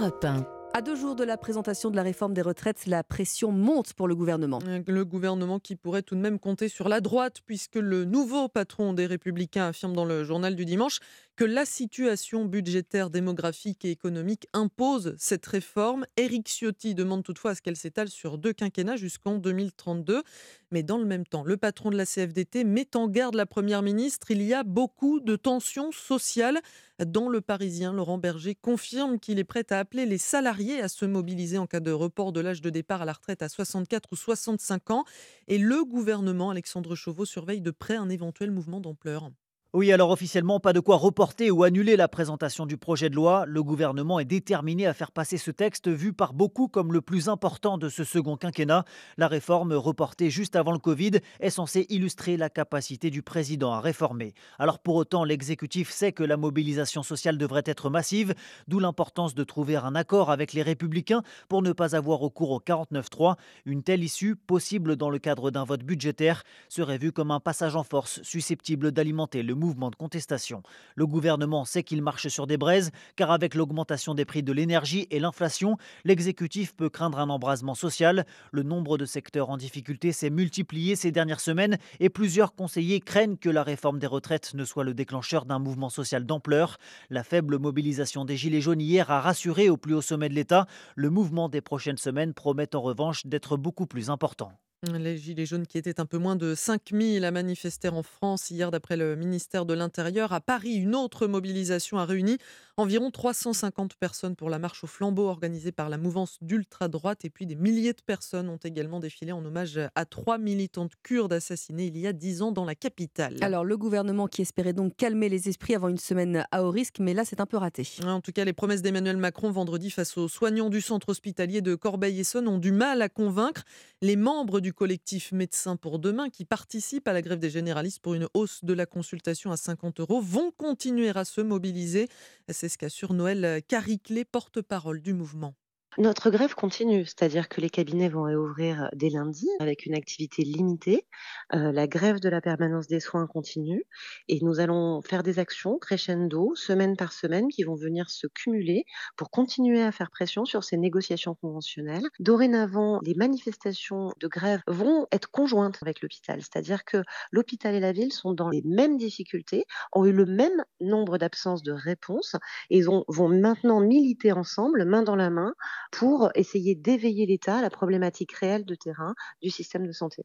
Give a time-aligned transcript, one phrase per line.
[0.00, 0.46] Europe 1.
[0.72, 4.08] À deux jours de la présentation de la réforme des retraites, la pression monte pour
[4.08, 4.58] le gouvernement.
[4.86, 8.94] Le gouvernement qui pourrait tout de même compter sur la droite, puisque le nouveau patron
[8.94, 11.00] des Républicains affirme dans le journal du dimanche
[11.40, 16.04] que la situation budgétaire, démographique et économique impose cette réforme.
[16.18, 20.22] Éric Ciotti demande toutefois à ce qu'elle s'étale sur deux quinquennats jusqu'en 2032.
[20.70, 23.80] Mais dans le même temps, le patron de la CFDT met en garde la Première
[23.80, 24.30] ministre.
[24.30, 26.60] Il y a beaucoup de tensions sociales.
[27.02, 31.06] Dans Le Parisien, Laurent Berger confirme qu'il est prêt à appeler les salariés à se
[31.06, 34.16] mobiliser en cas de report de l'âge de départ à la retraite à 64 ou
[34.16, 35.04] 65 ans.
[35.48, 39.30] Et le gouvernement, Alexandre Chauveau, surveille de près un éventuel mouvement d'ampleur.
[39.72, 43.44] Oui, alors officiellement, pas de quoi reporter ou annuler la présentation du projet de loi.
[43.46, 47.28] Le gouvernement est déterminé à faire passer ce texte vu par beaucoup comme le plus
[47.28, 48.84] important de ce second quinquennat.
[49.16, 53.80] La réforme reportée juste avant le Covid est censée illustrer la capacité du président à
[53.80, 54.34] réformer.
[54.58, 58.34] Alors pour autant, l'exécutif sait que la mobilisation sociale devrait être massive,
[58.66, 62.58] d'où l'importance de trouver un accord avec les républicains pour ne pas avoir recours au
[62.58, 63.36] 49-3.
[63.66, 67.76] Une telle issue, possible dans le cadre d'un vote budgétaire, serait vue comme un passage
[67.76, 70.64] en force susceptible d'alimenter le mouvement de contestation.
[70.96, 75.06] Le gouvernement sait qu'il marche sur des braises, car avec l'augmentation des prix de l'énergie
[75.10, 78.24] et l'inflation, l'exécutif peut craindre un embrasement social.
[78.50, 83.36] Le nombre de secteurs en difficulté s'est multiplié ces dernières semaines et plusieurs conseillers craignent
[83.36, 86.78] que la réforme des retraites ne soit le déclencheur d'un mouvement social d'ampleur.
[87.10, 90.66] La faible mobilisation des Gilets jaunes hier a rassuré au plus haut sommet de l'État.
[90.96, 94.52] Le mouvement des prochaines semaines promet en revanche d'être beaucoup plus important.
[94.82, 98.70] Les Gilets jaunes qui étaient un peu moins de 5000 à manifester en France hier
[98.70, 100.32] d'après le ministère de l'Intérieur.
[100.32, 102.38] À Paris, une autre mobilisation a réuni
[102.76, 107.24] environ 350 personnes pour la marche au flambeau organisée par la mouvance d'ultra-droite.
[107.24, 111.32] Et puis des milliers de personnes ont également défilé en hommage à trois militantes kurdes
[111.32, 113.36] assassinées il y a dix ans dans la capitale.
[113.40, 116.98] Alors le gouvernement qui espérait donc calmer les esprits avant une semaine à haut risque,
[117.00, 117.86] mais là c'est un peu raté.
[118.04, 121.74] En tout cas, les promesses d'Emmanuel Macron vendredi face aux soignants du centre hospitalier de
[121.74, 123.64] Corbeil-Essonne ont du mal à convaincre
[124.02, 128.14] les membres du collectif Médecins pour demain qui participe à la grève des généralistes pour
[128.14, 132.08] une hausse de la consultation à 50 euros vont continuer à se mobiliser.
[132.52, 135.54] C'est ce qu'assure Noël Cariclé, porte-parole du mouvement.
[135.98, 141.04] Notre grève continue, c'est-à-dire que les cabinets vont réouvrir dès lundi avec une activité limitée.
[141.52, 143.82] Euh, la grève de la permanence des soins continue
[144.28, 148.84] et nous allons faire des actions crescendo, semaine par semaine, qui vont venir se cumuler
[149.16, 152.06] pour continuer à faire pression sur ces négociations conventionnelles.
[152.20, 157.02] Dorénavant, les manifestations de grève vont être conjointes avec l'hôpital, c'est-à-dire que
[157.32, 161.64] l'hôpital et la ville sont dans les mêmes difficultés, ont eu le même nombre d'absences
[161.64, 162.36] de réponses
[162.70, 165.52] et vont maintenant militer ensemble, main dans la main,
[165.90, 170.22] pour essayer d'éveiller l'État à la problématique réelle de terrain du système de santé.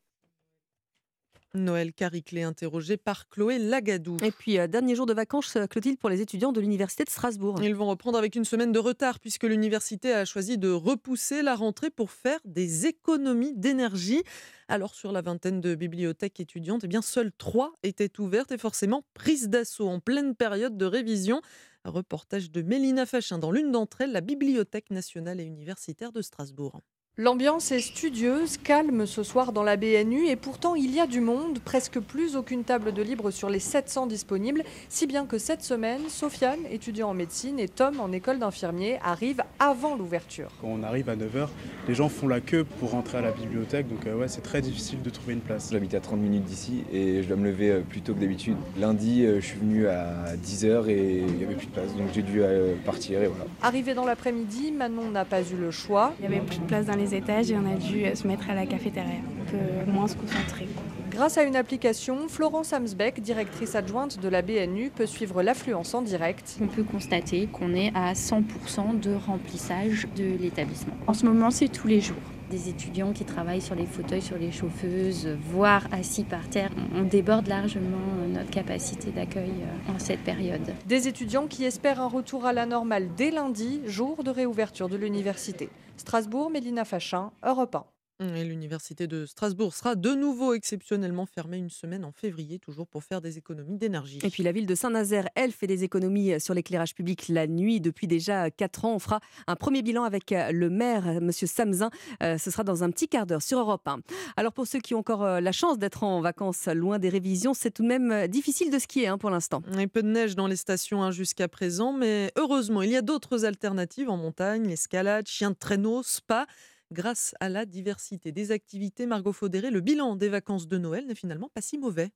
[1.55, 4.17] Noël Cariclé, interrogé par Chloé Lagadou.
[4.23, 7.09] Et puis, euh, dernier jour de vacances, euh, Clotilde, pour les étudiants de l'Université de
[7.09, 7.61] Strasbourg.
[7.63, 11.55] Ils vont reprendre avec une semaine de retard, puisque l'université a choisi de repousser la
[11.55, 14.23] rentrée pour faire des économies d'énergie.
[14.67, 19.03] Alors, sur la vingtaine de bibliothèques étudiantes, eh bien, seules trois étaient ouvertes et forcément
[19.13, 21.41] prises d'assaut en pleine période de révision.
[21.89, 26.81] Reportage de Mélina Fachin dans l'une d'entre elles, la Bibliothèque nationale et universitaire de Strasbourg.
[27.17, 31.21] L'ambiance est studieuse, calme ce soir dans la BNU et pourtant il y a du
[31.21, 35.63] monde, presque plus aucune table de libre sur les 700 disponibles, si bien que cette
[35.63, 40.49] semaine, Sofiane, étudiant en médecine, et Tom, en école d'infirmier, arrivent avant l'ouverture.
[40.59, 41.47] Quand on arrive à 9h,
[41.87, 44.59] les gens font la queue pour rentrer à la bibliothèque, donc euh, ouais, c'est très
[44.59, 45.69] difficile de trouver une place.
[45.71, 48.57] J'habite à 30 minutes d'ici et je dois me lever euh, plus tôt que d'habitude.
[48.77, 52.07] Lundi, euh, je suis venu à 10h et il n'y avait plus de place, donc
[52.13, 52.41] j'ai dû
[52.83, 53.45] partir et voilà.
[53.61, 56.13] Arrivé dans l'après-midi, Manon n'a pas eu le choix.
[56.19, 58.49] Il n'y avait plus de place dans les étages et on a dû se mettre
[58.49, 60.67] à la cafétéria, un peu moins se concentrer.
[61.11, 66.01] Grâce à une application, Florence Hamsbeck, directrice adjointe de la BNU, peut suivre l'affluence en
[66.01, 66.57] direct.
[66.61, 70.93] On peut constater qu'on est à 100% de remplissage de l'établissement.
[71.07, 72.17] En ce moment, c'est tous les jours
[72.49, 76.69] des étudiants qui travaillent sur les fauteuils, sur les chauffeuses, voire assis par terre.
[76.93, 80.73] On déborde largement notre capacité d'accueil euh, en cette période.
[80.85, 84.97] Des étudiants qui espèrent un retour à la normale dès lundi, jour de réouverture de
[84.97, 85.69] l'université.
[85.97, 87.94] Strasbourg, Mélina Fachin, Europe 1.
[88.21, 93.19] L'université de Strasbourg sera de nouveau exceptionnellement fermée une semaine en février, toujours pour faire
[93.19, 94.19] des économies d'énergie.
[94.23, 97.81] Et puis la ville de Saint-Nazaire, elle, fait des économies sur l'éclairage public la nuit
[97.81, 98.95] depuis déjà 4 ans.
[98.95, 101.29] On fera un premier bilan avec euh, le maire, M.
[101.31, 101.89] Samzin.
[102.23, 103.99] Euh, ce sera dans un petit quart d'heure sur Europe 1.
[104.37, 107.53] Alors pour ceux qui ont encore euh, la chance d'être en vacances loin des révisions,
[107.53, 109.61] c'est tout de même difficile de skier hein, pour l'instant.
[109.73, 113.01] Un peu de neige dans les stations hein, jusqu'à présent, mais heureusement, il y a
[113.01, 116.47] d'autres alternatives en montagne, l'escalade, chien de traîneau, spa.
[116.91, 121.13] Grâce à la diversité des activités, Margot Faudéré, le bilan des vacances de Noël n'est
[121.15, 122.11] finalement pas si mauvais.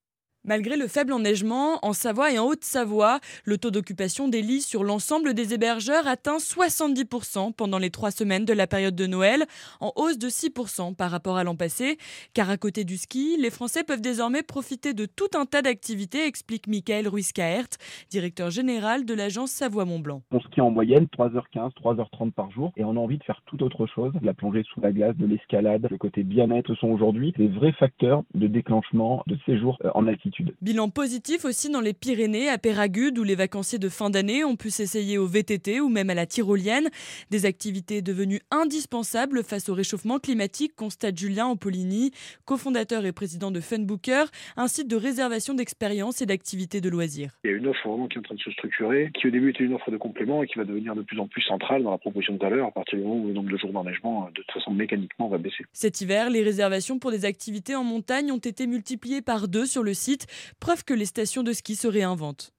[0.45, 4.86] Malgré le faible enneigement, en Savoie et en Haute-Savoie, le taux d'occupation des lits sur
[4.86, 9.44] l'ensemble des hébergeurs atteint 70% pendant les trois semaines de la période de Noël,
[9.81, 11.97] en hausse de 6% par rapport à l'an passé.
[12.33, 16.25] Car à côté du ski, les Français peuvent désormais profiter de tout un tas d'activités,
[16.25, 17.68] explique Michael Ruiz-Caert,
[18.09, 20.21] directeur général de l'agence Savoie-Mont-Blanc.
[20.31, 23.62] On skie en moyenne 3h15, 3h30 par jour et on a envie de faire tout
[23.62, 24.13] autre chose.
[24.21, 28.24] La plongée sous la glace, de l'escalade, le côté bien-être sont aujourd'hui des vrais facteurs
[28.35, 30.53] de déclenchement de séjour euh, en altitude.
[30.61, 34.55] Bilan positif aussi dans les Pyrénées, à Péragude, où les vacanciers de fin d'année ont
[34.55, 36.89] pu s'essayer au VTT ou même à la tyrolienne.
[37.31, 42.11] Des activités devenues indispensables face au réchauffement climatique, constate Julien Ampollini,
[42.45, 44.25] cofondateur et président de Funbooker,
[44.57, 47.31] un site de réservation d'expériences et d'activités de loisirs.
[47.43, 49.31] Il y a une offre vraiment qui est en train de se structurer, qui au
[49.31, 51.83] début était une offre de complément et qui va devenir de plus en plus centrale
[51.83, 54.27] dans la proposition de valeur à partir du moment où le nombre de jours d'enneigement,
[54.27, 55.65] de toute façon mécaniquement, va baisser.
[55.73, 59.83] Cet hiver, les réservations pour des activités en montagne ont été multipliées par deux sur
[59.83, 60.19] le site
[60.60, 62.54] preuve que les stations de ski se réinventent.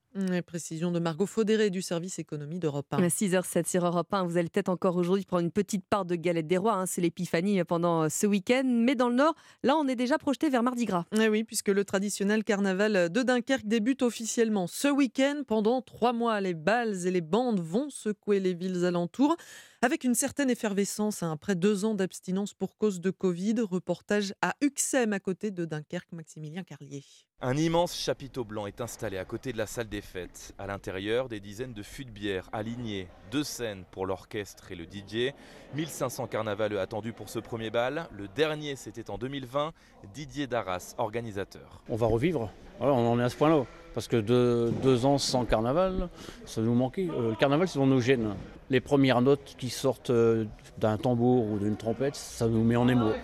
[0.46, 3.02] précision de Margot Faudéré du service économie d'Europe 1.
[3.02, 6.16] À 6h07 sur Europe 1, vous allez peut-être encore aujourd'hui prendre une petite part de
[6.16, 6.74] galette des rois.
[6.74, 8.64] Hein, c'est l'épiphanie pendant ce week-end.
[8.64, 11.04] Mais dans le Nord, là, on est déjà projeté vers Mardi Gras.
[11.18, 15.42] Eh oui, puisque le traditionnel carnaval de Dunkerque débute officiellement ce week-end.
[15.46, 19.36] Pendant trois mois, les balles et les bandes vont secouer les villes alentours.
[19.82, 24.54] Avec une certaine effervescence, hein, après deux ans d'abstinence pour cause de Covid, reportage à
[24.60, 27.02] Uxem à côté de Dunkerque, Maximilien Carlier.
[27.40, 30.52] Un immense chapiteau blanc est installé à côté de la salle des fêtes.
[30.58, 34.84] À l'intérieur, des dizaines de fûts de bière alignés, deux scènes pour l'orchestre et le
[34.84, 35.32] DJ,
[35.74, 38.06] 1500 carnavaleux attendus pour ce premier bal.
[38.12, 39.72] Le dernier, c'était en 2020,
[40.12, 41.82] Didier Darras, organisateur.
[41.88, 43.64] On va revivre, on en est à ce point-là.
[43.94, 46.08] Parce que deux, ans sans carnaval,
[46.44, 47.08] ça nous manquait.
[47.10, 48.34] Euh, le carnaval, c'est dans nos gènes
[48.70, 50.44] les premières notes qui sortent euh,
[50.78, 53.14] d'un tambour ou d'une trompette, ça nous met en émoi.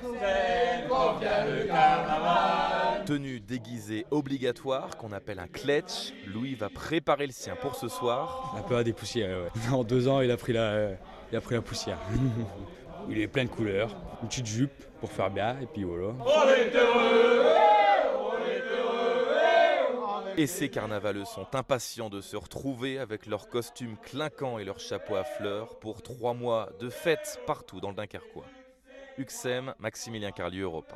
[3.06, 6.12] Tenue déguisée obligatoire qu'on appelle un kletch.
[6.26, 8.54] Louis va préparer le sien pour ce soir.
[8.58, 9.72] Un peu à des poussières, ouais.
[9.72, 10.90] En deux ans, il a pris la,
[11.30, 11.98] il a pris la poussière.
[13.08, 13.96] il est plein de couleurs.
[14.22, 16.14] Une petite jupe pour faire bien, et puis voilà.
[20.38, 25.14] Et ces carnavaleux sont impatients de se retrouver avec leurs costumes clinquants et leurs chapeaux
[25.14, 28.44] à fleurs pour trois mois de fêtes partout dans le Dunkerquois.
[29.16, 30.92] Uxem, Maximilien Carlieu, Europe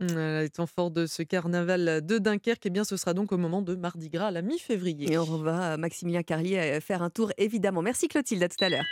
[0.00, 0.40] 1.
[0.42, 3.74] Étant fort de ce carnaval de Dunkerque, eh bien, ce sera donc au moment de
[3.74, 5.12] Mardi Gras, la mi-février.
[5.12, 7.80] Et on va, Maximilien Carlier, faire un tour évidemment.
[7.80, 8.84] Merci Clotilde, à tout à l'heure.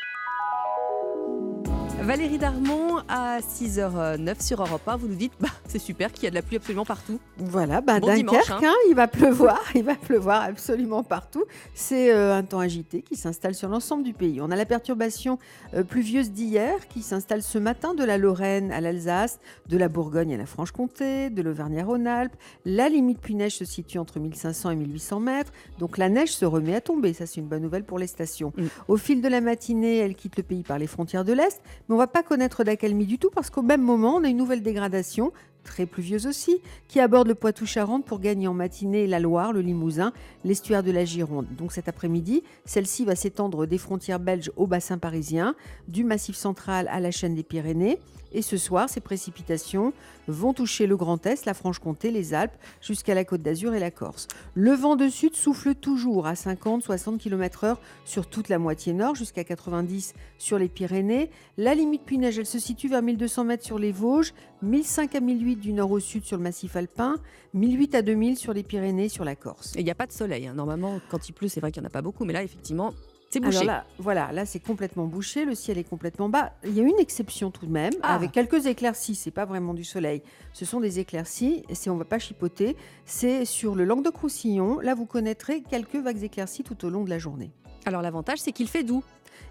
[2.03, 4.97] Valérie Darmon à 6h09 sur Europe 1.
[4.97, 7.21] Vous nous dites, bah, c'est super qu'il y a de la pluie absolument partout.
[7.39, 8.61] Voilà, bah, Dunkerque, hein.
[8.65, 11.45] Hein, il va pleuvoir, il va pleuvoir absolument partout.
[11.75, 14.41] C'est euh, un temps agité qui s'installe sur l'ensemble du pays.
[14.41, 15.39] On a la perturbation
[15.75, 19.39] euh, pluvieuse d'hier qui s'installe ce matin de la Lorraine à l'Alsace,
[19.69, 22.35] de la Bourgogne à la Franche-Comté, de l'Auvergne-Rhône-Alpes.
[22.65, 25.53] La limite pluie-neige se situe entre 1500 et 1800 mètres.
[25.79, 27.13] Donc la neige se remet à tomber.
[27.13, 28.53] Ça, c'est une bonne nouvelle pour les stations.
[28.57, 28.67] Mm.
[28.89, 31.61] Au fil de la matinée, elle quitte le pays par les frontières de l'Est
[31.93, 34.39] on ne va pas connaître d'accalmie du tout parce qu'au même moment, on a une
[34.39, 35.31] nouvelle dégradation
[35.63, 40.13] très pluvieuse aussi, qui aborde le Poitou-Charentes pour gagner en matinée la Loire, le Limousin,
[40.43, 41.47] l'estuaire de la Gironde.
[41.57, 45.55] Donc cet après-midi, celle-ci va s'étendre des frontières belges au bassin parisien,
[45.87, 47.99] du Massif central à la chaîne des Pyrénées.
[48.33, 49.93] Et ce soir, ces précipitations
[50.29, 53.91] vont toucher le Grand Est, la Franche-Comté, les Alpes, jusqu'à la Côte d'Azur et la
[53.91, 54.29] Corse.
[54.55, 59.45] Le vent de sud souffle toujours à 50-60 km/h sur toute la moitié nord, jusqu'à
[59.45, 61.31] 90 sur les Pyrénées.
[61.59, 65.57] La limite puinage, elle se situe vers 1200 mètres sur les Vosges, 1005 à 1008
[65.57, 67.17] du nord au sud sur le massif alpin,
[67.55, 69.75] 1008 à 2000 sur les Pyrénées, sur la Corse.
[69.77, 70.47] Et il n'y a pas de soleil.
[70.47, 70.55] Hein.
[70.55, 72.95] Normalement, quand il pleut, c'est vrai qu'il n'y en a pas beaucoup, mais là, effectivement,
[73.33, 73.65] c'est bouché.
[73.65, 76.53] là, voilà, là c'est complètement bouché, le ciel est complètement bas.
[76.65, 78.15] Il y a une exception tout de même, ah.
[78.15, 79.15] avec quelques éclaircies.
[79.15, 80.23] C'est pas vraiment du soleil,
[80.53, 81.65] ce sont des éclaircies.
[81.71, 84.81] Et si on va pas chipoter, c'est sur le Languedoc-Roussillon.
[84.81, 87.51] Là, vous connaîtrez quelques vagues éclaircies tout au long de la journée.
[87.87, 89.03] Alors l'avantage, c'est qu'il fait doux.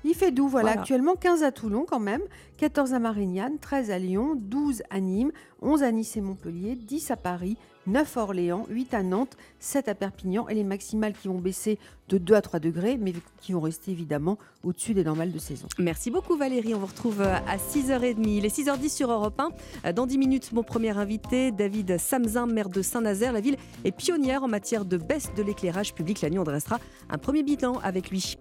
[0.03, 0.71] Il fait doux, voilà.
[0.71, 2.21] Actuellement 15 à Toulon quand même,
[2.57, 7.11] 14 à Marignane, 13 à Lyon, 12 à Nîmes, 11 à Nice et Montpellier, 10
[7.11, 7.57] à Paris,
[7.88, 11.79] 9 à Orléans, 8 à Nantes, 7 à Perpignan et les maximales qui vont baisser
[12.09, 15.67] de 2 à 3 degrés, mais qui vont rester évidemment au-dessus des normales de saison.
[15.79, 18.27] Merci beaucoup Valérie, on vous retrouve euh, à 6h30.
[18.27, 19.50] Il est 6h10 sur Europe 1.
[19.85, 23.33] Euh, dans 10 minutes, mon premier invité, David Samzin, maire de Saint-Nazaire.
[23.33, 26.21] La ville est pionnière en matière de baisse de l'éclairage public.
[26.21, 28.38] La nuit, on dressera un premier bilan avec lui.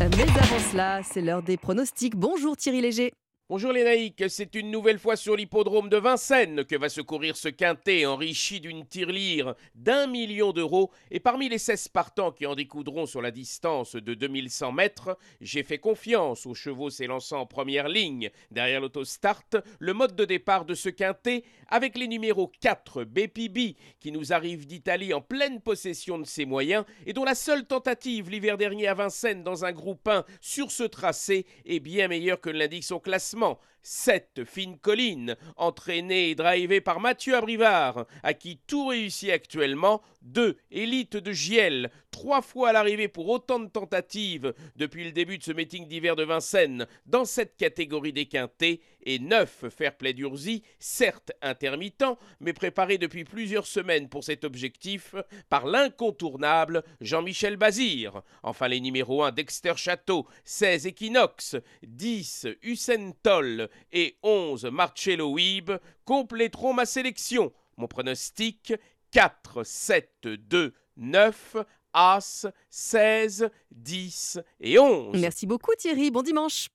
[0.00, 2.14] Mais avant cela, c'est l'heure des pronostics.
[2.14, 3.12] Bonjour Thierry Léger.
[3.50, 7.36] Bonjour les naïcs, c'est une nouvelle fois sur l'hippodrome de Vincennes que va se courir
[7.36, 10.90] ce quintet enrichi d'une tirelire d'un million d'euros.
[11.10, 15.62] Et parmi les 16 partants qui en découdront sur la distance de 2100 mètres, j'ai
[15.62, 19.44] fait confiance aux chevaux s'élançant en première ligne derrière l'autostart,
[19.78, 24.66] le mode de départ de ce quintet avec les numéros 4 BPB qui nous arrive
[24.66, 28.94] d'Italie en pleine possession de ses moyens et dont la seule tentative l'hiver dernier à
[28.94, 33.33] Vincennes dans un groupe 1 sur ce tracé est bien meilleure que l'indique son classement
[33.34, 40.02] Simão, 7 fine colline, entraîné et drivé par Mathieu Abrivard, à qui tout réussit actuellement,
[40.22, 45.36] 2 élite de Giel, trois fois à l'arrivée pour autant de tentatives depuis le début
[45.36, 50.62] de ce meeting d'hiver de Vincennes dans cette catégorie des quintés, et 9 Fairplay d'Urzy,
[50.78, 52.04] certes intermittent,
[52.40, 55.14] mais préparé depuis plusieurs semaines pour cet objectif
[55.48, 58.22] par l'incontournable Jean-Michel Bazir.
[58.42, 65.70] Enfin les numéros 1 Dexter Château, 16 Equinox, 10 Hussein Toll et 11 Marcello Weeb
[66.04, 67.52] compléteront ma sélection.
[67.76, 68.74] Mon pronostic
[69.10, 71.56] 4, 7, 2, 9,
[71.92, 75.20] As, 16, 10 et 11.
[75.20, 76.68] Merci beaucoup Thierry, bon dimanche.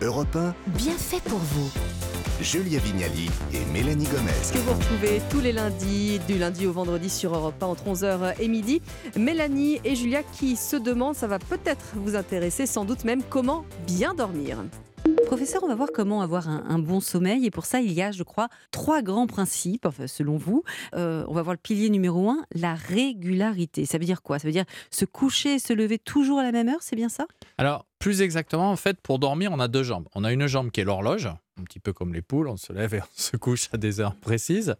[0.00, 1.70] Europe 1, bien fait pour vous.
[2.40, 4.30] Julia Vignali et Mélanie Gomez.
[4.52, 8.34] Que vous retrouvez tous les lundis, du lundi au vendredi sur Europe 1 entre 11h
[8.40, 8.82] et midi.
[9.16, 13.64] Mélanie et Julia qui se demandent, ça va peut-être vous intéresser, sans doute même comment
[13.86, 14.58] bien dormir.
[15.26, 17.46] Professeur, on va voir comment avoir un, bon sommeil.
[17.46, 20.62] Et pour ça, il y a, je crois, trois grands principes, selon vous.
[20.94, 23.86] Euh, on va voir le pilier numéro un, la régularité.
[23.86, 24.38] Ça veut dire quoi?
[24.38, 27.08] Ça veut dire se coucher et se lever toujours à la même heure, c'est bien
[27.08, 27.26] ça?
[27.58, 30.08] Alors, plus exactement, en fait, pour dormir, on a deux jambes.
[30.14, 32.72] On a une jambe qui est l'horloge, un petit peu comme les poules, on se
[32.72, 34.74] lève et on se couche à des heures précises.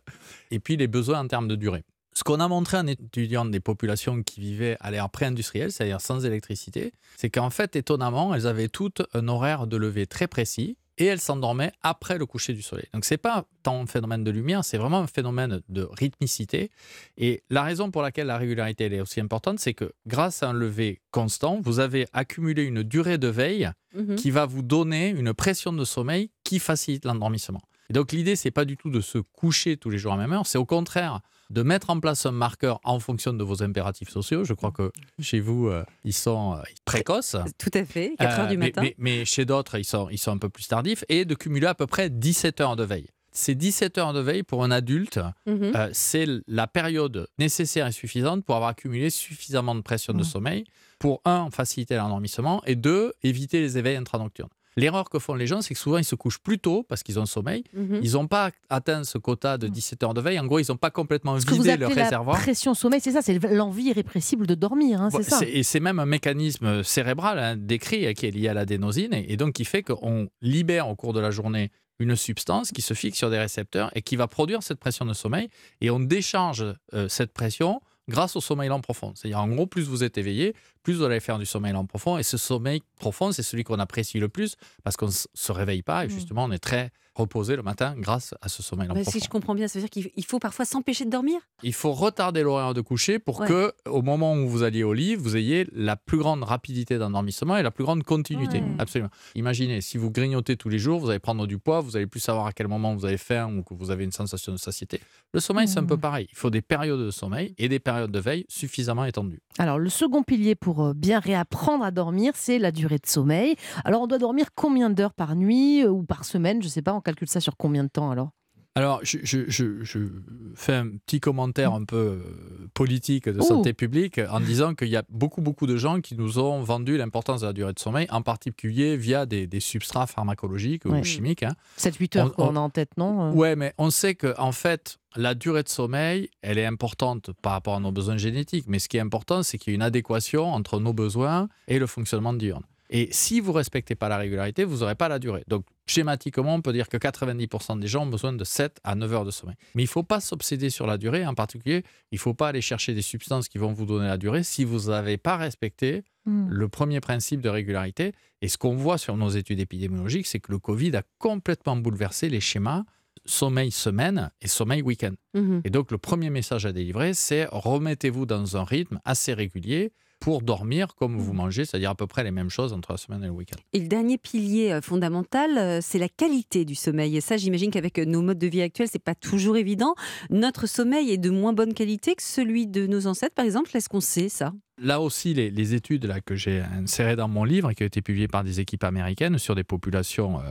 [0.50, 1.84] Et puis les besoins en termes de durée.
[2.14, 6.24] Ce qu'on a montré en étudiant des populations qui vivaient à l'ère pré-industrielle, c'est-à-dire sans
[6.26, 11.06] électricité, c'est qu'en fait, étonnamment, elles avaient toutes un horaire de lever très précis et
[11.06, 12.86] elles s'endormaient après le coucher du soleil.
[12.92, 16.70] Donc c'est pas tant un phénomène de lumière, c'est vraiment un phénomène de rythmicité.
[17.16, 20.52] Et la raison pour laquelle la régularité est aussi importante, c'est que grâce à un
[20.52, 24.16] lever constant, vous avez accumulé une durée de veille mhm.
[24.16, 27.62] qui va vous donner une pression de sommeil qui facilite l'endormissement.
[27.90, 30.32] Donc l'idée, c'est pas du tout de se coucher tous les jours à la même
[30.32, 34.08] heure, c'est au contraire de mettre en place un marqueur en fonction de vos impératifs
[34.08, 34.44] sociaux.
[34.44, 37.36] Je crois que chez vous, euh, ils sont euh, précoces.
[37.58, 38.88] Tout à fait, 4 heures du euh, matin.
[38.98, 41.04] Mais, chez d'autres, ils sont, ils sont un peu plus tardifs.
[41.08, 43.08] Et de cumuler à peu près 17 heures de veille.
[43.34, 45.72] Ces 17 heures de veille pour un adulte, mhm.
[45.92, 50.24] c'est la période nécessaire et suffisante pour avoir accumulé suffisamment de pression de mhm.
[50.24, 50.64] sommeil
[50.98, 54.50] pour, un, faciliter l'endormissement et deux, éviter les éveils intranocturnes.
[54.76, 57.18] L'erreur que font les gens, c'est que souvent ils se couchent plus tôt parce qu'ils
[57.18, 57.64] ont sommeil.
[57.74, 58.00] Mhm.
[58.02, 60.38] Ils n'ont pas atteint ce quota de 17 heures de veille.
[60.38, 62.36] En gros, ils n'ont pas complètement ce vidé leur réservoir.
[62.36, 65.02] La pression sommeil, c'est ça, c'est l'envie irrépressible de dormir.
[65.02, 65.40] Hein, c'est ça.
[65.46, 69.52] Et c'est même un mécanisme cérébral hein, décrit qui est lié à l'adénosine et, donc
[69.52, 73.30] qui fait qu'on libère au cours de la journée une substance qui se fixe sur
[73.30, 75.48] des récepteurs et qui va produire cette pression de sommeil
[75.80, 76.64] et on décharge
[76.94, 79.12] euh, cette pression grâce au sommeil lent profond.
[79.14, 82.18] C'est-à-dire, en gros, plus vous êtes éveillé, plus vous allez faire du sommeil lent profond.
[82.18, 85.82] Et ce sommeil profond, c'est celui qu'on apprécie le plus parce qu'on ne se réveille
[85.82, 86.10] pas et mmh.
[86.10, 89.68] justement, on est très reposer le matin grâce à ce sommeil Si je comprends bien,
[89.68, 91.40] ça veut dire qu'il faut parfois s'empêcher de dormir?
[91.62, 95.14] Il faut retarder l'horaire de coucher pour que, au moment où vous alliez au lit,
[95.14, 98.62] vous ayez la plus grande rapidité d'endormissement et la plus grande continuité.
[98.78, 99.10] Absolument.
[99.34, 102.20] Imaginez, si vous grignotez tous les jours, vous allez prendre du poids, vous allez plus
[102.20, 105.00] savoir à quel moment vous avez faim ou que vous avez une sensation de satiété.
[105.32, 106.00] Le sommeil, c'est un peu mmh.
[106.00, 106.28] pareil.
[106.30, 109.40] Il faut des périodes de sommeil et des périodes de veille suffisamment étendues.
[109.58, 113.56] Alors, le second pilier pour euh, bien réapprendre à dormir, c'est la durée de sommeil.
[113.84, 116.82] Alors, on doit dormir combien d'heures par nuit euh, ou par semaine Je ne sais
[116.82, 118.30] pas, on calcule ça sur combien de temps alors?
[118.74, 120.08] Alors, je,
[120.54, 124.96] fais un petit commentaire un peu euh, politique de santé publique en disant qu'il y
[124.96, 128.06] a beaucoup, beaucoup de gens qui nous ont vendu l'importance de la durée de sommeil,
[128.10, 131.44] en particulier via des, substrats pharmacologiques ou chimiques.
[131.78, 132.20] 7-8 hein.
[132.20, 133.32] heures qu'on a en tête, non euh?
[133.32, 137.52] Ouais, mais on sait qu'en en fait, la durée de sommeil, elle est importante par
[137.52, 139.82] rapport à nos besoins génétiques, mais ce qui est important, c'est qu'il y ait une
[139.82, 142.64] adéquation entre nos besoins et le fonctionnement diurne.
[142.94, 145.44] Et si vous respectez pas la régularité, vous n'aurez pas la durée.
[145.48, 149.12] Donc, schématiquement, on peut dire que 90% des gens ont besoin de 7 à 9
[149.12, 149.56] heures de sommeil.
[149.74, 151.26] Mais il ne faut pas s'obséder sur la durée.
[151.26, 154.16] En particulier, il ne faut pas aller chercher des substances qui vont vous donner la
[154.16, 156.48] durée si vous n'avez pas respecté hmm.
[156.48, 158.12] le premier principe de régularité.
[158.40, 162.28] Et ce qu'on voit sur nos études épidémiologiques, c'est que le Covid a complètement bouleversé
[162.28, 162.84] les schémas
[163.24, 165.14] sommeil semaine et sommeil week-end.
[165.34, 165.62] Mhm.
[165.64, 170.40] Et donc le premier message à délivrer, c'est remettez-vous dans un rythme assez régulier pour
[170.40, 173.26] dormir comme vous mangez, c'est-à-dire à peu près les mêmes choses entre la semaine et
[173.26, 173.60] le week-end.
[173.72, 177.16] Et le dernier pilier euh, fondamental, euh, c'est la qualité du sommeil.
[177.16, 179.96] Et ça, j'imagine qu'avec euh, nos modes de vie actuels, c'est pas toujours évident.
[180.30, 183.76] Notre sommeil est de moins bonne qualité que celui de nos ancêtres, par exemple?
[183.76, 184.52] Est-ce qu'on sait ça?
[184.80, 187.86] Là aussi, les, les études là, que j'ai insérées dans mon livre et qui ont
[187.86, 190.42] été publiées par des équipes américaines sur des populations euh,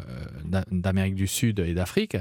[0.43, 2.17] d'A- d'Amérique du Sud et d'Afrique,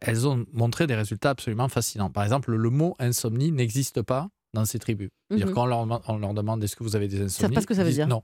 [0.00, 2.08] elles ont montré des résultats absolument fascinants.
[2.08, 5.10] Par exemple, le mot insomnie n'existe pas dans ces tribus.
[5.30, 5.52] Mhm.
[5.52, 7.66] quand on leur, on leur demande est-ce que vous avez des insomnies, savent pas ce
[7.66, 8.06] que ça ils veut dire.
[8.08, 8.22] Non.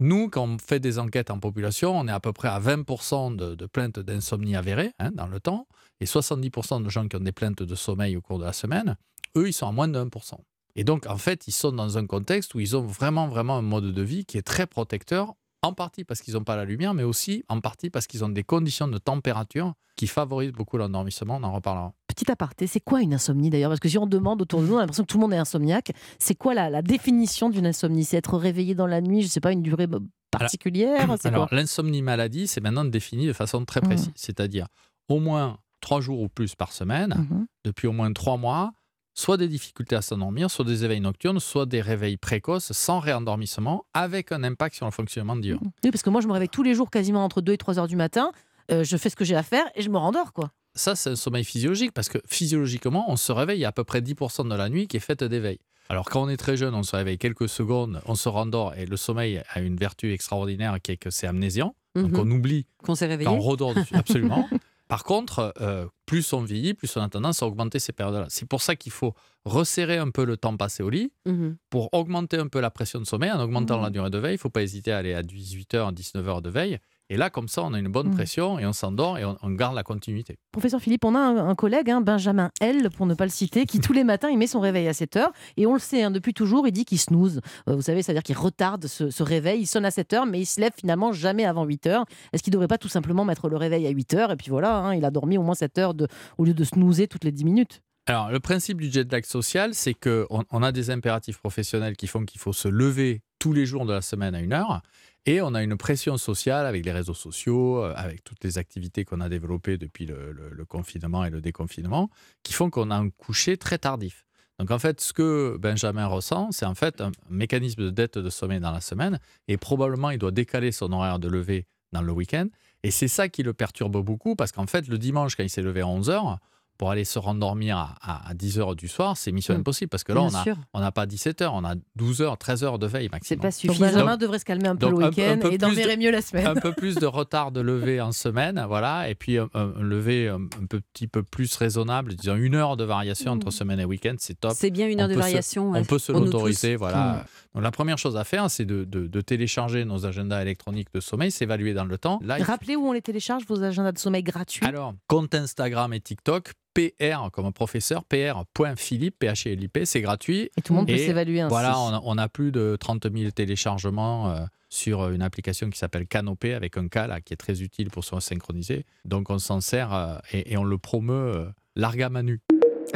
[0.00, 3.36] Nous, quand on fait des enquêtes en population, on est à peu près à 20%
[3.36, 5.66] de, de plaintes d'insomnie avérées hein, dans le temps,
[6.00, 8.96] et 70% de gens qui ont des plaintes de sommeil au cours de la semaine,
[9.36, 10.34] eux, ils sont à moins de 1%.
[10.74, 13.62] Et donc, en fait, ils sont dans un contexte où ils ont vraiment, vraiment un
[13.62, 15.34] mode de vie qui est très protecteur,
[15.66, 18.28] en partie parce qu'ils n'ont pas la lumière, mais aussi en partie parce qu'ils ont
[18.28, 21.36] des conditions de température qui favorisent beaucoup l'endormissement.
[21.40, 21.92] On en reparlera.
[22.06, 23.70] Petit aparté, c'est quoi une insomnie d'ailleurs?
[23.70, 25.32] Parce que si on demande autour de nous, on a l'impression que tout le monde
[25.32, 25.92] est insomniaque.
[26.18, 28.04] C'est quoi la, la définition d'une insomnie?
[28.04, 29.86] C'est être réveillé dans la nuit, je sais pas, une durée
[30.30, 31.10] particulière?
[31.24, 34.66] Alors, l'insomnie maladie, c'est maintenant défini de façon très précise, c'est-à-dire
[35.08, 37.46] au moins trois jours ou plus par semaine, Mhm.
[37.64, 38.72] depuis au moins trois mois,
[39.18, 43.84] soit des difficultés à s'endormir, soit des éveils nocturnes, soit des réveils précoces sans réendormissement,
[43.94, 45.72] avec un impact sur le fonctionnement diurne.
[45.82, 47.78] Oui, parce que moi je me réveille tous les jours quasiment entre 2 et 3
[47.78, 48.30] heures du matin.
[48.70, 50.50] Euh, je fais ce que j'ai à faire et je me rendors quoi.
[50.74, 54.46] Ça, c'est un sommeil physiologique, parce que physiologiquement, on se réveille, à peu près 10%
[54.46, 55.58] de la nuit qui est faite d'éveil.
[55.88, 58.84] Alors quand on est très jeune, on se réveille quelques secondes, on se rendort, et
[58.84, 61.74] le sommeil a une vertu extraordinaire qui est que c'est amnésiant.
[61.94, 62.18] Donc Mhm.
[62.20, 63.30] on oublie Qu'on s'est réveillé.
[63.30, 64.46] quand on redort dessus, absolument.
[64.88, 68.26] Par contre, euh, plus on vieillit, plus on a tendance à augmenter ces périodes-là.
[68.28, 69.14] C'est pour ça qu'il faut
[69.44, 71.56] resserrer un peu le temps passé au lit Mhm.
[71.70, 73.32] pour augmenter un peu la pression de sommeil.
[73.32, 73.82] En augmentant Mhm.
[73.84, 76.50] la durée de veille, il ne faut pas hésiter à aller à 18h, 19h de
[76.50, 76.78] veille.
[77.08, 78.14] Et là, comme ça, on a une bonne Mhm.
[78.14, 80.38] pression et on s'endort et on, on garde la continuité.
[80.50, 83.64] Professeur Philippe, on a un, un collègue, hein, Benjamin L, pour ne pas le citer,
[83.64, 85.32] qui tous les matins, il met son réveil à 7 heures.
[85.56, 87.40] Et on le sait, hein, depuis toujours, il dit qu'il snooze.
[87.68, 89.60] Euh, vous savez, c'est-à-dire qu'il retarde ce, ce réveil.
[89.60, 92.04] Il sonne à 7 heures, mais il se lève finalement jamais avant 8 heures.
[92.32, 94.50] Est-ce qu'il ne devrait pas tout simplement mettre le réveil à 8 heures Et puis
[94.50, 96.08] voilà, hein, il a dormi au moins 7 heures de,
[96.38, 97.82] au lieu de snoozer toutes les 10 minutes?
[98.08, 102.06] Alors, le principe du jet lag social, c'est qu'on on a des impératifs professionnels qui
[102.08, 104.82] font qu'il faut se lever tous les jours de la semaine à une heure.
[105.28, 109.04] Et on a une pression sociale avec les réseaux sociaux, euh, avec toutes les activités
[109.04, 112.10] qu'on a développées depuis le, confinement et le déconfinement,
[112.44, 114.24] qui font qu'on a un coucher très tardif.
[114.60, 118.30] Donc en fait, ce que Benjamin ressent, c'est en fait un mécanisme de dette de
[118.30, 119.18] sommeil dans la semaine,
[119.48, 122.46] et probablement il doit décaler son horaire de lever dans le week-end.
[122.84, 125.62] Et c'est ça qui le perturbe beaucoup, parce qu'en fait, le dimanche, quand il s'est
[125.62, 126.38] levé à 11h,
[126.78, 129.60] pour aller se rendormir à, 10h du soir, c'est mission Mm.
[129.60, 130.56] impossible, parce que là, Bien on a- sûr.
[130.74, 133.40] on n'a pas 17h, on a 12h, 13h de veille maximum.
[133.64, 136.46] Donc Benjamin devrait se calmer un peu donc, le week-end et de- mieux la semaine.
[136.46, 139.82] Un peu plus de retard de lever en semaine, voilà, et puis un, un- un
[139.82, 143.84] lever un, un petit peu plus raisonnable, disons une heure de variation entre semaine et
[143.84, 144.52] week-end, c'est top.
[144.54, 147.24] C'est bien une On heure de peut se- variation, on peut se l'autoriser, voilà.
[147.24, 147.24] Mm.
[147.54, 151.00] Donc la première chose à faire, c'est de, de- de télécharger nos agendas électroniques de
[151.00, 152.18] sommeil, s'évaluer dans le temps.
[152.22, 154.66] Là, il faut- Rappelez où on les télécharge, vos agendas de sommeil gratuits.
[154.66, 160.50] alors, compte Instagram et TikTok, PR comme professeur, PR.philippe, P-H-I-L-I-P, c'est gratuit.
[160.56, 161.50] Et tout le monde peut s'évaluer ainsi.
[161.50, 165.78] Voilà, on a, on a plus de 30 000 téléchargements euh, sur une application qui
[165.78, 168.84] s'appelle Canopé avec un K là, qui est très utile pour se synchroniser.
[169.04, 172.40] Donc on s'en sert euh, et, et on le promeut euh, larga manu.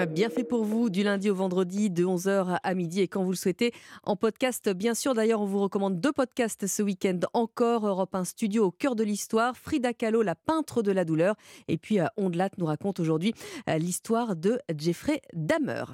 [0.08, 3.30] Bien fait pour vous du lundi au vendredi de 11h à midi et quand vous
[3.30, 3.72] le souhaitez
[4.04, 5.14] en podcast bien sûr.
[5.14, 9.04] D'ailleurs on vous recommande deux podcasts ce week-end encore Europe 1 Studio au cœur de
[9.04, 11.34] l'histoire, Frida Kahlo la peintre de la douleur
[11.68, 13.34] et puis euh, Ondelat nous raconte aujourd'hui
[13.68, 15.84] euh, l'histoire de Jeffrey Dahmer.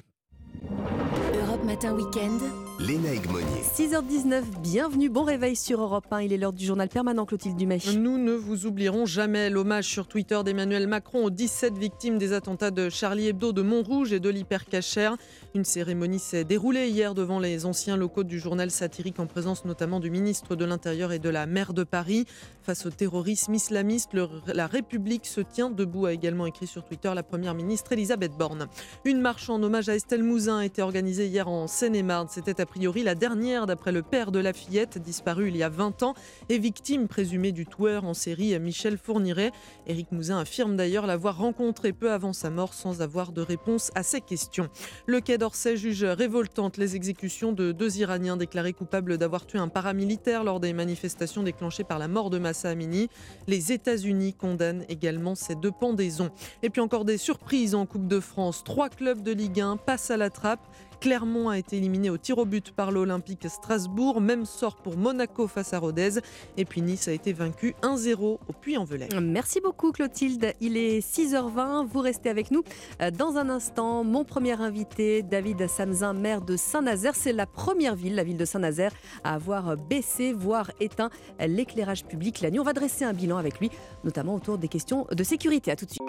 [0.63, 2.39] Europe Matin Week-end.
[2.79, 3.45] Léna Egmonier.
[3.75, 6.21] 6h19, bienvenue, bon réveil sur Europe 1.
[6.21, 7.79] Il est l'heure du journal permanent Clotilde Dumais.
[7.95, 12.71] Nous ne vous oublierons jamais l'hommage sur Twitter d'Emmanuel Macron aux 17 victimes des attentats
[12.71, 15.15] de Charlie Hebdo, de Montrouge et de l'hypercachère.
[15.57, 19.99] Une cérémonie s'est déroulée hier devant les anciens locaux du journal satirique en présence notamment
[19.99, 22.27] du ministre de l'Intérieur et de la maire de Paris.
[22.61, 24.11] Face au terrorisme islamiste,
[24.53, 28.67] la République se tient debout, a également écrit sur Twitter la première ministre Elisabeth Borne.
[29.03, 32.27] Une marche en hommage à Estelle Mouzin a été organisée hier en Seine-et-Marne.
[32.29, 35.69] C'était a priori la dernière d'après le père de la fillette, disparue il y a
[35.69, 36.13] 20 ans
[36.49, 39.51] et victime présumée du tueur en série Michel Fourniret.
[39.87, 44.03] Éric Mouzin affirme d'ailleurs l'avoir rencontré peu avant sa mort sans avoir de réponse à
[44.03, 44.69] ses questions.
[45.07, 49.69] Le Quai d'Orsay juge révoltante les exécutions de deux Iraniens déclarés coupables d'avoir tué un
[49.69, 53.07] paramilitaire lors des manifestations déclenchées par la mort de Massa Amini.
[53.47, 56.31] Les États-Unis condamnent également ces deux pendaisons.
[56.63, 58.65] Et puis encore des surprises en Coupe de France.
[58.65, 60.67] Trois clubs de Ligue 1 passent à la trappe.
[60.99, 64.21] Clermont a été éliminé au tir au but par l'Olympique Strasbourg.
[64.21, 66.19] Même sort pour Monaco face à Rodez.
[66.57, 69.09] Et puis Nice a été vaincu 1-0 au Puy-en-Velay.
[69.21, 70.53] Merci beaucoup Clotilde.
[70.61, 72.63] Il est 6h20, vous restez avec nous.
[73.01, 77.15] Euh, Dans un instant, mon premier invité, David Samzin, maire de Saint-Nazaire.
[77.15, 78.91] C'est la première ville, la ville de Saint-Nazaire,
[79.23, 82.59] à avoir baissé, voire éteint l'éclairage public la nuit.
[82.59, 83.69] On va dresser un bilan avec lui,
[84.03, 85.71] notamment autour des questions de sécurité.
[85.71, 86.01] À tout de suite.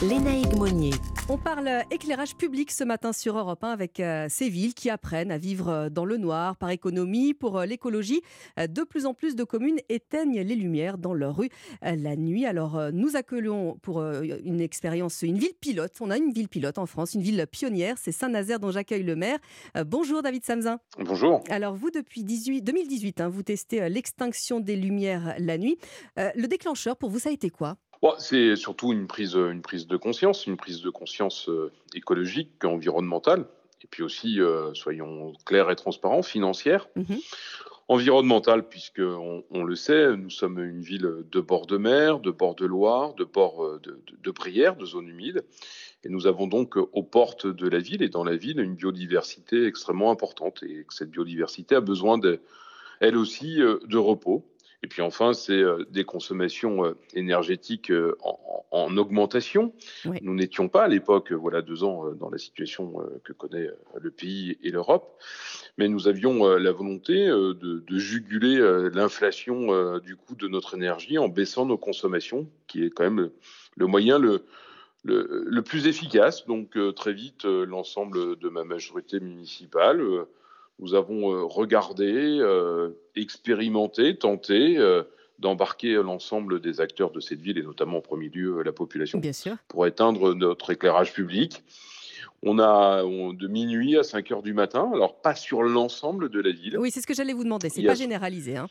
[0.00, 0.92] Lénaïque Monnier.
[1.28, 5.32] On parle éclairage public ce matin sur Europe 1 avec euh, ces villes qui apprennent
[5.32, 8.22] à vivre euh, dans le noir par économie pour euh, l'écologie.
[8.56, 11.48] De plus en plus de communes éteignent les lumières dans leur rue
[11.82, 12.46] la nuit.
[12.46, 15.92] Alors nous accueillons pour une expérience, une ville pilote.
[16.00, 17.96] On a une ville pilote en France, une ville pionnière.
[17.98, 19.38] C'est Saint-Nazaire dont j'accueille le maire.
[19.86, 20.78] Bonjour David Samzin.
[20.98, 21.42] Bonjour.
[21.50, 25.78] Alors vous, depuis 18, 2018, hein, vous testez l'extinction des lumières la nuit.
[26.16, 27.76] Le déclencheur pour vous, ça a été quoi?
[28.18, 33.46] C'est surtout une prise, une prise de conscience, une prise de conscience euh, écologique, environnementale,
[33.82, 36.88] et puis aussi, euh, soyons clairs et transparents, financière.
[36.96, 37.18] Mhm.
[37.90, 42.54] Environnementale, puisque on, le sait, nous sommes une ville de bord de mer, de bord
[42.54, 45.42] de Loire, de bord euh, de, de, de Brière, de zone humide.
[46.04, 49.64] Et nous avons donc aux portes de la ville et dans la ville une biodiversité
[49.64, 50.62] extrêmement importante.
[50.62, 52.40] Et cette biodiversité a besoin, de,
[53.00, 54.44] elle aussi, de repos.
[54.82, 58.16] Et puis enfin, c'est euh, des consommations euh, énergétiques euh,
[58.70, 59.72] en, augmentation.
[60.22, 64.58] Nous n'étions pas à l'époque, voilà deux ans, dans la situation que connaît le pays
[64.62, 65.18] et l'Europe,
[65.78, 68.58] mais nous avions la volonté de, juguler
[68.92, 73.30] l'inflation du coût de notre énergie en baissant nos consommations, qui est quand même
[73.76, 74.44] le, moyen le,
[75.04, 76.46] le, plus efficace.
[76.46, 80.26] Donc très vite, l'ensemble de ma majorité municipale
[80.78, 85.02] nous avons euh, regardé, euh, expérimenté, tenté euh,
[85.38, 89.20] d'embarquer l'ensemble des acteurs de cette ville et notamment en premier lieu la population
[89.68, 91.62] pour éteindre notre éclairage public.
[92.42, 96.52] On a de minuit à 5 heures du matin, alors pas sur l'ensemble de la
[96.52, 96.78] ville.
[96.78, 98.56] Oui, c'est ce que j'allais vous demander, c'est pas généralisé.
[98.56, 98.68] Hein.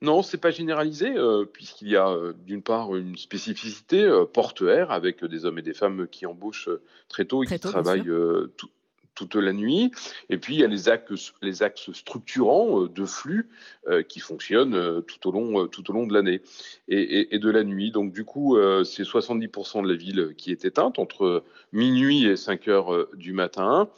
[0.00, 1.12] Non, c'est pas généralisé,
[1.52, 6.24] puisqu'il y a d'une part une spécificité portuaire avec des hommes et des femmes qui
[6.24, 6.70] embauchent
[7.08, 8.10] très tôt et qui travaillent
[8.56, 8.68] tout,
[9.14, 9.90] toute la nuit.
[10.28, 13.48] Et puis, il y a les axes, les axes structurants euh, de flux
[13.88, 16.42] euh, qui fonctionnent euh, tout au long, tout au long de l'année
[16.88, 17.90] et, de la nuit.
[17.90, 22.68] Donc, du coup, c'est 70% de la ville qui est éteinte entre minuit et 5
[22.68, 23.88] heures du matin.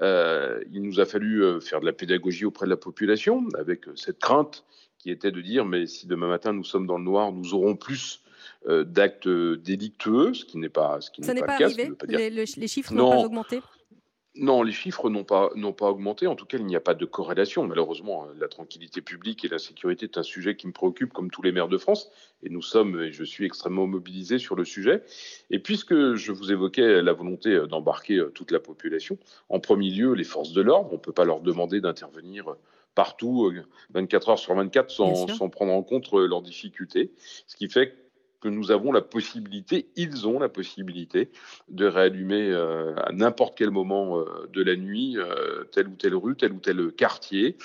[0.00, 4.64] il nous a fallu faire de la pédagogie auprès de la population avec cette crainte
[4.98, 7.76] qui était de dire mais si demain matin nous sommes dans le noir, nous aurons
[7.76, 8.22] plus
[8.66, 11.64] d'actes délictueux, ce qui n'est pas, ce qui n'est pas, le cas.
[11.66, 13.60] Arrivé les, les, chiffres n'ont pas augmenté
[14.38, 16.26] non, les chiffres n'ont pas, n'ont pas augmenté.
[16.26, 17.66] En tout cas, il n'y a pas de corrélation.
[17.66, 21.42] Malheureusement, la tranquillité publique et la sécurité est un sujet qui me préoccupe comme tous
[21.42, 22.10] les maires de France.
[22.42, 25.02] Et nous sommes, et je suis extrêmement mobilisé sur le sujet.
[25.50, 30.24] Et puisque je vous évoquais la volonté d'embarquer toute la population, en premier lieu, les
[30.24, 32.54] forces de l'ordre, on ne peut pas leur demander d'intervenir
[32.94, 33.52] partout,
[33.90, 37.12] 24 heures sur 24, sans, sans prendre en compte leurs difficultés.
[37.46, 38.07] Ce qui fait que
[38.40, 41.30] que nous avons la possibilité, ils ont la possibilité
[41.68, 46.14] de réallumer euh, à n'importe quel moment euh, de la nuit euh, telle ou telle
[46.14, 47.56] rue, tel ou tel quartier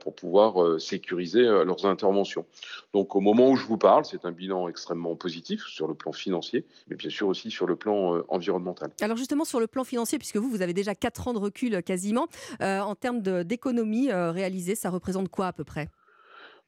[0.00, 2.46] pour pouvoir sécuriser leurs interventions.
[2.92, 6.12] Donc au moment où je vous parle, c'est un bilan extrêmement positif sur le plan
[6.12, 8.90] financier, mais bien sûr aussi sur le plan environnemental.
[9.00, 11.82] Alors justement sur le plan financier, puisque vous, vous avez déjà 4 ans de recul
[11.82, 12.28] quasiment,
[12.60, 15.88] en termes d'économie réalisée, ça représente quoi à peu près?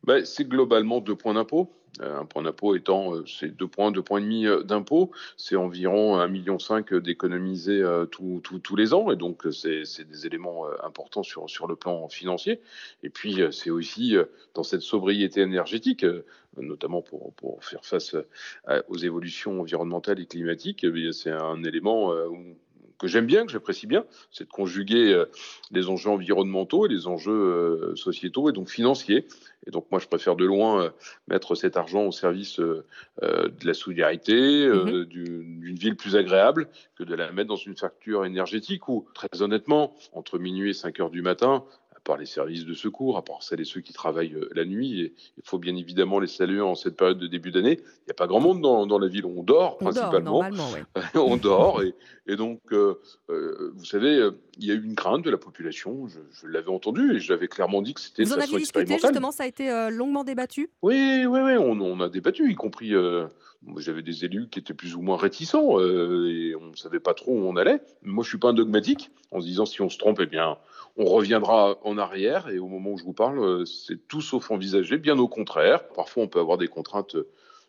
[0.05, 1.71] Ben, C'est globalement deux points d'impôt.
[2.03, 5.11] Euh, un point d'impôt étant euh, c'est deux points, deux points et demi euh, d'impôt,
[5.37, 6.57] c'est environ 1,5 million
[7.01, 12.61] d'économiser tous les ans, et donc c'est des éléments importants sur, le plan financier.
[13.03, 14.17] Et puis c'est aussi
[14.55, 16.05] dans cette sobriété énergétique,
[16.57, 17.33] notamment pour,
[17.63, 18.17] faire face
[18.89, 22.13] aux évolutions environnementales et climatiques, eh c'est un élément
[22.99, 25.27] que j'aime bien, que j'apprécie bien, c'est de conjuguer euh,
[25.71, 29.27] les enjeux environnementaux et les enjeux euh, sociétaux et donc financiers.
[29.67, 30.91] Et donc moi, je préfère de loin euh,
[31.29, 32.85] mettre cet argent au service de
[33.65, 38.89] la solidarité, mmh d'une ville plus agréable, que de la mettre dans une facture énergétique
[38.89, 41.65] où, très honnêtement, entre minuit et 5 heures du matin,
[42.07, 45.01] par les services de secours, à part celles et ceux qui travaillent euh, la nuit.
[45.01, 47.81] Et il faut bien évidemment les saluer en cette période de début d'année.
[47.83, 49.27] Il n'y a pas grand monde dans, dans la ville.
[49.27, 50.43] On dort principalement.
[51.15, 51.83] on dort.
[51.83, 51.95] Et,
[52.29, 52.95] et donc, euh,
[53.29, 56.07] euh, vous savez, il y a eu une crainte de la population.
[56.07, 59.33] Je, l'avais entendu et je l'avais clairement dit que c'était Vous en aviez discuté justement,
[59.33, 60.71] ça a été longuement débattu?
[60.83, 62.93] Oui, oui, oui, on, on, a débattu, y compris.
[63.79, 67.33] J'avais des élus qui étaient plus ou moins réticents et on ne savait pas trop
[67.33, 67.81] où on allait.
[68.03, 70.57] Moi, je suis pas un dogmatique en se disant si on se trompe, eh bien,
[70.97, 74.51] on reviendra en arrière et au moment où je vous parle, euh, c'est tout sauf
[74.51, 75.89] envisagé, bien au contraire.
[75.89, 77.17] Parfois, on peut avoir des contraintes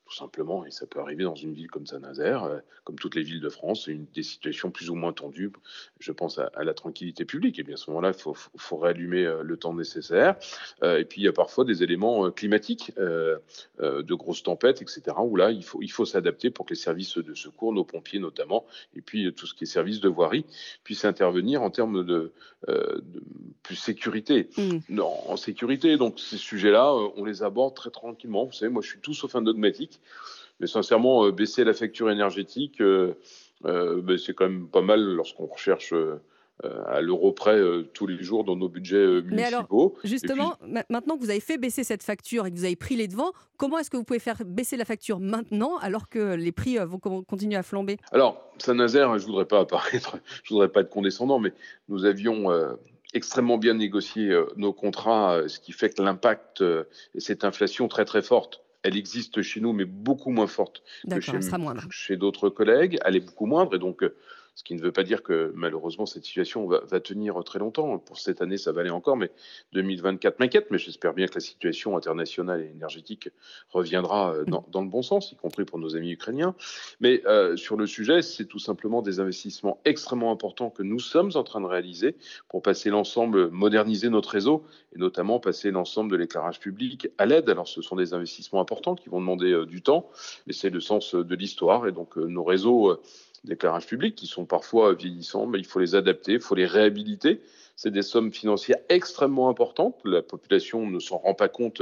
[0.08, 3.24] tout simplement, et ça peut arriver dans une ville comme Saint-Nazaire, euh, comme toutes les
[3.24, 5.52] villes de France, une, des situations plus ou moins tendues,
[6.00, 9.26] je pense à, la tranquillité publique, et bien à ce moment-là, il faut, faut, réallumer
[9.26, 10.38] euh, le temps nécessaire.
[10.82, 15.36] Euh, et puis il y a parfois des éléments climatiques, de grosses tempêtes, etc., où
[15.36, 18.65] là, il faut, il faut s'adapter pour que les services de secours, nos pompiers notamment,
[18.96, 20.46] et puis tout ce qui est service de voirie,
[20.84, 22.32] puissent intervenir en termes de,
[23.63, 24.50] plus sécurité.
[24.58, 24.78] Mmh.
[24.89, 28.46] Non, en sécurité, donc ces sujets-là, on les aborde très tranquillement.
[28.46, 29.96] Vous savez, moi je suis tout sauf un dogmatique.
[30.60, 33.13] Mais sincèrement, euh, baisser la facture énergétique, euh,
[33.63, 35.93] ben, c'est quand même pas mal lorsqu'on recherche
[36.63, 37.60] à l'euro près
[37.93, 39.36] tous les jours dans nos budgets municipaux.
[39.36, 40.55] Mais alors, justement,
[40.89, 43.31] maintenant que vous avez fait baisser cette facture et que vous avez pris les devants,
[43.57, 46.99] comment est-ce que vous pouvez faire baisser la facture maintenant alors que les prix vont
[46.99, 47.97] continuer à flamber?
[48.12, 51.53] Alors, Saint-Nazaire, je voudrais pas apparaître, je voudrais pas être condescendant, mais
[51.89, 52.51] nous avions
[53.13, 56.63] extrêmement bien négocié nos contrats, ce qui fait que l'impact
[57.15, 61.19] et cette inflation très très forte elle existe chez nous, mais beaucoup moins forte que
[61.19, 61.39] chez,
[61.89, 62.97] chez d'autres collègues.
[63.04, 64.04] Elle est beaucoup moindre et donc
[64.58, 68.00] ce qui ne veut pas dire que malheureusement cette situation va, tenir très longtemps.
[68.00, 69.30] Pour cette année, ça va aller encore, mais
[69.74, 73.30] 2024 m'inquiète, mais j'espère bien que la situation internationale et énergétique
[73.70, 76.56] reviendra euh, dans, le bon sens, y compris pour nos amis ukrainiens.
[77.00, 81.30] Mais euh, sur le sujet, c'est tout simplement des investissements extrêmement importants que nous sommes
[81.36, 82.15] en train de réaliser
[82.50, 84.65] pour passer l'ensemble, moderniser notre réseau
[84.96, 87.48] et notamment passer l'ensemble de l'éclairage public à l'aide.
[87.48, 90.10] Alors ce sont des investissements importants qui vont demander euh, du temps,
[90.48, 93.00] mais c'est le sens de l'histoire et donc nos réseaux
[93.43, 97.41] d'éclairage public qui sont parfois vieillissants, mais il faut les adapter, il faut les réhabiliter.
[97.76, 100.00] C'est des sommes financières extrêmement importantes.
[100.04, 101.82] La population ne s'en rend pas compte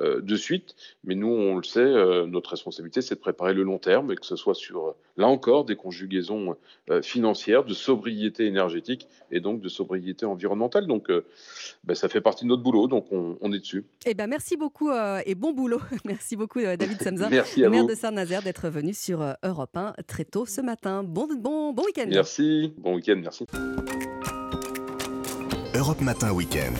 [0.00, 0.74] de suite.
[1.04, 4.16] Mais nous, on le sait, euh, notre responsabilité, c'est de préparer le long terme, et
[4.16, 6.56] que ce soit sur, là encore, des conjugaisons
[6.90, 10.86] euh, financières, de sobriété énergétique et donc de sobriété environnementale.
[10.86, 11.10] Donc,
[11.84, 13.84] ben, ça fait partie de notre boulot, donc on, est dessus.
[14.04, 14.90] Eh ben, merci beaucoup
[15.24, 15.80] et bon boulot.
[16.04, 20.60] merci beaucoup, David Samza, maire de Saint-Nazaire, d'être venu sur Europe 1 très tôt ce
[20.60, 21.02] matin.
[21.02, 22.06] Bon, bon, bon week-end.
[22.08, 23.46] Merci, bon week-end, merci.
[25.76, 26.72] Europe Matin Week-end.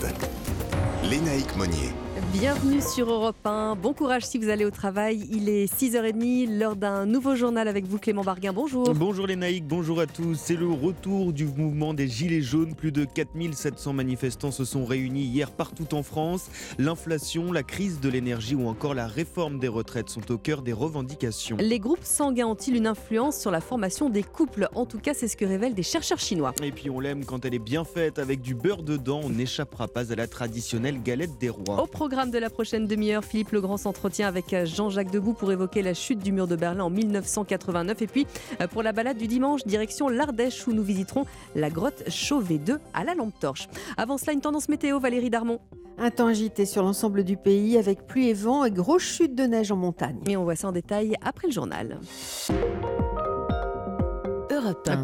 [1.03, 2.06] Lénaïque Monnier.
[2.39, 3.77] Bienvenue sur Europe 1.
[3.81, 5.27] Bon courage si vous allez au travail.
[5.31, 8.53] Il est 6h30, l'heure d'un nouveau journal avec vous Clément Barguin.
[8.53, 8.93] Bonjour.
[8.93, 10.35] Bonjour les naïcs, bonjour à tous.
[10.35, 12.75] C'est le retour du mouvement des Gilets jaunes.
[12.75, 16.51] Plus de 4700 manifestants se sont réunis hier partout en France.
[16.77, 20.73] L'inflation, la crise de l'énergie ou encore la réforme des retraites sont au cœur des
[20.73, 21.57] revendications.
[21.59, 24.69] Les groupes sanguins ont-ils une influence sur la formation des couples?
[24.75, 26.53] En tout cas, c'est ce que révèlent des chercheurs chinois.
[26.61, 29.21] Et puis on l'aime quand elle est bien faite avec du beurre dedans.
[29.23, 31.81] On n'échappera pas à la traditionnelle galette des rois.
[31.81, 35.81] Au programme de la prochaine demi-heure, Philippe Legrand s'entretient avec euh, Jean-Jacques Debout pour évoquer
[35.81, 38.01] la chute du mur de Berlin en 1989.
[38.01, 38.27] Et puis,
[38.61, 42.79] euh, pour la balade du dimanche, direction l'Ardèche où nous visiterons la grotte Chauvet 2
[42.93, 43.67] à la lampe torche.
[43.97, 45.59] Avant cela, une tendance météo, Valérie Darmon.
[45.97, 49.43] Un temps agité sur l'ensemble du pays avec pluie et vent et grosse chute de
[49.43, 50.19] neige en montagne.
[50.27, 51.99] Et on voit ça en détail après le journal.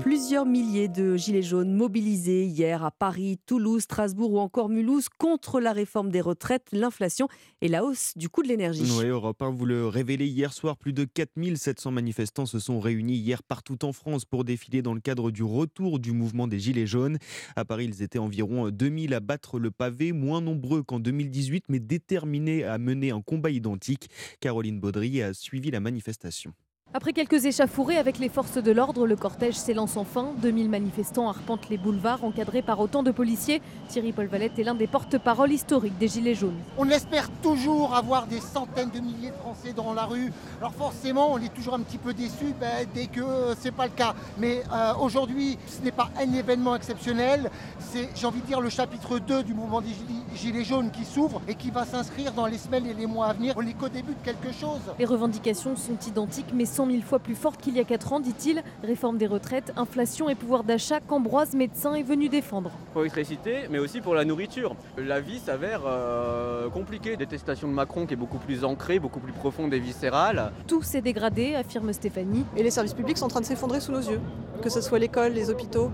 [0.01, 5.59] Plusieurs milliers de gilets jaunes mobilisés hier à Paris, Toulouse, Strasbourg ou encore Mulhouse contre
[5.59, 7.27] la réforme des retraites, l'inflation
[7.61, 8.83] et la hausse du coût de l'énergie.
[8.97, 13.15] Oui, Europe 1 vous le révélez hier soir, plus de 4700 manifestants se sont réunis
[13.15, 16.87] hier partout en France pour défiler dans le cadre du retour du mouvement des gilets
[16.87, 17.17] jaunes.
[17.55, 21.79] À Paris, ils étaient environ 2000 à battre le pavé, moins nombreux qu'en 2018 mais
[21.79, 24.09] déterminés à mener un combat identique.
[24.39, 26.53] Caroline Baudry a suivi la manifestation.
[26.95, 30.27] Après quelques échafourées avec les forces de l'ordre, le cortège s'élance enfin.
[30.43, 33.63] 2000 manifestants arpentent les boulevards encadrés par autant de policiers.
[33.87, 36.59] Thierry Paul Valette est l'un des porte-parole historiques des Gilets jaunes.
[36.77, 40.31] On espère toujours avoir des centaines de milliers de Français dans la rue.
[40.59, 43.21] Alors forcément, on est toujours un petit peu déçu ben, dès que
[43.59, 44.13] ce n'est pas le cas.
[44.37, 47.49] Mais euh, aujourd'hui, ce n'est pas un événement exceptionnel.
[47.79, 49.95] C'est, j'ai envie de dire, le chapitre 2 du mouvement des
[50.35, 53.33] Gilets jaunes qui s'ouvre et qui va s'inscrire dans les semaines et les mois à
[53.33, 53.55] venir.
[53.57, 54.81] On n'est qu'au début de quelque chose.
[54.99, 58.19] Les revendications sont identiques mais sans mille fois plus forte qu'il y a 4 ans,
[58.19, 58.63] dit-il.
[58.83, 62.71] Réforme des retraites, inflation et pouvoir d'achat qu'Ambroise, médecin, est venu défendre.
[62.91, 64.75] Pour l'électricité, mais aussi pour la nourriture.
[64.97, 67.17] La vie s'avère euh, compliquée.
[67.17, 70.51] Détestation de Macron qui est beaucoup plus ancrée, beaucoup plus profonde et viscérale.
[70.67, 72.45] Tout s'est dégradé, affirme Stéphanie.
[72.57, 74.19] Et les services publics sont en train de s'effondrer sous nos yeux.
[74.61, 75.91] Que ce soit l'école, les hôpitaux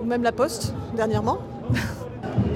[0.00, 1.38] ou même la poste, dernièrement.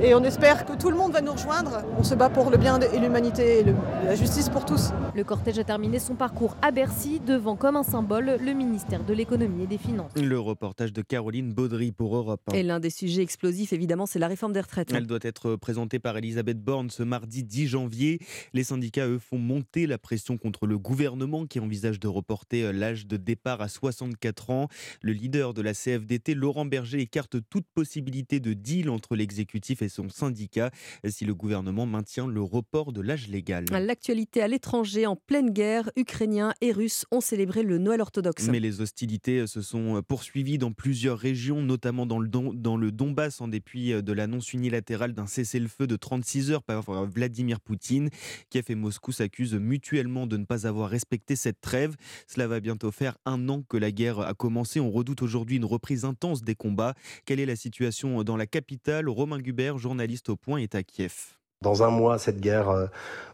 [0.00, 1.82] Et on espère que tout le monde va nous rejoindre.
[1.98, 3.64] On se bat pour le bien et l'humanité et
[4.04, 4.90] la justice pour tous.
[5.16, 9.12] Le cortège a terminé son parcours à Bercy, devant comme un symbole le ministère de
[9.12, 10.12] l'économie et des finances.
[10.14, 12.40] Le reportage de Caroline Baudry pour Europe.
[12.54, 14.92] Et l'un des sujets explosifs, évidemment, c'est la réforme des retraites.
[14.94, 18.20] Elle doit être présentée par Elisabeth Borne ce mardi 10 janvier.
[18.52, 23.08] Les syndicats, eux, font monter la pression contre le gouvernement qui envisage de reporter l'âge
[23.08, 24.68] de départ à 64 ans.
[25.02, 29.87] Le leader de la CFDT, Laurent Berger, écarte toute possibilité de deal entre l'exécutif et
[29.88, 30.70] son syndicat
[31.08, 33.64] si le gouvernement maintient le report de l'âge légal.
[33.70, 38.48] L'actualité à l'étranger en pleine guerre, Ukrainiens et Russes ont célébré le Noël orthodoxe.
[38.48, 43.40] Mais les hostilités se sont poursuivies dans plusieurs régions, notamment dans le, dans le Donbass,
[43.40, 48.10] en dépit de l'annonce unilatérale d'un cessez-le-feu de 36 heures par Vladimir Poutine.
[48.50, 51.96] Kiev et Moscou s'accusent mutuellement de ne pas avoir respecté cette trêve.
[52.26, 54.80] Cela va bientôt faire un an que la guerre a commencé.
[54.80, 56.94] On redoute aujourd'hui une reprise intense des combats.
[57.24, 59.08] Quelle est la situation dans la capitale?
[59.08, 61.38] Romain Gubert, journaliste au point, est à Kiev.
[61.60, 62.86] Dans un mois, cette guerre euh,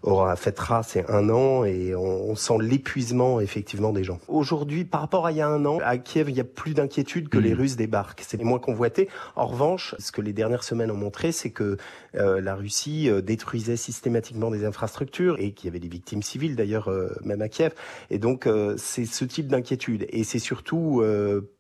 [0.02, 4.18] aura fêtera c'est un an et on, sent l'épuisement effectivement des gens.
[4.28, 6.72] Aujourd'hui, par rapport à il y a un an, à Kiev, il y a plus
[6.72, 7.59] d'inquiétude que les mm.
[7.59, 8.22] Russes débarquent.
[8.26, 9.11] C'est les moins convoités.
[9.37, 11.76] En revanche, ce que les dernières semaines ont montré, c'est que
[12.14, 16.57] euh, la Russie euh, détruisait systématiquement des infrastructures et qu'il y avait des victimes civiles
[16.57, 16.90] d'ailleurs
[17.24, 17.74] même à Kiev.
[18.09, 21.02] Et donc c'est ce type d'inquiétude et c'est surtout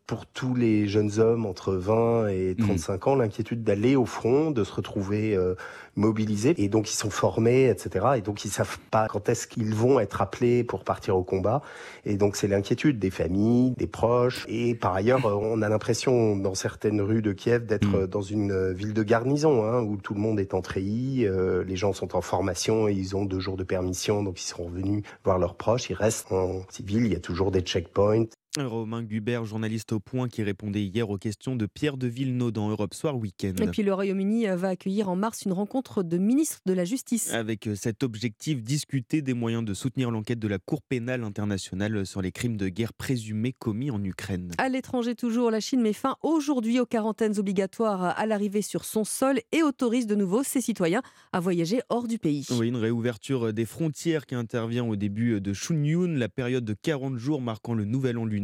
[0.06, 3.08] pour tous les jeunes hommes entre 20 et 35 mmh.
[3.08, 5.54] ans l'inquiétude d'aller au front, de se retrouver euh,
[5.96, 6.54] mobilisés.
[6.58, 8.06] Et donc ils sont formés, etc.
[8.16, 11.62] Et donc ils savent pas quand est-ce qu'ils vont être appelés pour partir au combat.
[12.04, 14.44] Et donc c'est l'inquiétude des familles, des proches.
[14.46, 18.06] Et par ailleurs, euh, on a l'impression dans certaines rues de Kiev d'être mmh.
[18.06, 21.76] dans une ville de garnison, hein, où tout le monde est en treillis, euh, les
[21.76, 25.02] gens sont en formation et ils ont deux jours de permission, donc ils seront venus
[25.24, 25.88] voir leurs proches.
[25.88, 28.26] Ils restent en civil, il y a toujours des checkpoints.
[28.62, 32.68] Romain Gubert, journaliste au point, qui répondait hier aux questions de Pierre de Villeneuve dans
[32.68, 33.54] Europe Soir Week-end.
[33.60, 36.84] Et puis le Royaume-Uni euh, va accueillir en mars une rencontre de ministres de la
[36.84, 37.32] Justice.
[37.32, 42.06] Avec euh, cet objectif, discuter des moyens de soutenir l'enquête de la Cour pénale internationale
[42.06, 44.52] sur les crimes de guerre présumés commis en Ukraine.
[44.58, 49.02] À l'étranger toujours, la Chine met fin aujourd'hui aux quarantaines obligatoires à l'arrivée sur son
[49.02, 52.46] sol et autorise de nouveau ses citoyens à voyager hors du pays.
[52.52, 57.16] Oui, une réouverture des frontières qui intervient au début de Shunyun, la période de 40
[57.18, 58.43] jours marquant le nouvel an lunaire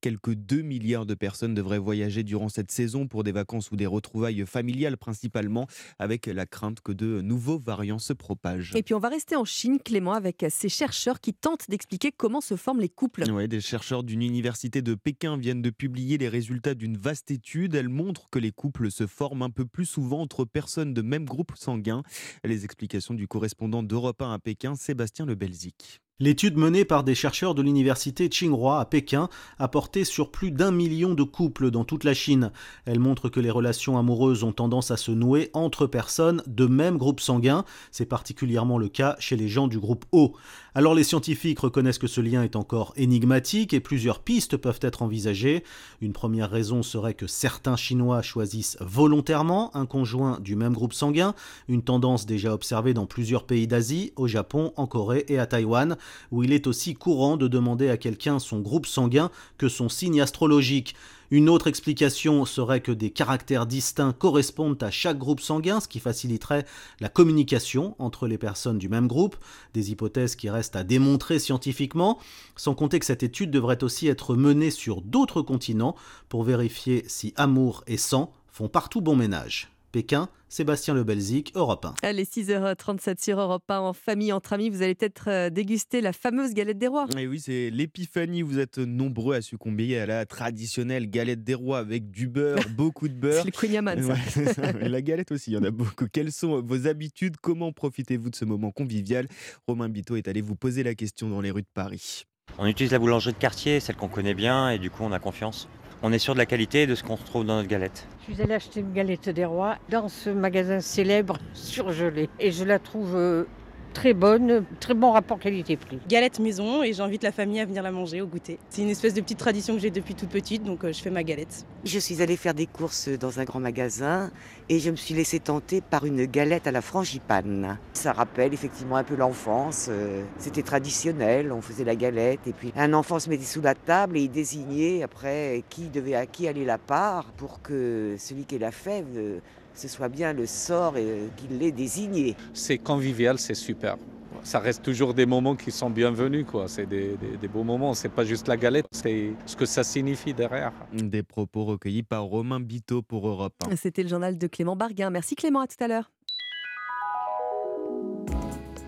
[0.00, 3.86] Quelques 2 milliards de personnes devraient voyager durant cette saison pour des vacances ou des
[3.86, 5.66] retrouvailles familiales principalement,
[5.98, 8.74] avec la crainte que de nouveaux variants se propagent.
[8.74, 12.40] Et puis on va rester en Chine, Clément, avec ces chercheurs qui tentent d'expliquer comment
[12.40, 13.24] se forment les couples.
[13.30, 17.74] Oui, des chercheurs d'une université de Pékin viennent de publier les résultats d'une vaste étude.
[17.74, 21.24] Elle montre que les couples se forment un peu plus souvent entre personnes de même
[21.24, 22.02] groupe sanguin.
[22.44, 26.00] Les explications du correspondant d'Europe 1 à Pékin, Sébastien Le Belzic.
[26.20, 29.28] L'étude menée par des chercheurs de l'université Tsinghua à Pékin
[29.60, 32.50] a porté sur plus d'un million de couples dans toute la Chine.
[32.86, 36.98] Elle montre que les relations amoureuses ont tendance à se nouer entre personnes de même
[36.98, 37.64] groupe sanguin.
[37.92, 40.34] C'est particulièrement le cas chez les gens du groupe O.
[40.78, 45.02] Alors les scientifiques reconnaissent que ce lien est encore énigmatique et plusieurs pistes peuvent être
[45.02, 45.64] envisagées.
[46.00, 51.34] Une première raison serait que certains Chinois choisissent volontairement un conjoint du même groupe sanguin,
[51.66, 55.96] une tendance déjà observée dans plusieurs pays d'Asie, au Japon, en Corée et à Taïwan
[56.30, 60.20] où il est aussi courant de demander à quelqu'un son groupe sanguin que son signe
[60.20, 60.94] astrologique.
[61.30, 66.00] Une autre explication serait que des caractères distincts correspondent à chaque groupe sanguin, ce qui
[66.00, 66.64] faciliterait
[67.00, 69.36] la communication entre les personnes du même groupe,
[69.74, 72.18] des hypothèses qui restent à démontrer scientifiquement,
[72.56, 75.96] sans compter que cette étude devrait aussi être menée sur d'autres continents
[76.30, 79.68] pour vérifier si amour et sang font partout bon ménage.
[79.98, 81.94] Pékin, Sébastien Le Belzic, Europe 1.
[82.04, 86.12] Allez, 6h37 sur Europe 1, en famille, entre amis, vous allez peut-être euh, déguster la
[86.12, 87.08] fameuse galette des rois.
[87.18, 91.78] Et oui, c'est l'épiphanie, vous êtes nombreux à succomber à la traditionnelle galette des rois
[91.78, 93.42] avec du beurre, beaucoup de beurre.
[93.42, 94.70] c'est le ça.
[94.70, 96.06] la galette aussi, il y en a beaucoup.
[96.06, 97.34] Quelles sont vos habitudes?
[97.42, 99.26] Comment profitez-vous de ce moment convivial?
[99.66, 102.22] Romain Bito est allé vous poser la question dans les rues de Paris.
[102.58, 105.18] On utilise la boulangerie de quartier, celle qu'on connaît bien, et du coup on a
[105.18, 105.68] confiance
[106.02, 108.06] on est sûr de la qualité de ce qu'on trouve dans notre galette.
[108.20, 112.64] Je suis allée acheter une galette des rois dans ce magasin célèbre surgelé et je
[112.64, 113.44] la trouve euh,
[113.92, 115.98] très bonne, très bon rapport qualité-prix.
[116.08, 118.58] Galette maison et j'invite la famille à venir la manger au goûter.
[118.70, 121.10] C'est une espèce de petite tradition que j'ai depuis toute petite, donc euh, je fais
[121.10, 121.66] ma galette.
[121.84, 124.30] Je suis allée faire des courses dans un grand magasin
[124.68, 127.78] et je me suis laissée tenter par une galette à la frangipane.
[127.92, 129.88] Ça rappelle effectivement un peu l'enfance.
[129.90, 133.74] Euh, c'était traditionnel, on faisait la galette et puis un enfant se mettait sous la
[133.74, 138.44] table et il désignait après qui devait à qui aller la part pour que celui
[138.44, 139.38] qui l'a fait euh,
[139.78, 142.36] ce soit bien le sort et qu'il l'ait désigné.
[142.52, 143.96] C'est convivial, c'est super.
[144.42, 146.68] Ça reste toujours des moments qui sont bienvenus, quoi.
[146.68, 147.16] C'est des,
[147.52, 147.94] beaux moments.
[147.94, 150.72] C'est pas juste la galette, c'est ce que ça signifie derrière.
[150.92, 153.76] Des propos recueillis par Romain Biteau pour Europe 1.
[153.76, 155.10] C'était le journal de Clément Barguin.
[155.10, 156.10] Merci Clément, à tout à l'heure.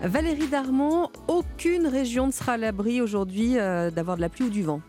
[0.01, 4.49] Valérie Darmon, aucune région ne sera à l'abri aujourd'hui euh, d'avoir de la pluie ou
[4.49, 4.81] du vent.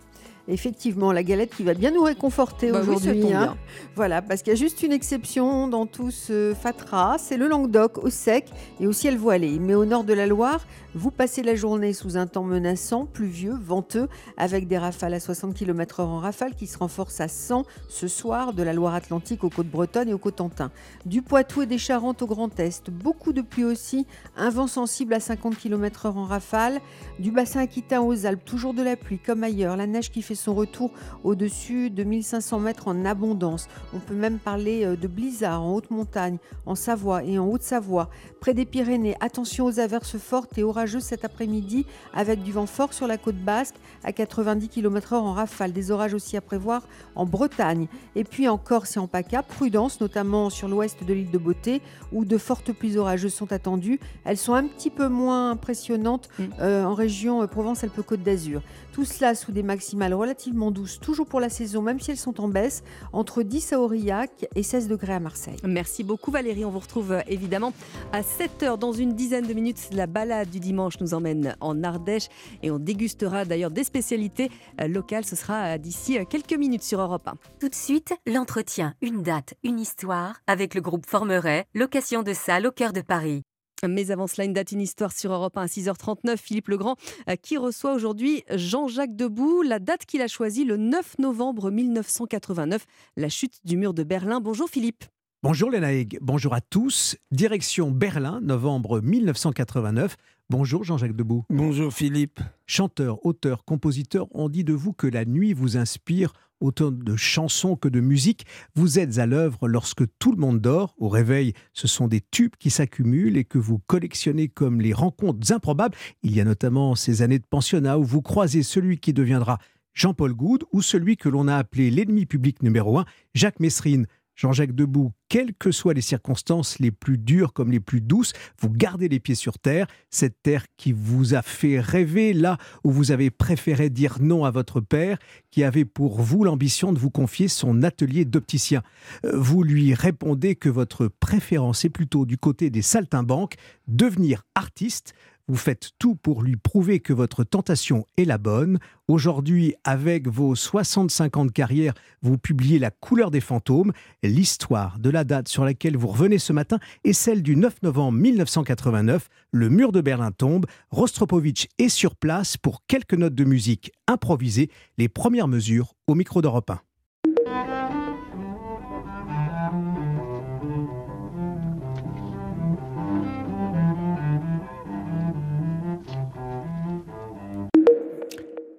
[0.49, 3.33] Effectivement, la galette qui va bien nous réconforter bah aujourd'hui.
[3.33, 3.57] Hein.
[3.95, 7.99] Voilà, parce qu'il y a juste une exception dans tout ce fatras, c'est le Languedoc
[7.99, 8.47] au sec
[8.81, 9.59] et au ciel voilé.
[9.61, 13.55] Mais au nord de la Loire, vous passez la journée sous un temps menaçant, pluvieux,
[13.55, 18.09] venteux, avec des rafales à 60 km/h en rafale qui se renforcent à 100 ce
[18.09, 20.71] soir de la Loire-Atlantique aux Côtes-Bretonnes et aux Cotentin.
[21.07, 25.15] Du Poitou et des Charentes au Grand Est, beaucoup de pluie aussi, un vent sensible
[25.15, 26.81] à 50 km/h en rafale.
[27.19, 30.35] Du bassin aquitain aux Alpes, toujours de la pluie comme ailleurs, la neige qui fait
[30.35, 30.91] son retour
[31.25, 33.69] au-dessus de 1500 mètres en abondance.
[33.95, 38.11] On peut même parler euh, de blizzard en haute montagne, en Savoie et en Haute-Savoie.
[38.41, 40.63] Près des Pyrénées, attention aux averses fortes et
[41.01, 45.73] cet après-midi avec du vent fort sur la côte basque à 90 km/h en rafale.
[45.73, 46.83] Des orages aussi à prévoir
[47.15, 47.87] en Bretagne.
[48.17, 51.83] Et puis en Corse et en PACA, prudence notamment sur l'ouest de l'île de Beauté
[52.11, 54.01] où de fortes pluies orageuses sont attendues.
[54.25, 56.45] Elles sont un petit peu moins impressionnantes mm.
[56.61, 58.63] euh, en région euh, Provence-Alpes-Côte d'Azur.
[58.93, 62.41] Tout cela sous des maximales relativement douces, toujours pour la saison, même si elles sont
[62.41, 62.83] en baisse,
[63.13, 65.57] entre 10 à Aurillac et 16 degrés à Marseille.
[65.65, 66.65] Merci beaucoup Valérie.
[66.67, 67.73] On vous retrouve euh, évidemment
[68.13, 69.89] à 7h dans une dizaine de minutes.
[69.93, 72.29] La balade du dimanche nous emmène en Ardèche
[72.63, 74.51] et on dégustera d'ailleurs des spécialités
[74.87, 75.25] locales.
[75.25, 77.35] Ce sera d'ici quelques minutes sur Europe 1.
[77.61, 82.67] Tout de suite, l'entretien, une date, une histoire avec le groupe Formeret, location de salle
[82.67, 83.43] au cœur de Paris.
[83.89, 86.37] Mais avant cela, une date, une histoire sur Europe 1 à 6h39.
[86.37, 86.97] Philippe Legrand
[87.29, 89.63] euh, qui reçoit aujourd'hui Jean-Jacques Debout.
[89.63, 94.41] La date qu'il a choisie, le 9 novembre 1989, la chute du mur de Berlin.
[94.41, 95.05] Bonjour Philippe.
[95.45, 97.17] Bonjour Lénaïg, bonjour à tous.
[97.33, 100.17] Direction Berlin, novembre 1989.
[100.49, 101.45] Bonjour Jean-Jacques Debout.
[101.51, 102.39] Bonjour Philippe.
[102.65, 107.75] Chanteur, auteur, compositeur, on dit de vous que la nuit vous inspire autant de chansons
[107.75, 108.47] que de musique.
[108.77, 110.95] Vous êtes à l'œuvre lorsque tout le monde dort.
[110.99, 115.53] Au réveil, ce sont des tubes qui s'accumulent et que vous collectionnez comme les rencontres
[115.53, 115.97] improbables.
[116.23, 119.59] Il y a notamment ces années de pensionnat où vous croisez celui qui deviendra
[119.93, 124.07] Jean-Paul Goude ou celui que l'on a appelé l'ennemi public numéro un, Jacques Messrine.
[124.35, 128.71] Jean-Jacques Debout, quelles que soient les circonstances les plus dures comme les plus douces, vous
[128.71, 133.13] gardez les pieds sur terre, cette terre qui vous a fait rêver là où vous
[133.13, 135.19] avez préféré dire non à votre père,
[135.51, 138.83] qui avait pour vous l'ambition de vous confier son atelier d'opticien.
[139.25, 143.57] Euh, vous lui répondez que votre préférence est plutôt du côté des saltimbanques,
[143.89, 145.15] devenir artiste,
[145.49, 148.79] vous faites tout pour lui prouver que votre tentation est la bonne.
[149.09, 153.93] Aujourd'hui, avec vos 65 ans de carrière, vous publiez La couleur des fantômes.
[154.23, 158.19] L'histoire de la date sur laquelle vous revenez ce matin est celle du 9 novembre
[158.19, 159.29] 1989.
[159.51, 160.67] Le mur de Berlin tombe.
[160.91, 164.71] Rostropovitch est sur place pour quelques notes de musique improvisées.
[164.99, 166.81] Les premières mesures au micro d'Europe 1.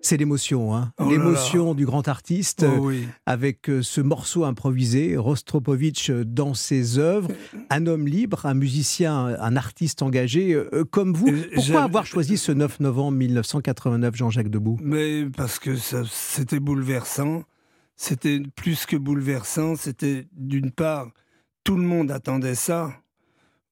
[0.05, 2.91] C'est l'émotion, hein oh l'émotion du grand artiste oh
[3.25, 7.29] avec euh, ce morceau improvisé, Rostropovitch euh, dans ses œuvres,
[7.69, 11.31] un homme libre, un musicien, un artiste engagé euh, comme vous.
[11.55, 14.77] Pourquoi avoir choisi ce 9 novembre 1989, Jean-Jacques Debout?
[14.81, 17.43] Mais parce que c'était bouleversant.
[17.95, 19.77] C'était plus que bouleversant.
[19.77, 21.07] C'était d'une part,
[21.63, 22.91] tout le monde attendait ça.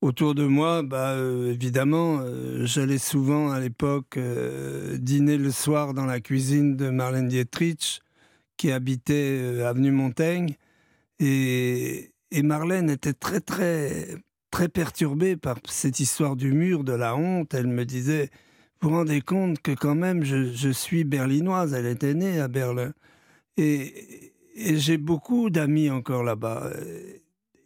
[0.02, 5.94] Autour de moi, bah, euh, évidemment, euh, j'allais souvent à l'époque euh, dîner le soir
[5.94, 8.02] dans la cuisine de Marlène Dietrich,
[8.58, 10.56] qui habitait avenue Montaigne.
[11.20, 14.08] Et, Marlène était très, très,
[14.50, 17.54] très perturbée par cette histoire du mur, de la honte.
[17.54, 18.32] Elle me disait
[18.82, 21.74] Vous vous rendez compte que, quand même, je, suis berlinoise.
[21.74, 22.94] Elle était née à Berlin.
[23.58, 26.72] Et j'ai beaucoup d'amis encore là-bas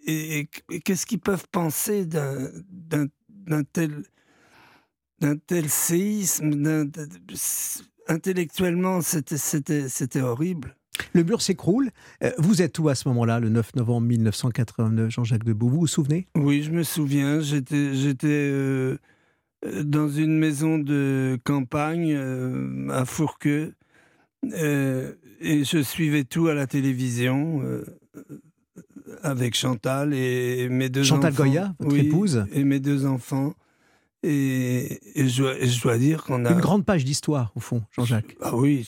[0.05, 0.47] et,
[0.83, 4.03] qu'est-ce qu'ils peuvent penser d'un tel,
[5.47, 6.89] tel séisme
[8.07, 10.75] Intellectuellement, c'était horrible.
[11.13, 11.91] Le mur s'écroule.
[12.23, 15.69] Euh, vous êtes où à ce moment-là, le 9 novembre 1989, Jean-Jacques Debout?
[15.69, 16.27] Vous vous souvenez?
[16.35, 17.39] Oui, je me souviens.
[17.41, 18.97] J'étais euh,
[19.83, 23.73] dans une maison de campagne euh, à Fourqueux
[24.53, 27.63] et je suivais tout à la télévision
[29.23, 31.15] avec Chantal et mes deux enfants.
[31.15, 33.53] Chantal Goya, votre épouse Et mes deux enfants.
[34.23, 36.51] Et, je, dois, dire qu'on a.
[36.51, 38.35] Une grande page d'histoire, au fond, Jean-Jacques.
[38.41, 38.87] Ah oui,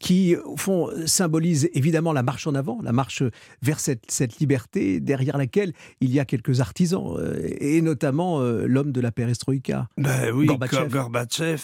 [0.00, 3.22] qui, au fond, symbolise évidemment la marche en avant, la marche
[3.62, 8.66] vers cette, cette liberté, derrière laquelle il y a quelques artisans, euh, et notamment euh,
[8.66, 9.88] l'homme de la perestroïka.
[9.96, 11.62] Ben oui, Gorbatchev.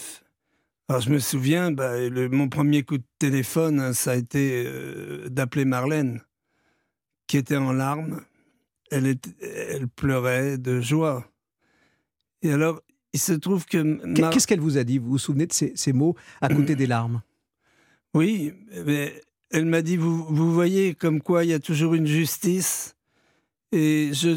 [0.89, 1.95] Alors je me souviens, bah,
[2.31, 6.23] mon premier coup de téléphone, hein, ça a été euh, d'appeler Marlène
[7.29, 8.23] qui était en larmes.
[8.91, 11.31] Elle, elle pleurait de joie.
[12.43, 12.81] Et alors,
[13.13, 14.31] il se trouve que...
[14.31, 14.99] Qu'est-ce qu'elle vous a dit?
[14.99, 17.23] Vous vous souvenez de ces, mots à côté des larmes?
[18.15, 18.53] Oui,
[18.87, 22.97] mais elle m'a dit, vous, vous voyez comme quoi il y a toujours une justice.
[23.73, 24.31] Et je,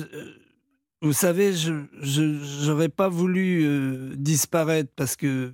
[1.01, 5.51] vous savez, je n'aurais pas voulu euh, disparaître parce que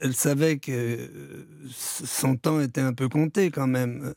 [0.00, 0.98] elle savait que
[1.70, 4.12] son temps était un peu compté quand même.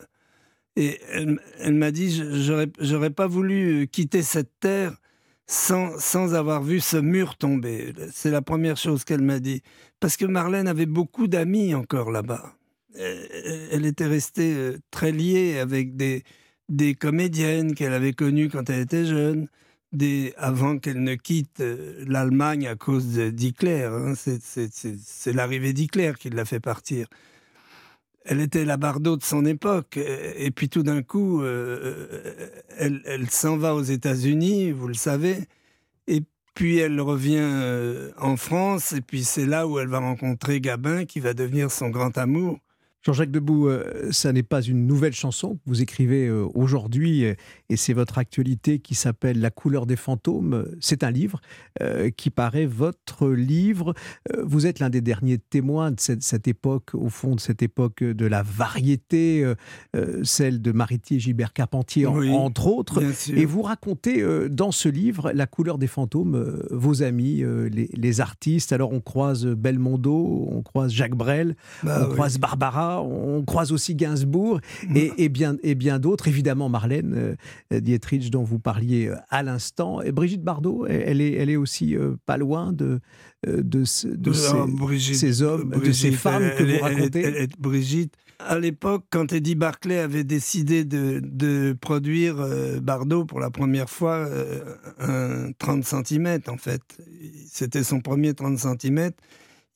[0.76, 2.22] Et elle, m'a dit,
[2.80, 4.96] j'aurais pas voulu euh, quitter cette terre
[5.46, 7.92] sans, sans avoir vu ce mur tomber.
[8.12, 9.62] C'est la première chose qu'elle m'a dit.
[9.98, 12.54] Parce que Marlène avait beaucoup d'amis encore là-bas.
[12.94, 16.22] elle était restée très liée avec des,
[16.68, 19.48] des comédiennes qu'elle avait connues quand elle était jeune,
[20.36, 21.62] avant qu'elle ne quitte
[22.06, 23.82] l'Allemagne à cause d'Hitler.
[23.82, 24.14] Hein.
[24.14, 27.08] C'est l'arrivée d'Hitler qui l'a fait partir
[28.24, 29.96] elle était la Bardot de son époque.
[29.96, 32.08] Et puis tout d'un coup, euh,
[32.76, 35.38] elle, elle s'en va aux États-Unis, vous le savez.
[36.06, 36.22] Et
[36.54, 38.92] puis elle revient euh, en France.
[38.92, 42.58] Et puis c'est là où elle va rencontrer Gabin, qui va devenir son grand amour.
[43.02, 47.34] Jean-Jacques Debout, euh, ça n'est pas une nouvelle chanson que vous écrivez euh, aujourd'hui, euh,
[47.70, 50.66] et c'est votre actualité qui s'appelle La couleur des fantômes.
[50.80, 51.40] C'est un livre
[52.16, 53.94] qui paraît votre livre.
[54.42, 58.26] Vous êtes l'un des derniers témoins de cette, époque, au fond de cette époque de
[58.26, 59.50] la variété,
[60.24, 63.02] celle de Mariti et Gilbert Carpentier, entre autres.
[63.30, 68.72] Et vous racontez dans ce livre, La couleur des fantômes, vos amis, les, artistes.
[68.72, 73.94] Alors on croise Belmondo, on croise Jacques Brel, bah on croise Barbara on croise aussi
[73.94, 74.60] Gainsbourg
[74.94, 76.28] et, bien, et bien d'autres.
[76.28, 77.36] Évidemment, Marlène
[77.72, 80.02] euh, Dietrich, dont vous parliez euh, à l'instant.
[80.02, 83.00] Et Brigitte Bardot, elle est, elle est aussi euh, pas loin de,
[83.46, 84.08] de, ces,
[85.42, 87.48] hommes, de ces femmes que vous racontez.
[87.58, 92.36] Brigitte, à l'époque, quand Eddie Barclay avait décidé de, produire
[92.82, 94.28] Bardot pour la première fois,
[94.98, 96.82] un 30 cm en fait,
[97.50, 99.10] c'était son premier 30 cm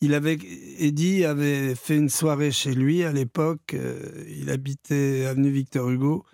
[0.01, 0.39] il avait,
[0.79, 3.75] Eddie avait fait une soirée chez lui à l'époque.
[3.75, 6.25] Euh, il habitait avenue Victor Hugo.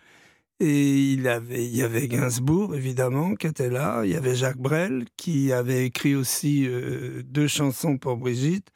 [0.61, 4.03] Et il, avait, il y avait Gainsbourg, évidemment, qui était là.
[4.05, 8.69] Il y avait Jacques Brel, qui avait écrit aussi euh, deux chansons pour Brigitte.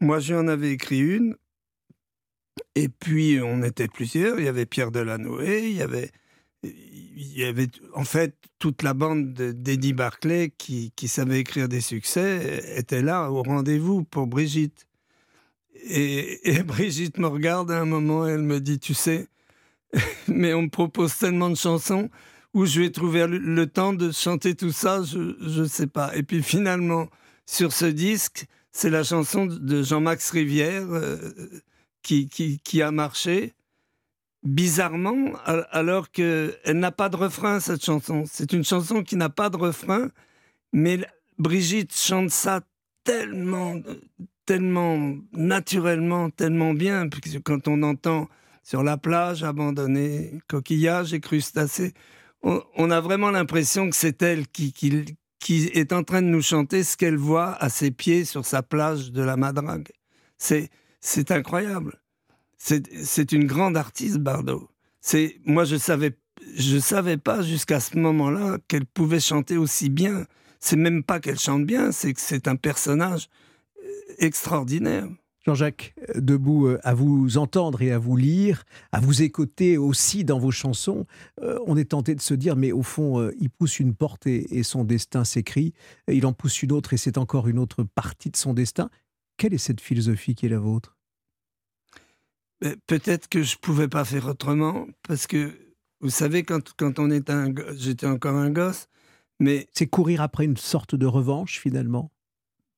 [0.00, 1.36] Moi, j'en avais écrit une.
[2.74, 4.38] Et puis, on était plusieurs.
[4.38, 6.10] Il y avait Pierre Delanoë, il y avait
[7.16, 11.80] il y avait en fait toute la bande d'Eddie Barclay qui, qui, savait écrire des
[11.80, 14.86] succès était là au rendez-vous pour Brigitte.
[15.88, 19.28] Et, Brigitte me regarde à un moment et elle me dit, tu sais,
[20.28, 22.10] mais on me propose tellement de chansons
[22.54, 26.16] où je vais trouver le, temps de chanter tout ça, je ne sais pas.
[26.16, 27.08] Et puis finalement,
[27.44, 31.18] sur ce disque, c'est la chanson de Jean-Max Rivière euh,
[32.02, 33.54] qui, qui a marché
[34.46, 38.24] bizarrement, alors qu'elle n'a pas de refrain, cette chanson.
[38.30, 40.08] C'est une chanson qui n'a pas de refrain,
[40.72, 41.00] mais
[41.38, 42.60] Brigitte chante ça
[43.04, 43.76] tellement,
[44.46, 48.28] tellement naturellement, tellement bien, puisque quand on entend
[48.62, 51.92] sur la plage abandonnée, coquillages et crustacés,
[52.42, 56.84] on, a vraiment l'impression que c'est elle qui, qui, est en train de nous chanter
[56.84, 59.88] ce qu'elle voit à ses pieds sur sa plage de la Madrague.
[60.38, 61.98] C'est incroyable
[62.66, 64.68] c'est une grande artiste, Bardot.
[65.00, 66.16] C'est moi, je savais,
[66.56, 70.26] je savais pas jusqu'à ce moment-là qu'elle pouvait chanter aussi bien.
[70.58, 73.28] C'est même pas qu'elle chante bien, c'est que c'est un personnage
[73.78, 73.88] euh,
[74.18, 75.06] extraordinaire.
[75.44, 80.24] Jean-Jacques, euh, debout euh, à vous entendre et à vous lire, à vous écouter aussi
[80.24, 81.06] dans vos chansons,
[81.66, 84.82] on est tenté de se dire, mais au fond, il pousse une porte et son
[84.82, 85.72] destin s'écrit,
[86.08, 88.90] il en pousse une autre et c'est encore une autre partie de son destin.
[89.36, 90.95] Quelle est cette philosophie qui est la vôtre?
[92.86, 95.52] Peut-être que je pouvais pas faire autrement, parce que
[96.00, 98.88] vous savez, quand, quand on est un j'étais encore un gosse,
[99.40, 99.66] mais...
[99.72, 102.10] C'est courir après une sorte de revanche, finalement?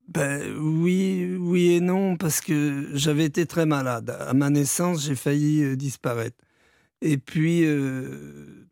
[0.08, 4.10] Ben, oui, oui et non, parce que j'avais été très malade.
[4.10, 6.36] À ma naissance, j'ai failli euh, disparaître.
[7.02, 8.66] Et puis, euh,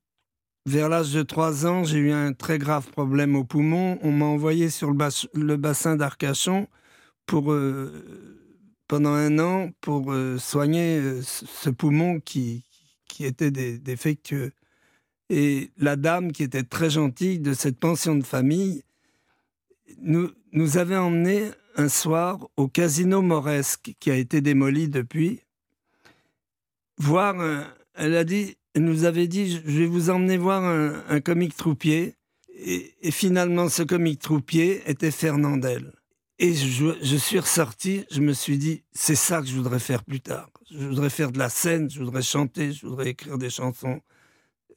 [0.64, 3.98] vers l'âge de 3 ans, j'ai eu un très grave problème au poumon.
[4.02, 4.98] On m'a envoyé sur le,
[5.34, 6.68] le bassin d'Arcachon
[7.26, 7.92] pour euh,
[8.88, 12.64] pendant un an pour soigner ce poumon qui,
[13.20, 14.52] était défectueux.
[15.30, 18.82] Et la dame, qui était très gentille de cette pension de famille,
[19.98, 25.40] nous, nous avait emmenés un soir au casino Moresque, qui a été démoli depuis,
[26.98, 27.36] voir
[27.96, 32.14] elle a dit, elle nous avait dit, je vais vous emmener voir un, comique troupier.
[32.58, 35.92] Et, et, finalement, ce comique troupier était Fernandel.
[36.38, 40.20] Et je, suis ressorti, je me suis dit, c'est ça que je voudrais faire plus
[40.20, 40.50] tard.
[40.70, 44.00] Je voudrais faire de la scène, je voudrais chanter, je voudrais écrire des chansons.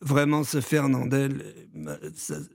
[0.02, 1.44] Vraiment ce Fernandel.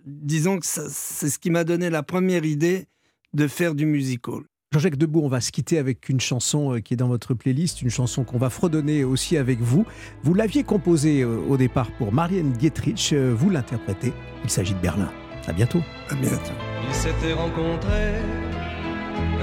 [0.06, 2.86] disons que c'est ce qui m'a donné la première idée
[3.34, 4.40] de faire du musical.
[4.72, 7.82] Jean-Jacques Debout, on va se quitter avec une chanson euh, qui est dans votre playlist,
[7.82, 9.86] une chanson qu'on va fredonner aussi avec vous.
[10.24, 14.12] Vous l'aviez composée euh, au départ pour Marianne Dietrich, euh, vous l'interprétez.
[14.42, 15.12] Il s'agit de Berlin.
[15.46, 15.80] À bientôt.
[16.08, 16.54] À bientôt.
[16.88, 18.20] Ils s'étaient rencontrés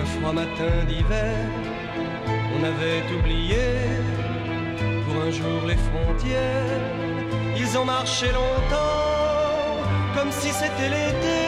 [0.01, 1.37] un froid matin d'hiver.
[2.55, 3.65] On avait oublié
[5.05, 6.83] pour un jour les frontières.
[7.57, 9.81] Ils ont marché longtemps,
[10.15, 11.41] comme si c'était l'été.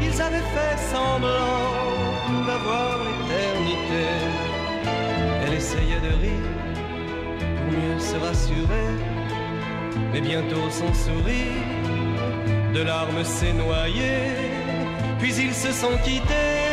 [0.00, 4.04] Ils avaient fait semblant d'avoir l'éternité.
[5.44, 6.52] Elle essayait de rire
[8.02, 8.90] se rassurer,
[10.12, 11.62] mais bientôt son sourire
[12.74, 14.14] de larmes s'est noyé,
[15.18, 16.71] puis ils se sont quittés,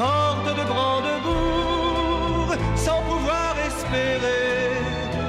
[0.00, 4.54] hors de Brandebourg, sans pouvoir espérer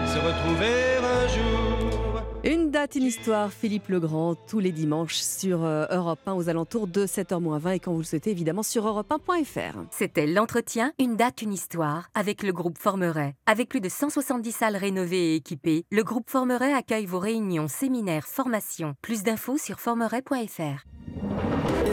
[0.07, 2.21] se retrouver un jour.
[2.43, 6.85] Une date, une histoire, Philippe Legrand, tous les dimanches sur euh, Europe 1 aux alentours
[6.87, 9.79] de 7h20 et quand vous le souhaitez évidemment sur europe1.fr.
[9.89, 13.35] C'était l'entretien Une date, une histoire avec le groupe Formeret.
[13.47, 18.27] Avec plus de 170 salles rénovées et équipées, le groupe Formeret accueille vos réunions, séminaires,
[18.27, 18.93] formations.
[19.01, 20.85] Plus d'infos sur formeret.fr.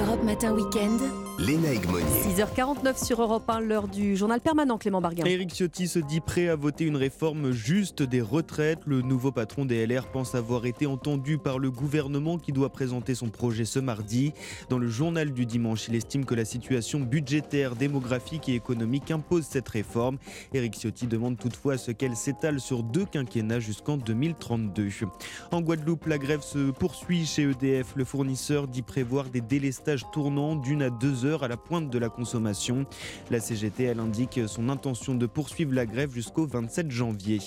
[0.03, 1.32] Europe Matin Week-end.
[1.47, 2.05] Léna Egmonier.
[2.05, 5.25] 6h49 sur Europe 1, l'heure du journal permanent Clément Barguin.
[5.25, 8.79] Éric Ciotti se dit prêt à voter une réforme juste des retraites.
[8.87, 13.17] Le nouveau patron des LR pense avoir été entendu par le gouvernement qui doit présenter
[13.17, 14.33] son projet ce mardi.
[14.69, 19.45] Dans le journal du dimanche, il estime que la situation budgétaire, démographique et économique impose
[19.45, 20.19] cette réforme.
[20.55, 24.91] Éric Ciotti demande toutefois à ce qu'elle s'étale sur deux quinquennats jusqu'en 2032.
[25.51, 27.95] En Guadeloupe, la grève se poursuit chez EDF.
[27.97, 31.99] Le fournisseur dit prévoir des délestages tournants d'une à deux heures à la pointe de
[31.99, 32.85] la consommation.
[33.31, 37.39] La CGT, elle indique son intention de poursuivre la grève jusqu'au 27 janvier.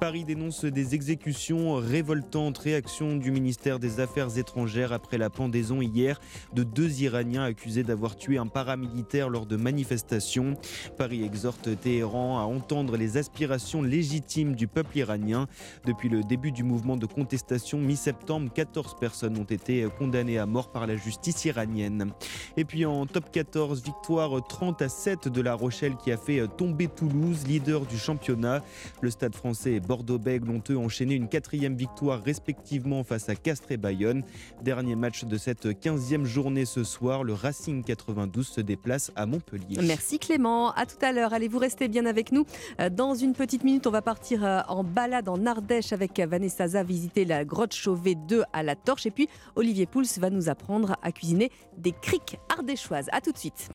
[0.00, 2.58] Paris dénonce des exécutions révoltantes.
[2.58, 6.20] Réaction du ministère des Affaires étrangères après la pendaison hier
[6.52, 10.54] de deux Iraniens accusés d'avoir tué un paramilitaire lors de manifestations.
[10.98, 15.46] Paris exhorte Téhéran à entendre les aspirations légitimes du peuple iranien.
[15.84, 20.72] Depuis le début du mouvement de contestation mi-septembre, 14 personnes ont été condamnées à mort
[20.72, 22.12] par la justice iranienne.
[22.56, 26.46] Et puis en top 14, victoire 30 à 7 de La Rochelle qui a fait
[26.56, 28.62] tomber Toulouse, leader du championnat.
[29.00, 33.72] Le stade français et Bordeaux-Bègles ont eux enchaîné une quatrième victoire respectivement face à Castres
[33.72, 34.22] et Bayonne.
[34.62, 39.78] Dernier match de cette 15e journée ce soir, le Racing 92 se déplace à Montpellier.
[39.82, 41.32] Merci Clément, à tout à l'heure.
[41.32, 42.44] Allez, vous restez bien avec nous.
[42.80, 46.68] Euh, Dans une petite minute, on va partir euh, en balade en Ardèche avec Vanessa
[46.68, 49.06] Za, visiter la grotte Chauvet 2 à la torche.
[49.06, 52.95] Et puis, Olivier Pouls va nous apprendre à cuisiner des criques ardéchoises.
[53.12, 53.68] À tout de suite.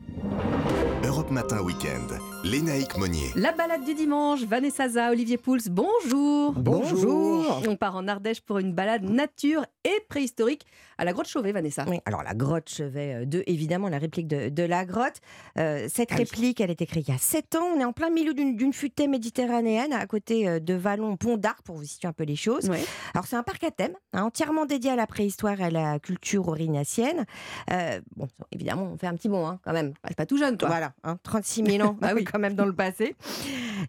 [1.05, 2.07] Europe Matin Week-end.
[2.43, 3.29] Lénaïque Monnier.
[3.35, 6.53] La balade du dimanche, Vanessa Za, Olivier Pouls, bonjour.
[6.53, 7.61] Bonjour.
[7.67, 10.65] On part en Ardèche pour une balade nature et préhistorique
[10.97, 11.85] à la grotte Chauvet, Vanessa.
[11.87, 15.19] Oui, alors la grotte Chevet 2, évidemment, la réplique de, de la grotte.
[15.57, 17.65] Euh, cette réplique, elle est écrite il y a 7 ans.
[17.75, 21.61] On est en plein milieu d'une futaie méditerranéenne à côté euh, de Vallon, Pont d'Arc,
[21.63, 22.69] pour vous situer un peu les choses.
[23.13, 25.99] Alors c'est un parc à thème, hein, entièrement dédié à la préhistoire et à la
[25.99, 27.25] culture aurignacienne.
[27.71, 29.93] Euh, bon, évidemment, on fait un petit bond hein, quand même.
[30.07, 30.69] C'est pas tout jeune, toi.
[30.69, 32.23] Voilà, hein, 36 000 ans Bah oui.
[32.23, 33.15] quand même dans le passé.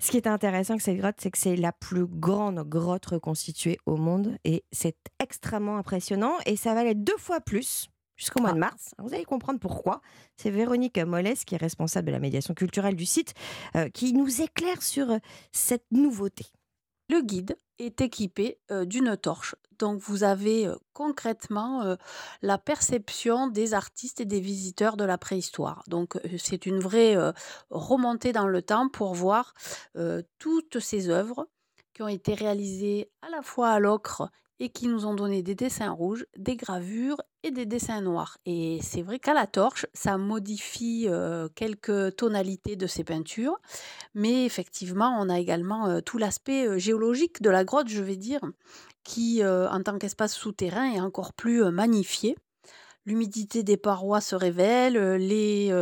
[0.00, 3.78] Ce qui est intéressant avec cette grotte, c'est que c'est la plus grande grotte reconstituée
[3.86, 8.42] au monde et c'est extrêmement impressionnant et ça va l'être deux fois plus jusqu'au Ah.
[8.42, 8.94] mois de mars.
[8.98, 10.00] Vous allez comprendre pourquoi.
[10.36, 13.34] C'est Véronique Mollès, qui est responsable de la médiation culturelle du site,
[13.76, 15.18] euh, qui nous éclaire sur euh,
[15.52, 16.46] cette nouveauté.
[17.12, 19.54] Le guide est équipé d'une torche.
[19.78, 21.98] Donc vous avez concrètement
[22.40, 25.82] la perception des artistes et des visiteurs de la préhistoire.
[25.88, 27.18] Donc c'est une vraie
[27.68, 29.52] remontée dans le temps pour voir
[30.38, 31.46] toutes ces œuvres
[31.92, 34.30] qui ont été réalisées à la fois à l'ocre
[34.62, 38.38] et qui nous ont donné des dessins rouges, des gravures et des dessins noirs.
[38.46, 43.58] Et c'est vrai qu'à la torche, ça modifie euh, quelques tonalités de ces peintures,
[44.14, 48.14] mais effectivement, on a également euh, tout l'aspect euh, géologique de la grotte, je vais
[48.14, 48.40] dire,
[49.02, 52.36] qui, en tant qu'espace souterrain, est encore plus magnifié.
[53.04, 55.72] L'humidité des parois se révèle, les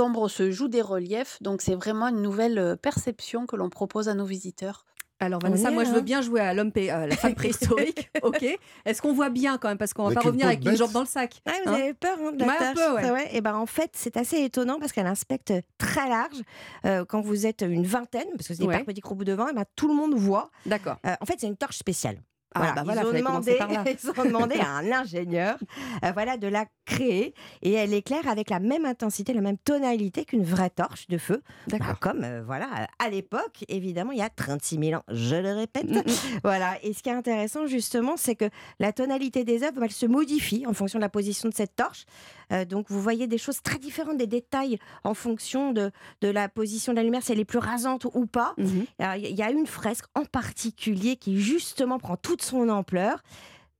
[0.00, 4.14] ombres se jouent des reliefs, donc c'est vraiment une nouvelle perception que l'on propose à
[4.14, 4.86] nos visiteurs.
[5.18, 8.44] Alors Vanessa, moi je veux bien jouer à l'homme euh, la femme préhistorique, ok.
[8.84, 10.92] Est-ce qu'on voit bien quand même parce qu'on va Avec pas revenir avec une jambe
[10.92, 13.28] dans le sac Ouais, vous hein avez peur hein, de la Ouais, tâche, peu, ouais.
[13.32, 16.42] Et ben en fait, c'est assez étonnant parce qu'elle inspecte très large.
[16.84, 18.74] Euh, quand vous êtes une vingtaine, parce que c'est des Ouais.
[18.74, 20.50] parcs petits groupes de vent, et ben tout le monde voit.
[20.66, 20.96] D'accord.
[21.06, 22.18] Euh, en fait, c'est une torche spéciale.
[22.62, 23.90] Ah, bah voilà, ils, ont fallait commencer demandé, par là.
[24.02, 25.58] ils ont demandé à un ingénieur
[26.04, 30.24] euh, voilà, de la créer et elle éclaire avec la même intensité, la même tonalité
[30.24, 31.42] qu'une vraie torche de feu.
[31.68, 35.52] Bah, comme euh, voilà, à l'époque, évidemment, il y a 36 000 ans, je le
[35.52, 35.88] répète.
[35.88, 36.02] Mm,
[36.44, 36.74] Voilà.
[36.82, 38.48] Et ce qui est intéressant, justement, c'est que
[38.78, 42.04] la tonalité des œuvres, elle se modifie en fonction de la position de cette torche.
[42.52, 45.90] Euh, donc, vous voyez des choses très différentes, des détails en fonction de,
[46.20, 48.54] de la position de la lumière, si elle est plus rasante ou pas.
[48.98, 53.22] Alors, Il y a une fresque en particulier qui, justement, prend toute son ampleur.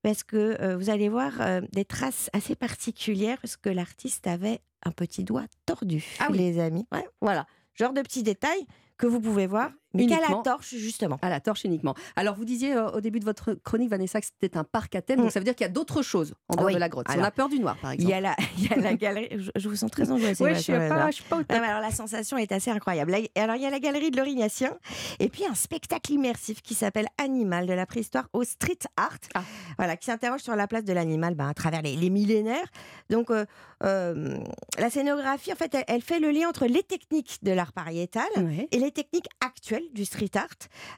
[0.03, 4.61] Parce que euh, vous allez voir euh, des traces assez particulières, parce que l'artiste avait
[4.85, 6.87] un petit doigt tordu, les amis.
[6.93, 7.45] Ouais, voilà,
[7.75, 8.67] genre de petits détails
[8.99, 11.19] que vous pouvez voir, Mais qu'à la torche, justement.
[11.23, 11.95] À la torche uniquement.
[12.17, 15.03] Alors, vous disiez euh, au début de votre chronique, Vanessa, que c'était un parc à
[15.03, 15.19] thème.
[15.19, 15.31] Donc, Mm.
[15.31, 16.75] ça veut dire qu'il y a d'autres choses en dehors Oui.
[16.75, 17.07] de la grotte.
[17.09, 18.11] Si on Alors, a peur du noir, par Il exemple.
[18.11, 19.29] y a la, il y a la galerie.
[19.33, 20.45] Je, je vous sens très angoissée.
[20.45, 21.53] Ma je suis je suis pas au top.
[21.53, 23.15] Non, mais alors, la sensation est assez incroyable.
[23.37, 24.77] Alors, il y a la galerie de l'Orignacien
[25.19, 29.17] et puis un spectacle immersif qui s'appelle Animal de la préhistoire au street art.
[29.35, 29.43] Ah.
[29.79, 32.67] Voilà, qui s'interroge sur la place de l'animal ben, à travers les, les millénaires.
[33.11, 33.45] Donc, euh,
[33.85, 34.37] euh,
[34.79, 38.25] la scénographie, en fait, elle, elle fait le lien entre les techniques de l'art pariétal
[38.71, 40.47] et les techniques actuelles du street art.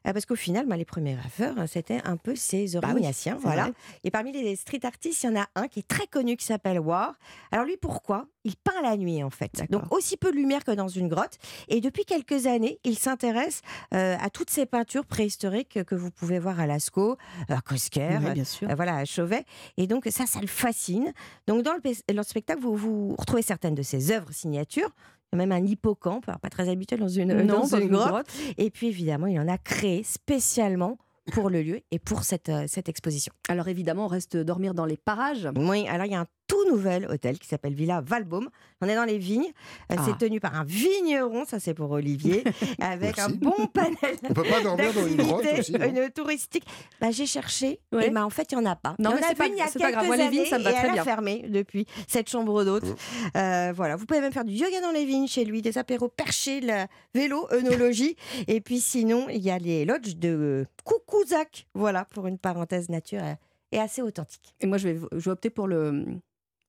[0.06, 2.90] Euh, parce qu'au final, ben, les premiers graffeurs, euh, c'était un peu ces Bah oui,
[2.92, 3.36] Orignacien.
[3.36, 3.62] c'est voilà.
[3.64, 3.72] vrai.
[4.04, 6.44] Et parmi les street artistes, il y en a un qui est très connu qui
[6.46, 7.14] s'appelle War.
[7.52, 8.26] Alors lui, pourquoi?
[8.44, 9.62] Il peint la nuit en fait.
[9.70, 11.36] Donc aussi peu de lumière que dans une grotte.
[11.68, 13.60] Et depuis quelques années, il s'intéresse
[13.92, 17.16] euh, à toutes ces peintures préhistoriques que vous pouvez voir à Lascaux,
[17.48, 18.70] à Cosquer, Oui, bien sûr.
[18.70, 19.44] euh, voilà, à Chauvet.
[19.76, 21.12] Et donc ça, ça le fascine.
[21.46, 24.90] Donc dans le, pe- dans le spectacle, vous, vous retrouvez certaines de ses œuvres signatures.
[25.36, 28.08] Même un hippocampe, pas très habituel dans une, Non, dans une grotte.
[28.08, 28.26] grotte.
[28.56, 30.96] Et puis évidemment, il en a créé spécialement
[31.32, 33.32] pour le lieu et pour cette, euh, cette exposition.
[33.50, 35.48] Alors évidemment, on reste dormir dans les parages.
[35.56, 38.48] Oui, alors il y a un tout nouvel hôtel qui s'appelle Villa Valbaume.
[38.80, 39.52] On est dans les vignes.
[39.92, 40.02] Euh, Ah.
[40.04, 42.42] C'est tenu par un vigneron, ça c'est pour Olivier,
[42.80, 44.16] avec un bon panel.
[44.28, 46.64] On peut pas dormir dans une grotte aussi, non Une touristique.
[47.00, 48.06] Bah, j'ai cherché, Ouais.
[48.06, 48.94] et bah, en fait il n'y en a pas.
[48.98, 50.06] Non, c'est pas- il y a pas grave.
[50.06, 51.02] Moi, les vignes, années ça me va et très elle bien.
[51.02, 52.84] a fermé depuis cette chambre d'hôte.
[53.36, 56.08] Euh, voilà, vous pouvez même faire du yoga dans les vignes chez lui, des apéros
[56.08, 58.16] perchés, le vélo, œnologie.
[58.48, 61.66] et puis sinon, il y a les lodges de euh, Coucouzac.
[61.74, 63.34] Voilà, pour une parenthèse nature euh,
[63.72, 64.54] et assez authentique.
[64.60, 66.04] Et moi, je vais, je vais opter pour le.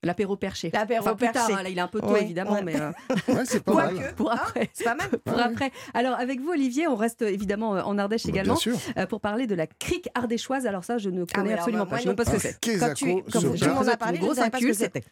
[0.01, 0.69] L'apéro perché.
[0.73, 1.53] L'apéro Enfin, plus tard, perché.
[1.53, 2.63] hein, là, il est un peu tôt, Ouais, évidemment, ouais.
[2.63, 2.79] mais.
[2.79, 2.91] euh,
[3.27, 4.15] Ouais, c'est pas Quoique, mal.
[4.15, 4.69] Pour après.
[4.73, 5.09] C'est pas mal.
[5.25, 5.71] Pour après.
[5.93, 8.53] Alors, avec vous, Olivier, on reste évidemment euh, en Ardèche Bah, également.
[8.53, 8.77] bien sûr.
[8.97, 10.65] euh, pour parler de la crique ardéchoise.
[10.65, 11.97] Alors, ça, je ne connais Ah alors, absolument pas.
[11.97, 12.79] Je sais non même pas ce que c'est.
[12.79, 13.67] Quand tu- Quand ce vous- plat.
[13.67, 15.03] vous On en a êtes parlé, je ne pas ce que c'était.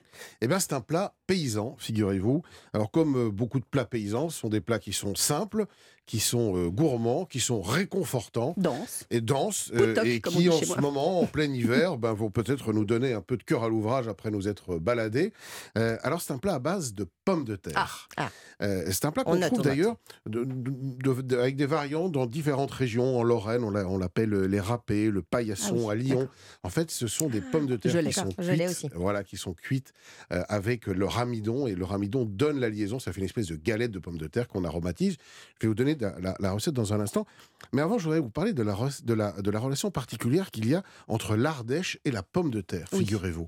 [0.41, 2.41] Eh bien, c'est un plat paysan, figurez-vous.
[2.73, 5.65] Alors, comme euh, beaucoup de plats paysans, ce sont des plats qui sont simples,
[6.07, 8.55] qui sont euh, gourmands, qui sont réconfortants
[9.11, 10.77] et denses, Poutoc, et qui, en ce moi.
[10.81, 14.07] moment, en plein hiver, ben, vont peut-être nous donner un peu de cœur à l'ouvrage
[14.07, 15.33] après nous être baladés.
[15.77, 18.07] Euh, alors, c'est un plat à base de pommes de terre.
[18.17, 18.29] Ah.
[18.61, 20.71] Euh, c'est un plat On qu'on trouve d'ailleurs de- de-
[21.13, 23.19] de- de- avec des variantes dans différentes régions.
[23.19, 26.29] En Lorraine, on l'a- on l'appelle les râpés, le paillasson Ah oui, à Lyon.
[26.63, 28.89] En fait, ce sont des pommes de terre je qui sont cuites, aussi.
[28.95, 29.91] voilà, qui sont cuites
[30.31, 32.97] euh, avec le ramidon et le ramidon donne la liaison.
[32.97, 35.17] Ça fait une espèce de galette de pommes de terre qu'on aromatise.
[35.59, 37.25] Je vais vous donner la, la- la recette dans un instant.
[37.73, 40.51] Mais avant, je voudrais vous parler de la, rec- de la, de la relation particulière
[40.51, 43.47] qu'il y a entre l'Ardèche et la pomme de terre, figurez-vous.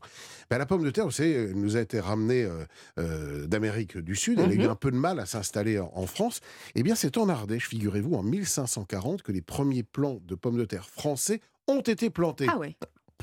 [0.49, 2.65] Ben, la pomme de terre, vous savez, elle nous a été ramenée euh,
[2.99, 4.39] euh, d'Amérique du Sud.
[4.39, 4.69] Elle a eu Mhm.
[4.69, 6.39] un peu de mal à s'installer en, en France.
[6.75, 10.65] Eh bien, c'est en Ardèche, figurez-vous, en 1540, que les premiers plants de pommes de
[10.65, 12.47] terre français ont été plantés.
[12.49, 12.75] Ah ouais.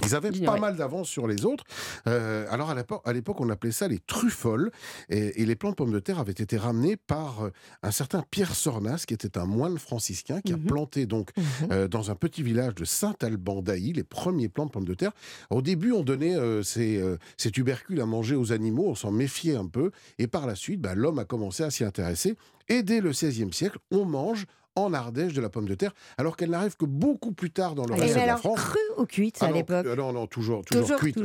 [0.05, 1.65] Ils avaient pas mal d'avance sur les autres.
[2.07, 4.71] Euh, alors à l'époque, on appelait ça les truffoles.
[5.09, 7.51] Et, et les plants de pommes de terre avaient été ramenés par euh,
[7.83, 10.61] un certain Pierre Sornas, qui était un moine franciscain, qui Mhm.
[10.65, 11.45] a planté donc Mhm.
[11.73, 15.13] euh, dans un petit village de Saint-Alban d'Ailly les premiers plants de pommes de terre.
[15.51, 17.03] Au début, on donnait euh, ces,
[17.39, 19.91] ces tubercules à manger aux animaux, on s'en méfiait un peu.
[20.19, 22.37] Et par la suite, bah, l'homme a commencé à s'y intéresser.
[22.69, 24.45] Et dès le XVIe siècle, on mange
[24.77, 27.85] en Ardèche de la pomme de terre, alors qu'elle n'arrive que beaucoup plus tard dans
[27.87, 28.61] le Et reste de mais la alors, France.
[28.61, 31.17] cru ou cuite Ah à l'époque euh, non, non, toujours, toujours, cuite.
[31.17, 31.23] c'est-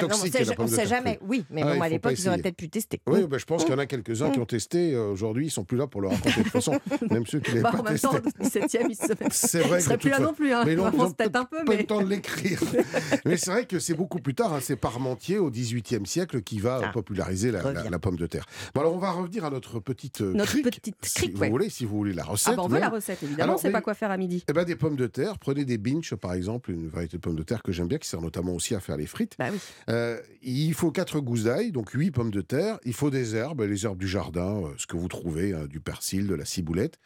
[0.00, 1.16] toxique, on de sait terre jamais.
[1.16, 1.26] crue.
[1.28, 3.00] Oui, mais Ah, bon, à l'époque, ils auraient peut-être pu tester.
[3.06, 3.26] Oui, Mm.
[3.26, 4.96] ben, je pense qu'il y en a quelques-uns qui ont testé.
[4.96, 6.38] Aujourd'hui, ils sont plus là pour le raconter.
[6.38, 6.78] De toute façon,
[7.10, 8.08] même ceux qui l'avaient Bah, pas en même testé.
[8.08, 10.52] temps, 17e, il se C'est vrai il serait que plus là non plus.
[10.52, 10.62] Hein.
[10.64, 11.76] Mais non, ils tête un peu, pas mais.
[11.78, 12.60] le temps de l'écrire.
[13.24, 14.52] mais c'est vrai que c'est beaucoup plus tard.
[14.54, 14.58] hein.
[14.62, 18.44] C'est Parmentier au XVIIIe siècle qui va Ah, populariser la, pomme de terre.
[18.74, 21.84] Bon, alors on va revenir à notre petite euh, Notre crique, si vous voulez, si
[21.84, 22.54] vous voulez la recette.
[22.86, 23.56] La recette, évidemment.
[23.58, 24.44] Sait mais- pas quoi faire à midi.
[24.48, 25.38] Eh ben, des pommes de terre.
[25.38, 28.08] Prenez des binches, par exemple, une variété de pommes de terre que j'aime bien, qui
[28.08, 29.34] sert notamment aussi à faire les frites.
[29.38, 29.58] Bah oui.
[29.90, 32.78] Euh, il faut 4 gousses d'ail, donc 8 pommes de terre.
[32.84, 35.80] Il faut des herbes, les herbes du jardin, euh, ce que vous trouvez, hein, du
[35.80, 36.98] persil, de la ciboulette,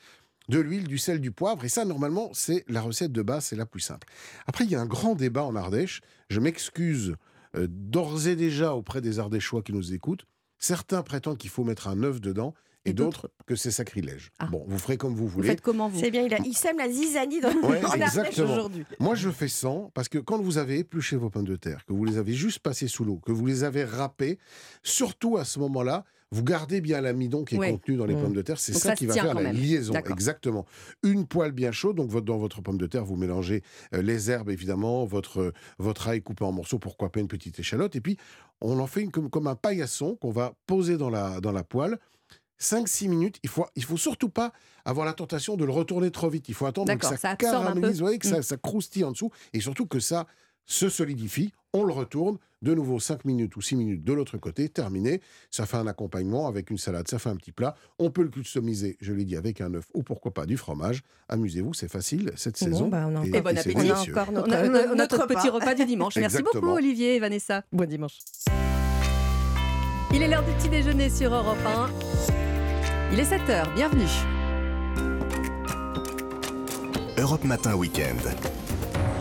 [0.49, 1.64] de l'huile, du sel, du poivre.
[1.64, 4.07] Et ça, normalement, c'est la recette de base, c'est la plus simple.
[4.47, 6.01] Après, il y a un grand débat en Ardèche.
[6.28, 7.14] Je m'excuse
[7.57, 10.24] euh, d'ores et déjà auprès des Ardéchois qui nous écoutent.
[10.59, 12.55] Certains prétendent qu'il faut mettre un œuf dedans
[12.87, 14.31] et, Et d'autres- que c'est sacrilège.
[14.39, 14.47] Ah.
[14.47, 15.49] Bon, vous ferez comme vous Vous voulez.
[15.49, 16.01] faites comment, vous?
[16.01, 17.81] C'est bien, il, a- il sème la zizanie dans, Ouais,
[18.43, 18.85] aujourd'hui.
[18.99, 21.93] Moi, je fais 100 parce que quand vous avez épluché vos pommes de terre, que
[21.93, 24.39] vous les avez juste passées sous l'eau, que vous les avez râpées,
[24.83, 27.72] surtout à ce moment-là, vous gardez bien l'amidon qui est Ouais.
[27.72, 28.22] contenu dans les Mmh.
[28.22, 28.59] pommes de terre.
[28.61, 29.57] C'est ça ça qui va faire la même.
[29.57, 29.93] liaison.
[29.95, 30.64] Exactement.
[31.03, 31.97] Une poêle bien chaude.
[31.97, 33.62] Donc, dans votre pomme de terre, vous mélangez
[33.95, 37.97] euh, les herbes, évidemment, votre, votre ail coupé en morceaux, pourquoi pas une petite échalote.
[37.97, 38.16] Et puis,
[38.61, 41.64] on en fait une, comme, comme un paillasson qu'on va poser dans la, dans la
[41.64, 41.99] poêle.
[42.61, 44.53] 5-6 minutes, il faut, il faut surtout pas
[44.85, 46.49] avoir la tentation de le retourner trop vite.
[46.49, 48.43] Il faut attendre que ça, ça caramélise, ouais, que ça, Mm.
[48.43, 50.27] ça croustille en dessous, et surtout que ça
[50.67, 54.69] se solidifie, on le retourne, de nouveau 5 minutes ou 6 minutes de l'autre côté,
[54.69, 55.21] terminé.
[55.51, 57.75] Ça fait un accompagnement avec une salade, ça fait un petit plat.
[57.99, 61.03] On peut le customiser, je l'ai dit, avec un œuf ou pourquoi pas du fromage.
[61.29, 62.89] Amusez-vous, c'est facile cette Bon, saison.
[62.89, 63.77] bah, on a Et- et bon appétit.
[63.77, 66.17] On a encore notre- notre, notre petit repas du dimanche.
[66.17, 66.69] Merci beaucoup.
[66.69, 67.65] Olivier et Vanessa.
[67.73, 68.19] Bon dimanche.
[70.13, 72.39] Il est l'heure du petit déjeuner sur Europe 1.
[73.13, 74.07] Il est 7h, bienvenue.
[77.19, 78.17] Europe Matin Week-end.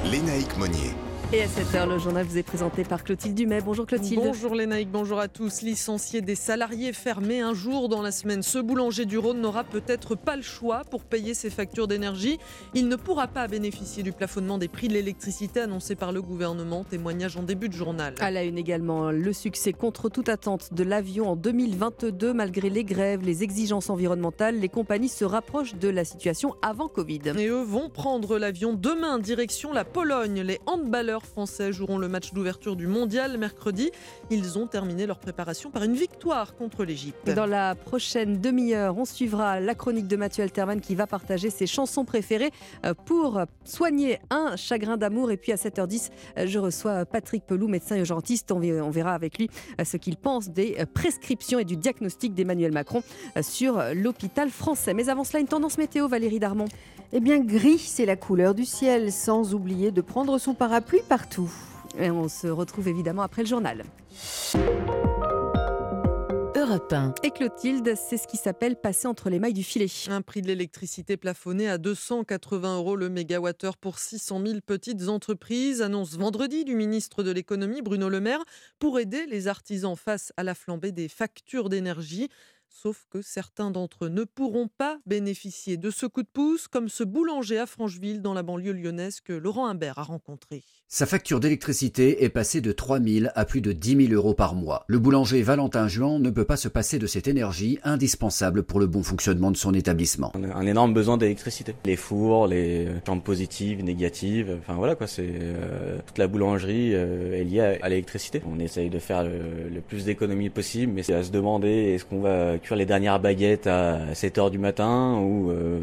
[0.05, 0.93] Lénaïque Monnier.
[1.31, 3.61] Et à 7h, le journal vous est présenté par Clotilde Dumais.
[3.61, 4.19] Bonjour Clotilde.
[4.19, 5.61] Bonjour Lénaïque, bonjour à tous.
[5.61, 10.15] Licencier des salariés fermés un jour dans la semaine, ce boulanger du Rhône n'aura peut-être
[10.15, 12.39] pas le choix pour payer ses factures d'énergie.
[12.73, 16.83] Il ne pourra pas bénéficier du plafonnement des prix de l'électricité annoncé par le gouvernement.
[16.83, 18.15] Témoignage en début de journal.
[18.21, 22.83] À la une également, le succès contre toute attente de l'avion en 2022, malgré les
[22.83, 27.21] grèves, les exigences environnementales, les compagnies se rapprochent de la situation avant Covid.
[27.37, 30.41] Et eux vont prendre l'avion demain, direction la Pologne.
[30.41, 33.91] Les handballeurs français joueront le match d'ouverture du mondial mercredi.
[34.29, 37.29] Ils ont terminé leur préparation par une victoire contre l'Égypte.
[37.29, 41.67] Dans la prochaine demi-heure, on suivra la chronique de Mathieu Alterman qui va partager ses
[41.67, 42.51] chansons préférées
[42.85, 45.31] euh, pour soigner un chagrin d'amour.
[45.31, 48.51] Et puis à 7h10, euh, je reçois Patrick Pelou, médecin urgentiste.
[48.51, 49.49] On ver- on verra avec lui
[49.79, 53.03] euh, ce qu'il pense des euh, prescriptions et du diagnostic d'Emmanuel Macron
[53.37, 54.93] euh, sur l'hôpital français.
[54.93, 56.65] Mais avant cela, une tendance météo, Valérie Darmon.
[57.11, 61.51] Eh bien, gris, c'est la couleur du ciel, sans oublier de prendre son parapluie partout.
[61.97, 63.83] Et on se retrouve évidemment après le journal.
[66.55, 67.15] Europe 1.
[67.23, 69.87] Et Clotilde, c'est ce qui s'appelle passer entre les mailles du filet.
[70.09, 75.81] Un prix de l'électricité plafonné à 280 euros le mégawattheure pour 600 000 petites entreprises,
[75.81, 78.43] annonce vendredi du ministre de l'économie Bruno Le Maire
[78.77, 82.29] pour aider les artisans face à la flambée des factures d'énergie.
[82.81, 86.87] Sauf que certains d'entre eux ne pourront pas bénéficier de ce coup de pouce, comme
[86.87, 90.63] ce boulanger à Francheville dans la banlieue lyonnaise que Laurent Imbert a rencontré.
[90.87, 94.55] Sa facture d'électricité est passée de 3 000 à plus de 10 000 euros par
[94.55, 94.85] mois.
[94.87, 98.87] Le boulanger Valentin Juan ne peut pas se passer de cette énergie indispensable pour le
[98.87, 100.31] bon fonctionnement de son établissement.
[100.33, 101.75] On a un énorme besoin d'électricité.
[101.83, 107.39] Les fours, les chambres positives, négatives, enfin voilà quoi, c'est euh, toute la boulangerie euh,
[107.39, 108.41] est liée à, à l'électricité.
[108.49, 112.05] On essaye de faire le, le plus d'économies possible, mais c'est à se demander est-ce
[112.05, 115.79] qu'on va cuire les dernières baguettes à 7 heures du matin ou euh,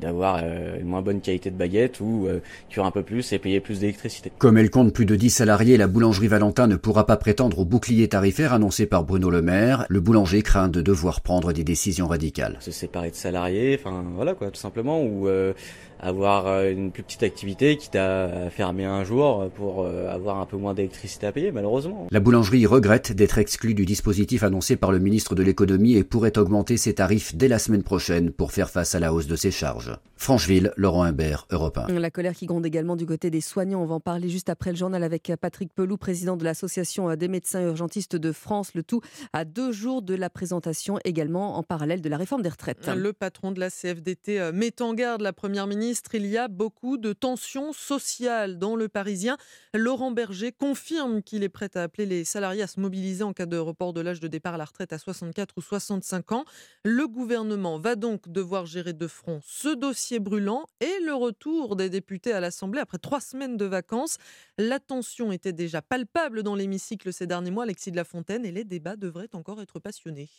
[0.00, 3.38] d'avoir euh, une moins bonne qualité de baguette ou euh, cuire un peu plus et
[3.38, 4.32] payer plus d'électricité.
[4.38, 7.64] Comme elle compte plus de 10 salariés, la boulangerie Valentin ne pourra pas prétendre au
[7.64, 9.86] bouclier tarifaire annoncé par Bruno Le Maire.
[9.88, 12.56] Le boulanger craint de devoir prendre des décisions radicales.
[12.58, 15.52] Se séparer de salariés, enfin voilà quoi, tout simplement, ou euh,
[16.00, 20.46] avoir euh, une plus petite activité quitte à fermer un jour pour euh, avoir un
[20.46, 22.06] peu moins d'électricité à payer, malheureusement.
[22.10, 26.38] La boulangerie regrette d'être exclue du dispositif annoncé par le ministre de l'économie et pourrait
[26.38, 29.50] augmenter ses tarifs dès la semaine prochaine pour faire face à la hausse de ses
[29.50, 29.96] charges.
[30.16, 31.92] Francheville, Laurent Imbert, Europe 1.
[31.98, 33.82] La colère qui gronde également du côté des soignants.
[33.82, 37.28] On va en parler juste après le journal avec Patrick Pelou, président de l'Association des
[37.28, 38.70] médecins urgentistes de France.
[38.74, 42.48] Le tout à deux jours de la présentation, également en parallèle de la réforme des
[42.48, 42.88] retraites.
[42.88, 45.85] Le patron de la CFDT euh, met en garde la première ministre.
[46.14, 49.36] Il y a beaucoup de tensions sociales dans le Parisien.
[49.72, 53.46] Laurent Berger confirme qu'il est prêt à appeler les salariés à se mobiliser en cas
[53.46, 56.44] de report de l'âge de départ à la retraite à 64 ou 65 ans.
[56.84, 61.88] Le gouvernement va donc devoir gérer de front ce dossier brûlant et le retour des
[61.88, 64.18] députés à l'Assemblée après trois semaines de vacances.
[64.58, 68.50] La tension était déjà palpable dans l'hémicycle ces derniers mois, Alexis de la Fontaine, et
[68.50, 70.30] les débats devraient encore être passionnés.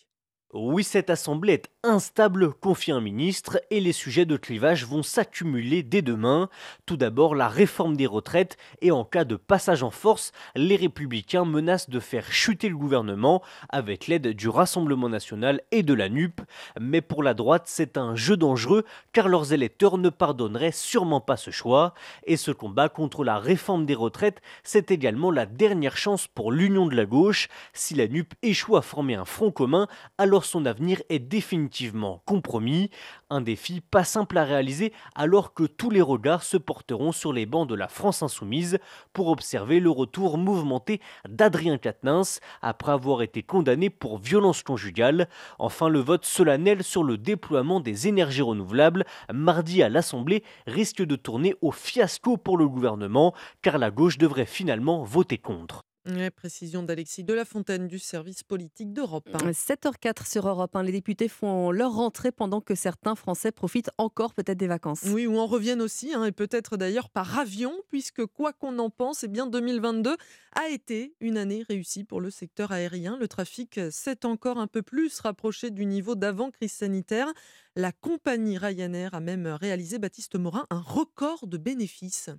[0.53, 5.83] Oui, cette assemblée est instable, confie un ministre, et les sujets de clivage vont s'accumuler
[5.83, 6.47] dès demain.
[6.85, 11.43] Tout d'abord, la réforme des retraites, et en cas de passage en force, les républicains
[11.43, 16.39] menacent de faire chuter le gouvernement avec l'aide du Rassemblement national et de la NUP.
[16.79, 21.35] Mais pour la droite, c'est un jeu dangereux, car leurs électeurs ne pardonneraient sûrement pas
[21.35, 21.93] ce choix.
[22.23, 26.85] Et ce combat contre la réforme des retraites, c'est également la dernière chance pour l'union
[26.85, 27.49] de la gauche.
[27.73, 32.89] Si la NUP échoue à former un front commun, alors son avenir est définitivement compromis.
[33.29, 37.45] Un défi pas simple à réaliser alors que tous les regards se porteront sur les
[37.45, 38.79] bancs de la France insoumise
[39.13, 45.27] pour observer le retour mouvementé d'Adrien Quatennens après avoir été condamné pour violence conjugale.
[45.59, 51.15] Enfin, le vote solennel sur le déploiement des énergies renouvelables mardi à l'Assemblée risque de
[51.15, 55.86] tourner au fiasco pour le gouvernement car la gauche devrait finalement voter contre.
[56.07, 59.27] Ouais, précision d'Alexis de la Fontaine du service politique d'Europe.
[59.33, 59.51] 1.
[59.51, 60.83] 7h04 sur Europe 1.
[60.83, 65.03] Les députés font leur rentrée pendant que certains Français profitent encore peut-être des vacances.
[65.07, 68.89] Oui, ou en reviennent aussi, hein, et peut-être d'ailleurs par avion, puisque quoi qu'on en
[68.89, 70.15] pense, eh bien 2022
[70.53, 73.17] a été une année réussie pour le secteur aérien.
[73.17, 77.33] Le trafic s'est encore un peu plus rapproché du niveau d'avant crise sanitaire.
[77.75, 82.29] La compagnie Ryanair a même réalisé, Baptiste Morin, un record de bénéfices.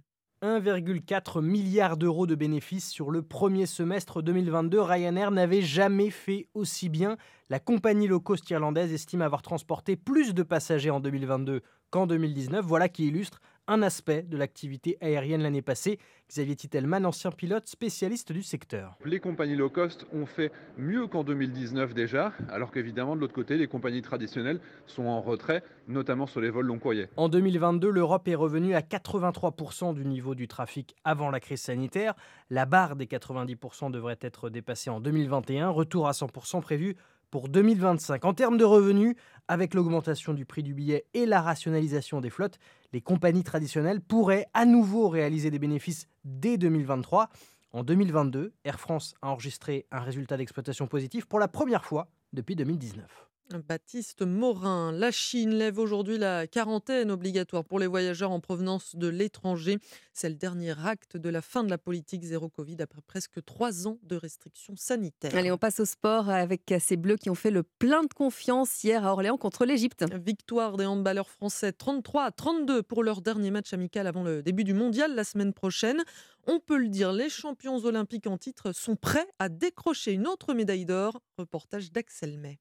[0.42, 4.80] 1,4 milliard d'euros de bénéfices sur le premier semestre 2022.
[4.80, 7.16] Ryanair n'avait jamais fait aussi bien.
[7.50, 12.64] La compagnie low cost irlandaise estime avoir transporté plus de passagers en 2022 qu'en 2019.
[12.64, 15.98] Voilà qui illustre un aspect de l'activité aérienne l'année passée.
[16.28, 18.96] Xavier Titelman, ancien pilote spécialiste du secteur.
[19.04, 23.56] Les compagnies low cost ont fait mieux qu'en 2019 déjà, alors qu'évidemment de l'autre côté,
[23.56, 27.08] les compagnies traditionnelles sont en retrait, notamment sur les vols long courriers.
[27.16, 32.14] En 2022, l'Europe est revenue à 83% du niveau du trafic avant la crise sanitaire.
[32.50, 35.68] La barre des 90% devrait être dépassée en 2021.
[35.70, 36.96] Retour à 100% prévu
[37.30, 38.24] pour 2025.
[38.24, 39.14] En termes de revenus,
[39.48, 42.58] avec l'augmentation du prix du billet et la rationalisation des flottes,
[42.92, 47.28] les compagnies traditionnelles pourraient à nouveau réaliser des bénéfices dès 2023.
[47.72, 52.56] En 2022, Air France a enregistré un résultat d'exploitation positif pour la première fois depuis
[52.56, 53.27] 2019.
[53.56, 54.92] Baptiste Morin.
[54.92, 59.78] La Chine lève aujourd'hui la quarantaine obligatoire pour les voyageurs en provenance de l'étranger.
[60.12, 63.86] C'est le dernier acte de la fin de la politique zéro Covid après presque trois
[63.86, 65.34] ans de restrictions sanitaires.
[65.34, 68.84] Allez, on passe au sport avec ces Bleus qui ont fait le plein de confiance
[68.84, 70.04] hier à Orléans contre l'Égypte.
[70.14, 74.64] Victoire des handballeurs français 33 à 32 pour leur dernier match amical avant le début
[74.64, 76.02] du mondial la semaine prochaine.
[76.46, 80.52] On peut le dire, les champions olympiques en titre sont prêts à décrocher une autre
[80.54, 81.20] médaille d'or.
[81.38, 82.58] Reportage d'Axel May.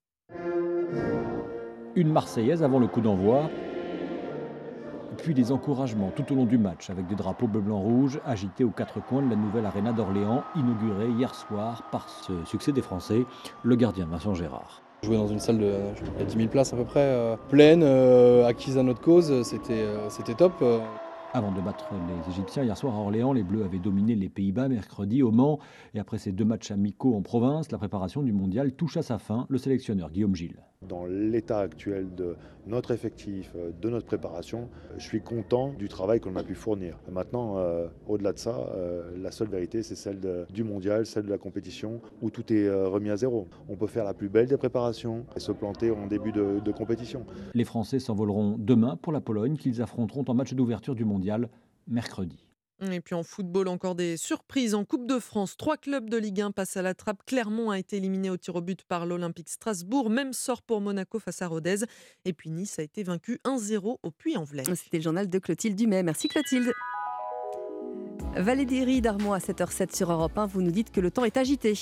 [1.97, 3.49] Une Marseillaise avant le coup d'envoi,
[5.17, 9.03] puis des encouragements tout au long du match avec des drapeaux bleu-blanc-rouge agités aux quatre
[9.03, 13.25] coins de la nouvelle aréna d'Orléans, inaugurée hier soir par ce succès des Français,
[13.63, 14.83] le gardien Vincent Gérard.
[15.01, 15.73] Jouer dans une salle de
[16.23, 20.07] 10 000 places à peu près, euh, pleine, euh, acquise à notre cause, c'était euh,
[20.09, 20.53] c'était top.
[21.33, 24.69] Avant de battre les Égyptiens hier soir à Orléans, les Bleus avaient dominé les Pays-Bas
[24.69, 25.59] mercredi au Mans.
[25.93, 29.19] Et après ces deux matchs amicaux en province, la préparation du mondial touche à sa
[29.19, 29.45] fin.
[29.49, 30.61] Le sélectionneur Guillaume Gilles.
[30.85, 32.35] Dans l'état actuel de
[32.67, 33.51] notre effectif,
[33.81, 34.69] de notre préparation,
[34.99, 36.99] je suis content du travail qu'on a pu fournir.
[37.11, 41.31] Maintenant, euh, au-delà de ça, euh, la seule vérité, c'est celle du mondial, celle de
[41.31, 43.47] la compétition, où tout est euh, remis à zéro.
[43.69, 47.25] On peut faire la plus belle des préparations et se planter en début de compétition.
[47.55, 51.49] Les Français s'envoleront demain pour la Pologne, qu'ils affronteront en match d'ouverture du mondial
[51.87, 52.46] mercredi.
[52.79, 54.75] Et puis en football, encore des surprises.
[54.75, 57.23] En Coupe de France, trois clubs de Ligue 1 passent à la trappe.
[57.25, 60.09] Clermont a été éliminé au tir au but par l'Olympique Strasbourg.
[60.11, 61.85] Même sort pour Monaco face à Rodez.
[62.25, 64.63] Et puis Nice a été vaincu 1-0 au Puy-en-Velay.
[64.75, 66.03] C'était le journal de Clotilde Dumais.
[66.03, 66.71] Merci Clotilde.
[68.35, 70.45] Valérie Darmon à 7h07 sur Europe 1.
[70.45, 71.73] Vous nous dites que le temps est agité.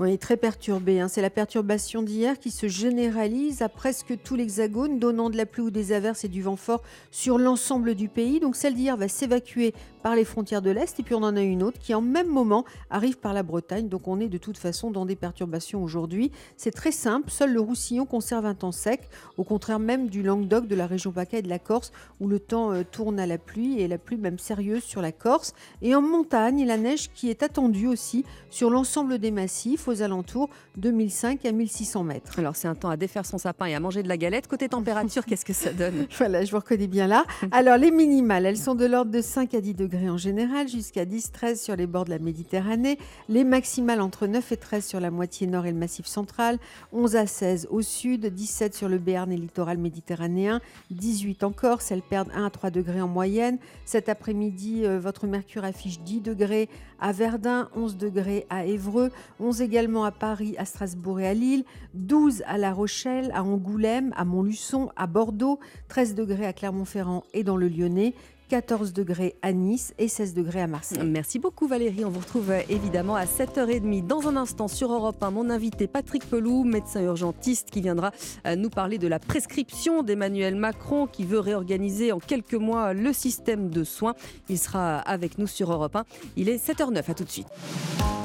[0.00, 1.00] Oui, très perturbé.
[1.00, 1.08] Hein.
[1.08, 5.64] C'est la perturbation d'hier qui se généralise à presque tout l'hexagone, donnant de la pluie
[5.64, 8.40] ou des averses et du vent fort sur l'ensemble du pays.
[8.40, 11.42] Donc celle d'hier va s'évacuer par les frontières de l'Est et puis on en a
[11.42, 13.88] une autre qui en même moment arrive par la Bretagne.
[13.88, 16.32] Donc on est de toute façon dans des perturbations aujourd'hui.
[16.56, 20.66] C'est très simple, seul le Roussillon conserve un temps sec, au contraire même du Languedoc,
[20.66, 23.38] de la région PACA et de la Corse où le temps euh, tourne à la
[23.38, 25.54] pluie et la pluie même sérieuse sur la Corse.
[25.82, 30.48] Et en montagne, la neige qui est attendue aussi sur l'ensemble des massifs aux alentours
[30.76, 32.38] de 1005 à 1600 mètres.
[32.38, 34.46] Alors c'est un temps à défaire son sapin et à manger de la galette.
[34.48, 36.06] Côté température, qu'est-ce que ça donne?
[36.16, 37.24] Voilà, je vous reconnais bien là.
[37.52, 41.04] Alors les minimales, elles sont de l'ordre de 5 à 10 degrés en général, jusqu'à
[41.04, 42.98] 10-13 sur les bords de la Méditerranée.
[43.28, 46.58] Les maximales entre 9 et 13 sur la moitié nord et le massif central,
[46.92, 50.60] 11 à 16 au sud, 17 sur le Béarn et le littoral méditerranéen,
[50.90, 53.58] 18 en Corse, elles perdent 1 à 3 degrés en moyenne.
[53.84, 56.68] Cet après-midi, euh, votre mercure affiche 10 degrés
[57.00, 59.10] à Verdun, 11 degrés à Évreux,
[59.40, 61.64] 11 également à Paris, à Strasbourg et à Lille,
[61.94, 67.42] 12 à La Rochelle, à Angoulême, à Montluçon, à Bordeaux, 13 degrés à Clermont-Ferrand et
[67.42, 68.14] dans le Lyonnais,
[68.52, 70.98] 14 degrés à Nice et 16 degrés à Marseille.
[71.06, 72.04] Merci beaucoup Valérie.
[72.04, 75.30] On vous retrouve euh, évidemment à 7h30 dans un instant sur Europe 1.
[75.30, 78.10] Mon invité Patrick Pelou, médecin urgentiste, qui viendra
[78.46, 83.14] euh, nous parler de la prescription d'Emmanuel Macron qui veut réorganiser en quelques mois le
[83.14, 84.14] système de soins.
[84.50, 86.04] Il sera avec nous sur Europe 1.
[86.36, 87.10] Il est 7h09.
[87.10, 87.48] À tout de suite.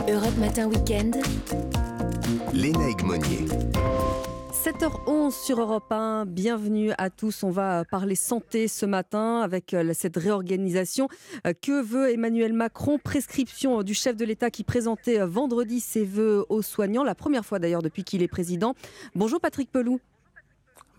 [0.09, 1.15] Europe Matin Weekend.
[2.51, 3.45] Léna Monnier.
[4.67, 7.43] 7h11 sur Europe 1, bienvenue à tous.
[7.43, 11.07] On va parler santé ce matin avec euh, cette réorganisation.
[11.45, 12.99] Euh, que veut Emmanuel Macron?
[13.01, 17.45] Prescription du chef de l'État qui présentait euh, vendredi ses voeux aux soignants, la première
[17.45, 18.73] fois d'ailleurs depuis qu'il est président.
[19.15, 20.01] Bonjour Patrick Pelou.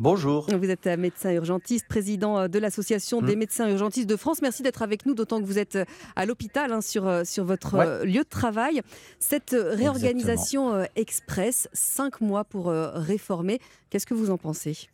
[0.01, 0.46] Bonjour.
[0.57, 3.38] Vous êtes médecin urgentiste, président de l'Association des mmh.
[3.38, 4.40] médecins urgentistes de France.
[4.42, 5.76] Merci d'être avec nous, d'autant que vous êtes
[6.14, 8.82] à l'hôpital hein, sur, sur votre lieu de travail.
[9.18, 13.59] Cette réorganisation express, cinq mois pour réformer,
[13.90, 14.88] qu'est-ce que vous en pensez?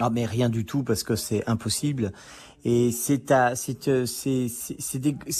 [0.00, 2.10] Ah mais rien du tout parce que c'est impossible
[2.64, 3.30] et c'est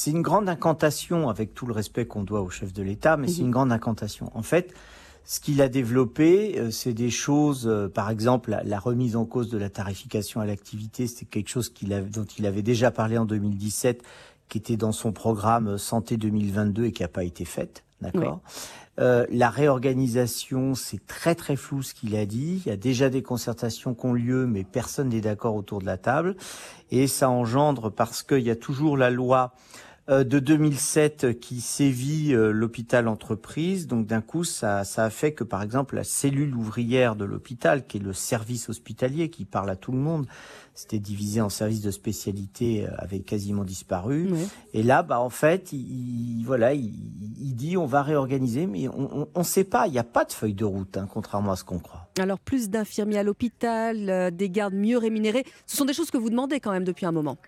[0.06, 3.42] une grande incantation avec tout le respect qu'on doit au chef de l'État mais c'est
[3.42, 3.46] mmh.
[3.46, 4.30] une grande incantation.
[4.32, 4.72] En fait,
[5.24, 9.48] ce qu'il a développé, euh, c'est des choses, euh, par exemple, la, remise en cause
[9.48, 13.24] de la tarification à l'activité, c'est quelque chose qu'il dont il avait déjà parlé en
[13.24, 14.02] 2017,
[14.48, 17.84] qui était dans son programme Santé 2022 et qui n'a pas été faite.
[18.00, 18.40] D'accord
[19.00, 22.62] euh, la réorganisation, c'est très très flou ce qu'il a dit.
[22.64, 25.86] Il y a déjà des concertations qui ont lieu, mais personne n'est d'accord autour de
[25.86, 26.36] la table.
[26.90, 32.34] Et ça engendre, parce qu'il y a toujours la loi euh, de 2007 qui sévit
[32.34, 33.86] euh, l'hôpital entreprise.
[33.86, 37.86] Donc d'un coup, ça, ça a fait que par exemple la cellule ouvrière de l'hôpital,
[37.86, 40.26] qui est le service hospitalier qui parle à tout le monde,
[40.74, 44.28] c'était divisé en services de spécialité, euh, avait quasiment disparu.
[44.74, 49.42] Et là, bah en fait, il, voilà, il, dit on va réorganiser, mais on ne
[49.42, 49.86] sait pas.
[49.86, 52.08] Il n'y a pas de feuille de route, hein, contrairement à ce qu'on croit.
[52.18, 56.30] Alors plus d'infirmiers à l'hôpital, des gardes mieux rémunérés, ce sont des choses que vous
[56.30, 57.38] demandez quand même depuis un moment.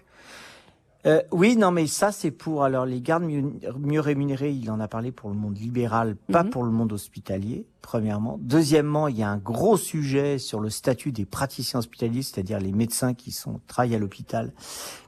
[1.07, 4.51] Euh, oui, non, mais ça, c'est pour alors les gardes mieux, rémunérés.
[4.51, 6.51] Il en a parlé pour le monde libéral, pas mhm.
[6.51, 7.65] pour le monde hospitalier.
[7.81, 8.37] Premièrement.
[8.41, 12.73] Deuxièmement, il y a un gros sujet sur le statut des praticiens hospitaliers, c'est-à-dire les
[12.73, 14.53] médecins qui sont travaillent à l'hôpital,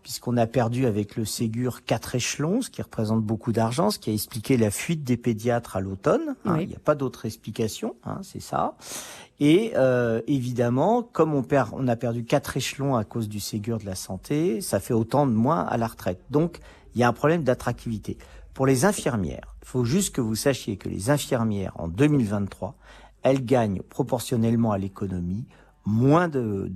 [0.04, 4.10] puisqu'on a perdu avec le Ségur quatre échelons, ce qui représente beaucoup d'argent, ce qui
[4.10, 6.36] a expliqué la fuite des pédiatres à l'automne.
[6.44, 6.58] Hein.
[6.60, 8.76] Il n'y a pas d'autre explication, hein, c'est ça.
[9.40, 13.94] Et euh, évidemment, comme on, a perdu quatre échelons à cause du Ségur de la
[13.94, 16.20] santé, ça fait autant de moins à la retraite.
[16.30, 16.58] Donc,
[16.94, 18.18] il y a un problème d'attractivité.
[18.52, 22.74] Pour les infirmières, il faut juste que vous sachiez que les infirmières, en 2023,
[23.22, 25.46] elles gagnent proportionnellement à l'économie
[25.84, 26.70] moins de,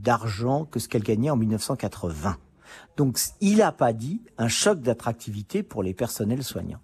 [0.00, 2.36] d'argent que ce qu'elles gagnaient en 1980.
[2.96, 6.80] Donc, il n'a pas dit un choc d'attractivité pour les personnels soignants,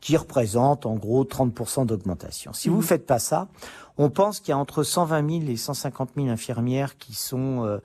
[0.00, 2.52] qui représente en gros 30% d'augmentation.
[2.52, 2.84] Si vous ne mmh.
[2.84, 3.48] faites pas ça,
[3.96, 7.78] on pense qu'il y a entre 120 000 et 150 000 infirmières qui sont euh,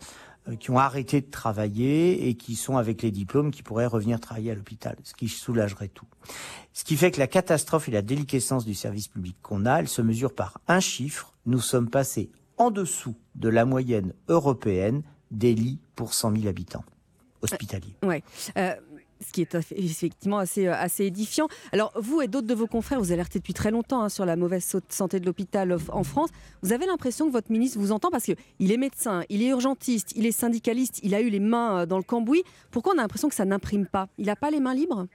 [0.49, 4.20] euh, qui ont arrêté de travailler et qui sont avec les diplômes qui pourraient revenir
[4.20, 6.05] travailler à l'hôpital, ce qui soulagerait tout.
[6.74, 9.88] Ce qui fait que la catastrophe et la déliquescence du service public qu'on a, elle
[9.88, 11.34] se mesure par un chiffre.
[11.45, 16.84] Nous sommes passés en dessous de la moyenne européenne des lits pour 100 000 habitants
[17.41, 17.95] hospitaliers.
[18.03, 18.24] ouais
[19.24, 21.47] ce qui est effectivement assez, euh, assez édifiant.
[21.71, 24.36] Alors, vous et d'autres de vos confrères, vous alertez depuis très longtemps hein, sur la
[24.36, 26.30] mauvaise santé de l'hôpital en France.
[26.61, 30.13] Vous avez l'impression que votre ministre vous entend parce qu'il est médecin, il est urgentiste,
[30.15, 32.43] il est syndicaliste, il a eu les mains euh, dans le cambouis.
[32.71, 34.07] Pourquoi on a l'impression que ça n'imprime pas?
[34.17, 35.07] Il n'a pas les mains libres?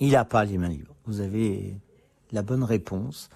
[0.00, 0.94] Il n'a pas les mains libres.
[1.06, 1.74] Vous avez
[2.30, 3.28] la bonne réponse.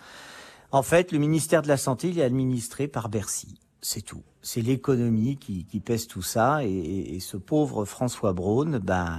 [0.73, 4.23] En fait, le ministère de la Santé, il est administré par Bercy c'est tout.
[4.43, 6.65] C'est l'économie qui, pèse tout ça.
[6.65, 9.19] Et, ce pauvre François Braun, ben,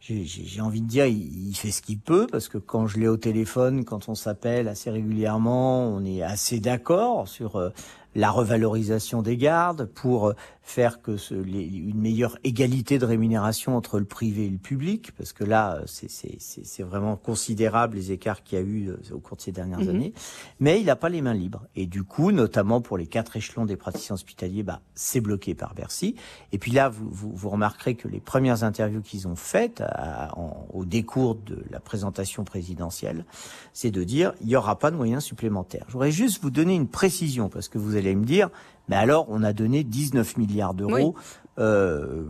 [0.00, 3.16] j'ai envie de dire, il, fait ce qu'il peut, parce que quand je l'ai au
[3.16, 7.70] téléphone, quand on s'appelle assez régulièrement, on est assez d'accord sur euh,
[8.16, 10.34] la revalorisation des gardes, pour
[10.68, 15.32] faire que ce, une meilleure égalité de rémunération entre le privé et le public, parce
[15.32, 19.42] que là, c'est vraiment considérable les écarts qu'il y a eu euh, au cours de
[19.42, 19.88] ces dernières mhm.
[19.88, 20.12] années.
[20.60, 21.66] Mais il n'a pas les mains libres.
[21.74, 25.74] Et du coup, notamment pour les quatre échelons des praticiens hospitaliers, bah, c'est bloqué par
[25.74, 26.16] Bercy.
[26.52, 29.82] Et puis là, vous, vous, remarquerez que les premières interviews qu'ils ont faites
[30.72, 33.24] au décours de la présentation présidentielle,
[33.72, 35.84] c'est de dire il n'y aura pas de moyens supplémentaires.
[35.88, 38.50] Je voudrais juste vous donner une précision, parce que vous allez me dire,
[38.88, 41.14] mais alors on a donné 19 milliards d'euros
[41.58, 42.22] euh,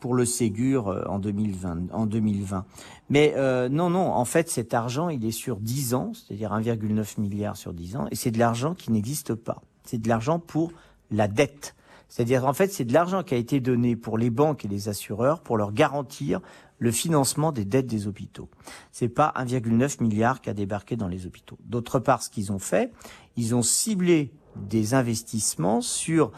[0.00, 1.92] pour le Ségur euh, en 2020.
[1.92, 2.64] En 2020.
[3.10, 7.20] Mais euh, non, non, en fait cet argent il est sur 10 ans, c'est-à-dire 1,9
[7.20, 9.62] milliard sur 10 ans, et c'est de l'argent qui n'existe pas.
[9.84, 10.72] C'est de l'argent pour
[11.10, 11.74] la dette.
[12.12, 14.90] C'est-à-dire, en fait, c'est de l'argent qui a été donné pour les banques et les
[14.90, 16.40] assureurs pour leur garantir
[16.78, 18.50] le financement des dettes des hôpitaux.
[18.90, 21.56] C'est pas 1,9 milliard qui a débarqué dans les hôpitaux.
[21.64, 22.92] D'autre part, ce qu'ils ont fait,
[23.36, 26.32] ils ont ciblé des investissements sur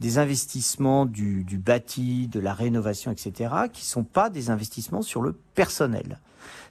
[0.00, 5.20] des investissements du, du, bâti, de la rénovation, etc., qui sont pas des investissements sur
[5.20, 6.18] le personnel.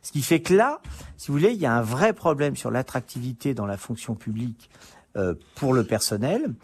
[0.01, 0.81] Ce qui fait que là,
[1.15, 4.69] si vous voulez, il y a un vrai problème sur l'attractivité dans la fonction publique
[5.15, 6.55] euh, pour le personnel.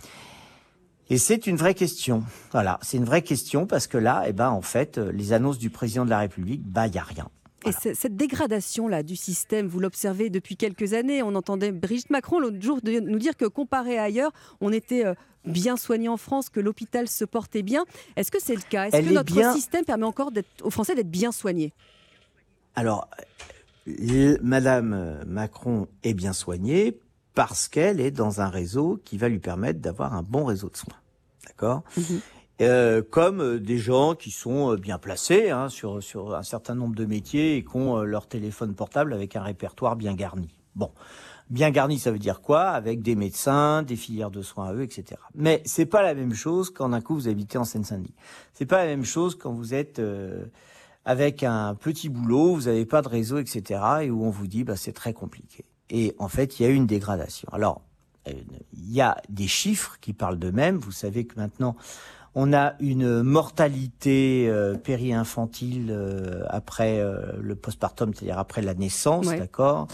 [1.09, 2.23] Et c'est une vraie question.
[2.51, 5.69] Voilà, c'est une vraie question parce que là, eh ben, en fait, les annonces du
[5.69, 7.27] président de la République, bah, il y a rien.
[7.65, 11.23] Et cette dégradation-là du système, vous l'observez depuis quelques années.
[11.23, 15.13] On entendait Brigitte Macron l'autre jour nous dire que comparé à ailleurs, on était euh,
[15.45, 17.85] bien soigné en France, que l'hôpital se portait bien.
[18.15, 18.85] Est-ce que c'est le cas?
[18.85, 20.31] Est-ce que notre système permet encore
[20.63, 21.73] aux Français d'être bien soignés?
[22.75, 23.09] Alors,
[24.41, 26.99] Madame Macron est bien soignée
[27.33, 30.77] parce qu'elle est dans un réseau qui va lui permettre d'avoir un bon réseau de
[30.77, 30.97] soins.
[31.45, 31.83] D'accord?
[31.97, 32.21] Mhm.
[32.61, 36.73] Euh, comme euh, des gens qui sont euh, bien placés hein, sur, sur un certain
[36.73, 40.47] nombre de métiers et qui ont leur téléphone portable avec un répertoire bien garni.
[40.73, 40.89] Bon,
[41.49, 42.61] bien garni, ça veut dire quoi?
[42.69, 45.19] Avec des médecins, des filières de soins à eux, etc.
[45.33, 48.13] Mais c'est pas la même chose quand d'un coup vous habitez en Seine-Saint-Denis.
[48.53, 50.01] C'est pas la même chose quand vous êtes
[51.03, 53.81] avec un petit boulot, vous n'avez pas de réseau, etc.
[54.03, 55.65] et où on vous dit bah c'est très compliqué.
[55.89, 57.47] Et en fait, il y a une dégradation.
[57.51, 57.81] Alors,
[58.27, 60.77] il y a des chiffres qui parlent d'eux-mêmes.
[60.77, 61.75] Vous savez que maintenant,
[62.37, 69.27] On a une mortalité euh, péri-infantile euh, après euh, le postpartum, c'est-à-dire après la naissance,
[69.27, 69.39] Ouais.
[69.39, 69.87] d'accord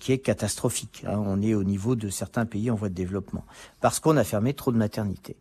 [0.00, 1.04] qui est catastrophique.
[1.06, 1.22] hein.
[1.24, 3.44] On est au niveau de certains pays en voie de développement
[3.80, 5.36] parce qu'on a fermé trop de maternités.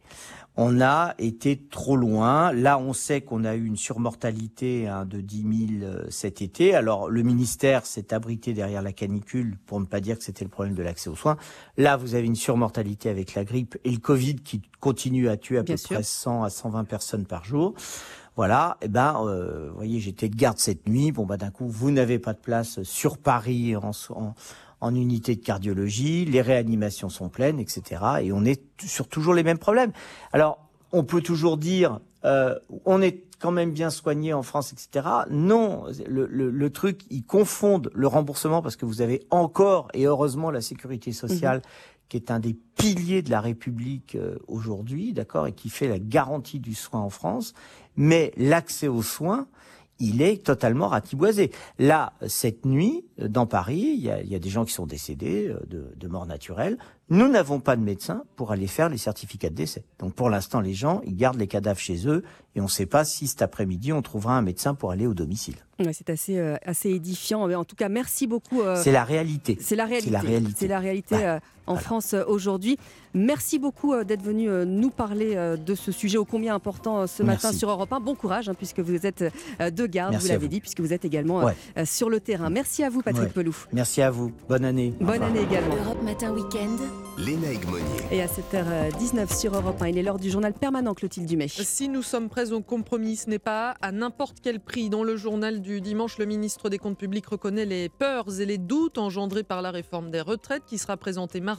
[0.56, 2.52] On a été trop loin.
[2.54, 6.76] Là, on sait qu'on a eu une surmortalité hein, de 10 000 euh, cet été.
[6.76, 10.52] Alors, le ministère s'est abrité derrière la canicule pour ne pas dire que c'était le
[10.52, 11.38] problème de l'accès aux soins.
[11.78, 15.58] Là, vous avez une surmortalité avec la grippe et le Covid qui continue à tuer
[15.58, 15.96] à Bien peu sûr.
[15.96, 17.74] près 100 à 120 personnes par jour.
[18.36, 21.12] Voilà, et ben, euh, vous voyez, j'étais de garde cette nuit.
[21.12, 24.34] Bon, bah, d'un coup, vous n'avez pas de place sur Paris en, en,
[24.84, 28.02] en unité de cardiologie, les réanimations sont pleines, etc.
[28.22, 29.94] Et on est sur toujours les mêmes problèmes.
[30.34, 30.60] Alors,
[30.92, 35.08] on peut toujours dire, euh, on est quand même bien soigné en France, etc.
[35.32, 40.04] Non, le, le, le truc, ils confondent le remboursement parce que vous avez encore, et
[40.06, 41.62] heureusement, la sécurité sociale
[42.10, 45.98] qui est un des piliers de la République euh, aujourd'hui, d'accord, et qui fait la
[45.98, 47.54] garantie du soin en France.
[47.96, 49.48] Mais l'accès aux soins,
[50.00, 51.52] il est totalement ratiboisé.
[51.80, 54.74] Là, cette nuit, euh, dans Paris, il y a, il y a des gens qui
[54.74, 56.78] sont décédés euh, de, de mort naturelle.
[57.10, 59.84] Nous n'avons pas de médecin pour aller faire les certificats de décès.
[60.00, 62.24] Donc pour l'instant, les gens, ils gardent les cadavres chez eux
[62.56, 65.14] et on ne sait pas si cet après-midi, on trouvera un médecin pour aller au
[65.14, 65.56] domicile.
[65.80, 67.52] Ouais, c'est assez, euh, assez édifiant.
[67.52, 68.62] En tout cas, merci beaucoup.
[68.62, 69.58] euh, C'est la réalité.
[69.60, 70.08] C'est la réalité.
[70.08, 70.56] C'est la réalité.
[70.58, 72.78] C'est la réalité, euh, en France euh, aujourd'hui.
[73.14, 77.24] Merci beaucoup euh, d'être venu euh, nous parler de ce sujet ô combien important ce
[77.24, 77.60] matin Merci.
[77.60, 78.00] sur Europe 1.
[78.00, 79.24] Bon courage, hein, puisque vous êtes
[79.60, 81.86] de garde, Merci vous l'avez dit, puisque vous êtes également Ouais.
[81.86, 82.50] sur le terrain.
[82.50, 83.30] Merci à vous, Patrick Ouais.
[83.32, 83.56] Pelou.
[83.72, 84.32] Merci à vous.
[84.48, 84.94] Bonne année.
[85.00, 85.76] Bonne année également.
[85.76, 86.76] Europe Matin Week-end.
[87.18, 87.84] Léna Egmonier.
[88.12, 91.48] Et à 7h19 sur Europe 1, il est l'heure du journal permanent Clotilde Dumais.
[91.48, 94.90] Si nous sommes prêts au compromis, ce n'est pas à n'importe quel prix.
[94.90, 98.58] Dans le journal du dimanche, le ministre des Comptes publics reconnaît les peurs et les
[98.58, 101.53] doutes engendrés par la réforme des retraites qui sera présentée mardi.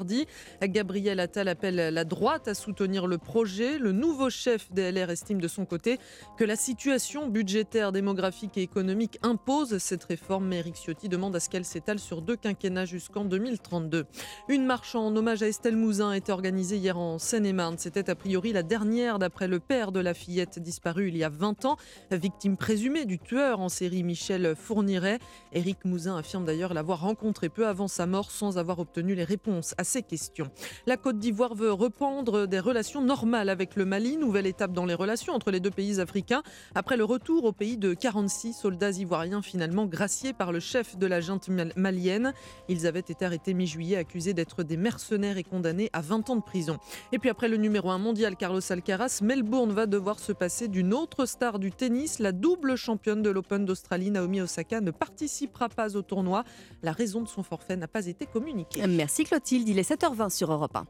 [0.62, 3.78] Gabriel Attal appelle la droite à soutenir le projet.
[3.78, 5.98] Le nouveau chef des LR estime de son côté
[6.36, 10.48] que la situation budgétaire, démographique et économique impose cette réforme.
[10.48, 14.06] Mais Eric Ciotti demande à ce qu'elle s'étale sur deux quinquennats jusqu'en 2032.
[14.48, 17.76] Une marche en hommage à Estelle Mouzin a été organisée hier en Seine-et-Marne.
[17.78, 21.28] C'était a priori la dernière d'après le père de la fillette disparue il y a
[21.28, 21.76] 20 ans,
[22.10, 25.18] victime présumée du tueur en série Michel Fourniret.
[25.52, 29.74] Éric Mouzin affirme d'ailleurs l'avoir rencontré peu avant sa mort sans avoir obtenu les réponses
[29.84, 30.48] ses questions.
[30.86, 34.94] La Côte d'Ivoire veut reprendre des relations normales avec le Mali, nouvelle étape dans les
[34.94, 36.42] relations entre les deux pays africains,
[36.74, 41.06] après le retour au pays de 46 soldats ivoiriens finalement graciés par le chef de
[41.06, 42.32] la junte mal- malienne.
[42.68, 46.42] Ils avaient été arrêtés mi-juillet, accusés d'être des mercenaires et condamnés à 20 ans de
[46.42, 46.78] prison.
[47.12, 50.94] Et puis après le numéro 1 mondial Carlos Alcaraz, Melbourne va devoir se passer d'une
[50.94, 52.18] autre star du tennis.
[52.18, 56.44] La double championne de l'Open d'Australie, Naomi Osaka, ne participera pas au tournoi.
[56.82, 58.86] La raison de son forfait n'a pas été communiquée.
[58.86, 60.86] Merci Clotilde, il est 7h20 sur Europe 1.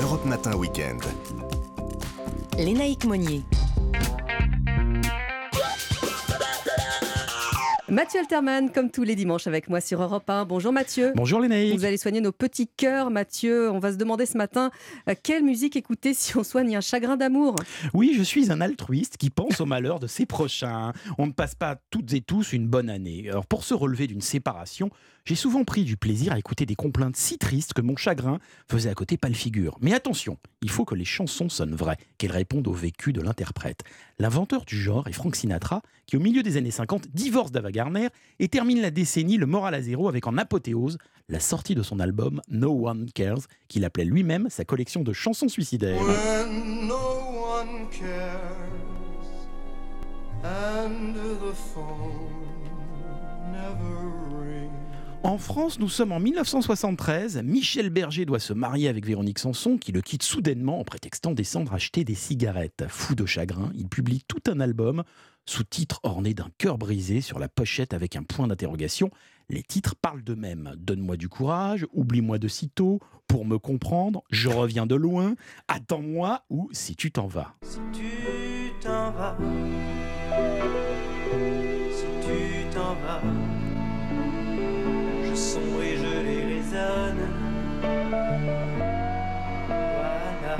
[0.00, 0.96] Europe Matin Week-end.
[2.56, 3.42] Lénaïque Monnier.
[7.90, 10.46] Mathieu Alterman, comme tous les dimanches avec moi sur Europe 1.
[10.46, 11.12] Bonjour Mathieu.
[11.14, 11.76] Bonjour Lénaïque.
[11.76, 13.70] Vous allez soigner nos petits cœurs, Mathieu.
[13.70, 14.70] On va se demander ce matin
[15.10, 17.54] euh, quelle musique écouter si on soigne un chagrin d'amour?
[17.92, 20.94] Oui, je suis un altruiste qui pense au malheur de ses prochains.
[21.18, 23.26] On ne passe pas toutes et tous une bonne année.
[23.28, 24.88] Alors pour se relever d'une séparation,
[25.24, 28.40] j'ai souvent pris du plaisir à écouter des complaintes si tristes que mon chagrin
[28.70, 29.78] faisait à côté pas le figure.
[29.80, 33.84] Mais attention, il faut que les chansons sonnent vraies, qu'elles répondent au vécu de l'interprète.
[34.18, 38.08] L'inventeur du genre est Frank Sinatra, qui au milieu des années 50 divorce d'Ava Gardner
[38.38, 40.98] et termine la décennie le moral à zéro avec en apothéose
[41.30, 45.48] la sortie de son album No One Cares, qu'il appelait lui-même sa collection de chansons
[45.48, 46.02] suicidaires.
[46.02, 46.96] No
[47.62, 48.74] one cares
[50.42, 51.54] the
[53.50, 54.33] never.
[55.24, 57.42] En France, nous sommes en 1973.
[57.42, 61.72] Michel Berger doit se marier avec Véronique Sanson, qui le quitte soudainement en prétextant descendre
[61.72, 62.84] acheter des cigarettes.
[62.88, 65.02] Fou de chagrin, il publie tout un album,
[65.46, 69.10] sous-titre orné d'un cœur brisé sur la pochette avec un point d'interrogation.
[69.48, 70.74] Les titres parlent d'eux-mêmes.
[70.76, 75.36] Donne-moi du courage, oublie-moi de sitôt, pour me comprendre, je reviens de loin,
[75.68, 77.54] attends-moi ou si tu t'en vas.
[77.62, 79.38] Si tu t'en vas,
[81.90, 83.22] si tu t'en vas,
[85.44, 87.28] je sombre et je les raisonne.
[89.68, 90.58] Voilà.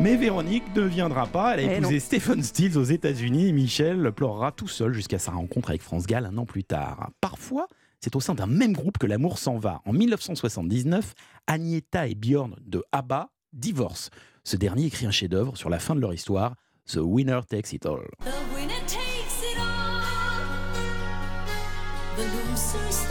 [0.00, 1.54] Mais Véronique ne viendra pas.
[1.54, 2.00] Elle a Eh épousé.
[2.00, 6.26] Stephen Stills aux États-Unis et Michel pleurera tout seul jusqu'à sa rencontre avec France Gall
[6.26, 7.10] un an plus tard.
[7.20, 7.66] Parfois,
[8.00, 9.80] c'est au sein d'un même groupe que l'amour s'en va.
[9.86, 11.14] En 1979,
[11.46, 14.10] Agnetha et Björn de ABBA divorcent.
[14.44, 16.54] Ce dernier écrit un chef-d'œuvre sur la fin de leur histoire,
[16.86, 18.06] The Winner Takes It All.
[18.20, 20.00] The winner takes it all.
[22.16, 23.09] The loser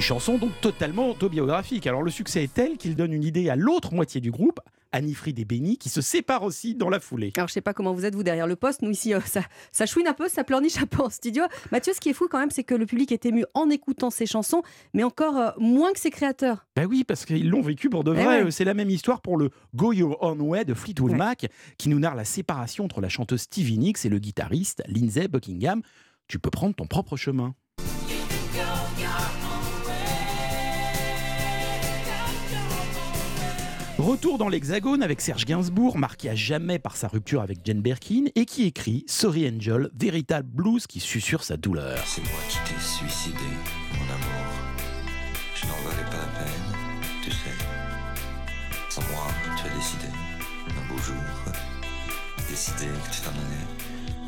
[0.00, 1.86] chanson donc totalement autobiographique.
[1.86, 4.60] Alors le succès est tel qu'il donne une idée à l'autre moitié du groupe,
[4.94, 7.32] Annie-Fried et Benny, qui se séparent aussi dans la foulée.
[7.36, 8.82] Alors, je sais pas comment vous êtes, vous, derrière le poste.
[8.82, 9.40] Nous, ici, euh, ça,
[9.70, 11.44] ça chouine un peu, ça pleurniche un peu en studio.
[11.70, 14.10] Mathieu, ce qui est fou quand même, c'est que le public est ému en écoutant
[14.10, 14.62] ses chansons,
[14.92, 16.66] mais encore euh, moins que ses créateurs.
[16.76, 18.42] Ben oui, parce qu'ils l'ont vécu pour de Eh vrai.
[18.44, 18.50] ouais.
[18.50, 21.46] C'est la même histoire pour le Go Your Own Way de Fleetwood Mac,
[21.78, 25.80] qui nous narre la séparation entre la chanteuse Stevie Nicks et le guitariste Lindsey Buckingham.
[26.28, 27.54] Tu peux prendre ton propre chemin.
[34.02, 38.24] Retour dans l'Hexagone avec Serge Gainsbourg, marqué à jamais par sa rupture avec Jane Birkin,
[38.34, 42.02] et qui écrit Sorry Angel, véritable blues qui susurre sa douleur.
[42.04, 43.36] C'est moi qui t'ai suicidé,
[43.92, 44.44] mon amour.
[45.54, 47.54] Je n'en valais pas la peine, tu sais.
[48.88, 50.08] Sans moi, tu as décidé,
[50.66, 51.14] un beau jour,
[52.50, 53.71] décidé que tu t'en allais.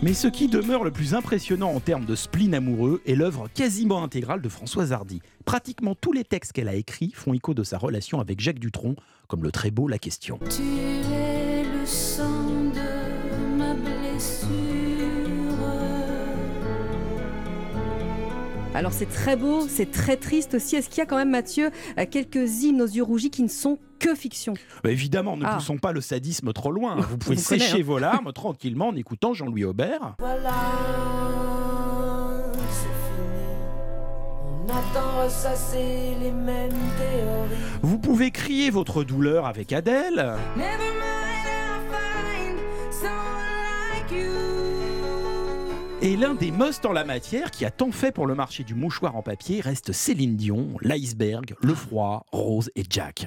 [0.05, 4.05] Mais ce qui demeure le plus impressionnant en termes de spleen amoureux est l'œuvre quasiment
[4.05, 5.23] intégrale de Françoise Hardy.
[5.47, 8.97] Pratiquement tous les textes qu'elle a écrits font écho de sa relation avec Jacques Dutronc,
[9.29, 10.39] comme le très beau La Question.
[10.51, 13.04] Tu es le sang de
[18.75, 20.75] Alors, c'est très beau, c'est très triste aussi.
[20.77, 23.49] Est-ce qu'il y a quand même, Mathieu, euh, quelques hymnes aux yeux rougis qui ne
[23.49, 24.55] sont que fiction?
[24.83, 25.55] Bah, évidemment, ne Ah.
[25.55, 26.97] poussons pas le sadisme trop loin.
[26.97, 27.85] Vous pouvez vous sécher hein.
[27.85, 30.17] vos larmes tranquillement en écoutant Jean-Louis Aubert.
[30.19, 30.51] Voilà,
[32.69, 33.55] c'est fini.
[34.67, 37.61] On attend ressasser les mêmes théories.
[37.83, 40.35] Vous pouvez crier votre douleur avec Adèle.
[40.57, 40.67] Never
[40.99, 42.59] mind, I'll find
[42.91, 43.13] someone
[43.93, 44.54] like you.
[46.05, 48.75] Et l'un des musts en la matière qui a tant fait pour le marché du
[48.75, 53.27] mouchoir en papier reste Céline Dion, l'iceberg, le froid, Rose et Jack.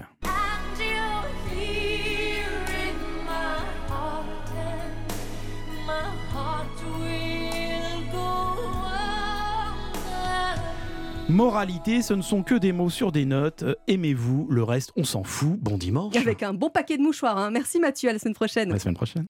[11.29, 13.63] Moralité, ce ne sont que des mots sur des notes.
[13.63, 15.59] Euh, Aimez-vous, le reste, on s'en fout.
[15.59, 16.15] Bon dimanche.
[16.15, 17.37] Avec un bon paquet de mouchoirs.
[17.37, 17.51] hein.
[17.51, 18.09] Merci, Mathieu.
[18.09, 18.69] À la semaine prochaine.
[18.71, 19.25] À la semaine prochaine.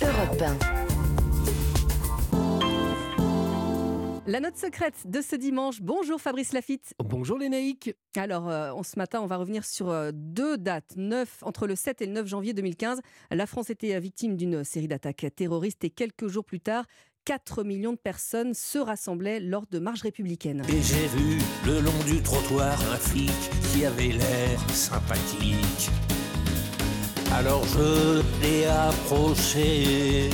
[0.00, 0.42] Europe
[1.00, 1.03] 1.
[4.26, 5.82] La note secrète de ce dimanche.
[5.82, 6.94] Bonjour Fabrice Lafitte.
[6.98, 7.94] Bonjour les naïcs.
[8.16, 10.94] Alors, euh, ce matin, on va revenir sur euh, deux dates.
[10.96, 14.64] 9, entre le 7 et le 9 janvier 2015, la France était euh, victime d'une
[14.64, 16.86] série d'attaques terroristes et quelques jours plus tard,
[17.26, 20.62] 4 millions de personnes se rassemblaient lors de marches républicaines.
[20.70, 23.30] Et j'ai vu le long du trottoir un flic
[23.72, 25.90] qui avait l'air sympathique.
[27.30, 30.30] Alors je l'ai approché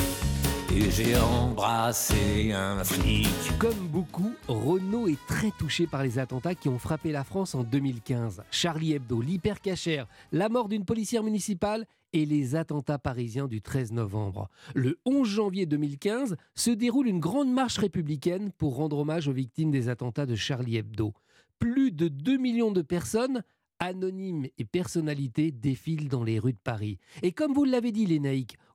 [0.73, 3.29] et j'ai embrassé un flic.
[3.59, 7.65] Comme beaucoup, Renault est très touché par les attentats qui ont frappé la France en
[7.65, 8.43] 2015.
[8.51, 14.49] Charlie Hebdo, l'hypercachère, la mort d'une policière municipale et les attentats parisiens du 13 novembre.
[14.75, 19.71] Le 11 janvier 2015 se déroule une grande marche républicaine pour rendre hommage aux victimes
[19.71, 21.13] des attentats de Charlie Hebdo.
[21.59, 23.43] Plus de 2 millions de personnes
[23.81, 26.99] anonymes et personnalités défilent dans les rues de Paris.
[27.23, 28.21] Et comme vous l'avez dit, les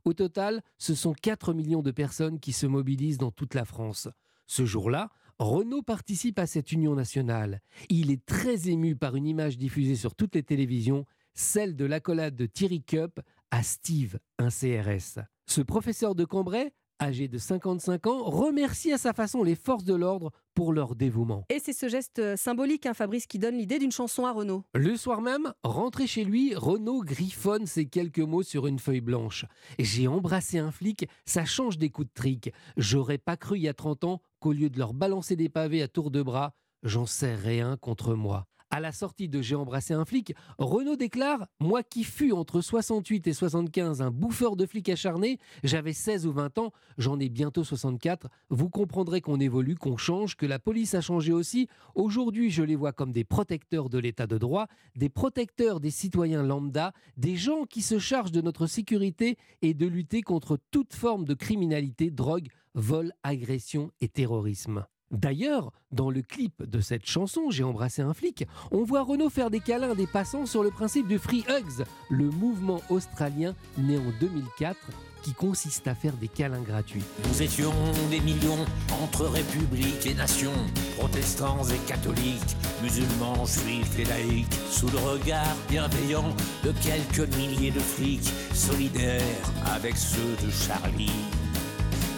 [0.05, 4.07] au total, ce sont 4 millions de personnes qui se mobilisent dans toute la France.
[4.47, 5.09] Ce jour-là,
[5.39, 7.61] Renault participe à cette union nationale.
[7.89, 12.35] Il est très ému par une image diffusée sur toutes les télévisions, celle de l'accolade
[12.35, 13.19] de Thierry Cup
[13.51, 15.19] à Steve, un CRS.
[15.45, 19.93] Ce professeur de Cambrai, âgé de 55 ans, remercie à sa façon les forces de
[19.93, 21.45] l'ordre pour leur dévouement.
[21.49, 24.63] Et c'est ce geste euh, symbolique, hein, Fabrice, qui donne l'idée d'une chanson à Renault.
[24.73, 29.45] Le soir même, rentré chez lui, Renaud griffonne ces quelques mots sur une feuille blanche.
[29.79, 32.51] J'ai embrassé un flic, ça change des coups de trick.
[32.77, 35.81] J'aurais pas cru il y a 30 ans qu'au lieu de leur balancer des pavés
[35.81, 36.53] à tour de bras,
[36.83, 38.45] j'en serrais un contre moi.
[38.71, 43.27] À la sortie de J'ai embrassé un flic, Renaud déclare Moi qui fus entre 68
[43.27, 47.63] et 75 un bouffeur de flics acharné, j'avais 16 ou 20 ans, j'en ai bientôt
[47.63, 48.27] 64.
[48.49, 51.67] Vous comprendrez qu'on évolue, qu'on change, que la police a changé aussi.
[51.93, 56.43] Aujourd'hui, je les vois comme des protecteurs de l'état de droit, des protecteurs des citoyens
[56.43, 61.25] lambda, des gens qui se chargent de notre sécurité et de lutter contre toute forme
[61.25, 64.85] de criminalité, drogue, vol, agression et terrorisme.
[65.11, 69.49] D'ailleurs, dans le clip de cette chanson, J'ai embrassé un flic, on voit Renault faire
[69.49, 74.11] des câlins des passants sur le principe du Free Hugs, le mouvement australien né en
[74.19, 74.77] 2004
[75.25, 77.01] qui consiste à faire des câlins gratuits.
[77.27, 77.73] Nous étions
[78.11, 78.63] des millions
[79.01, 80.53] entre républiques et nations,
[80.99, 86.29] protestants et catholiques, musulmans, juifs et laïcs, sous le regard bienveillant
[86.63, 89.21] de quelques milliers de flics, solidaires
[89.65, 91.09] avec ceux de Charlie.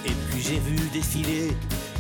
[0.06, 1.52] Et puis j'ai vu défiler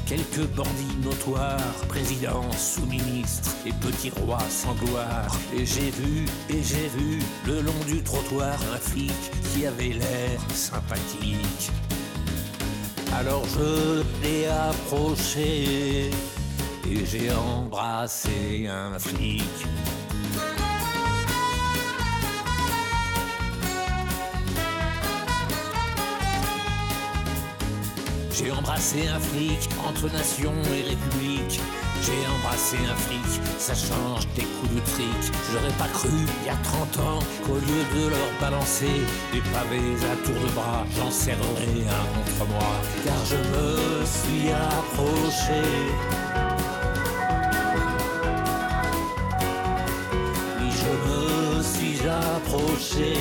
[0.07, 5.35] quelques bandits notoires, présidents, sous-ministres et petits rois sans gloire.
[5.53, 9.11] Et j'ai vu, et j'ai vu, le long du trottoir, un flic
[9.53, 11.71] qui avait l'air sympathique.
[13.15, 16.09] Alors je l'ai approché
[16.89, 19.43] et j'ai embrassé un flic.
[28.37, 31.59] J'ai embrassé un flic entre nation et république.
[32.03, 35.33] J'ai embrassé un flic, ça change des coups de trick.
[35.51, 39.01] J'aurais pas cru il y a 30 ans qu'au lieu de leur balancer
[39.33, 42.73] des pavés à tour de bras, j'en serrerais un contre moi.
[43.03, 45.63] Car je me suis approché.
[50.59, 53.13] Oui, je me suis approché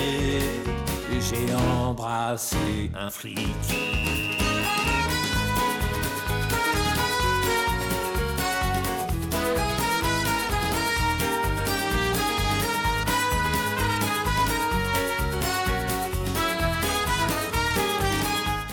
[1.10, 3.46] et j'ai embrassé un flic.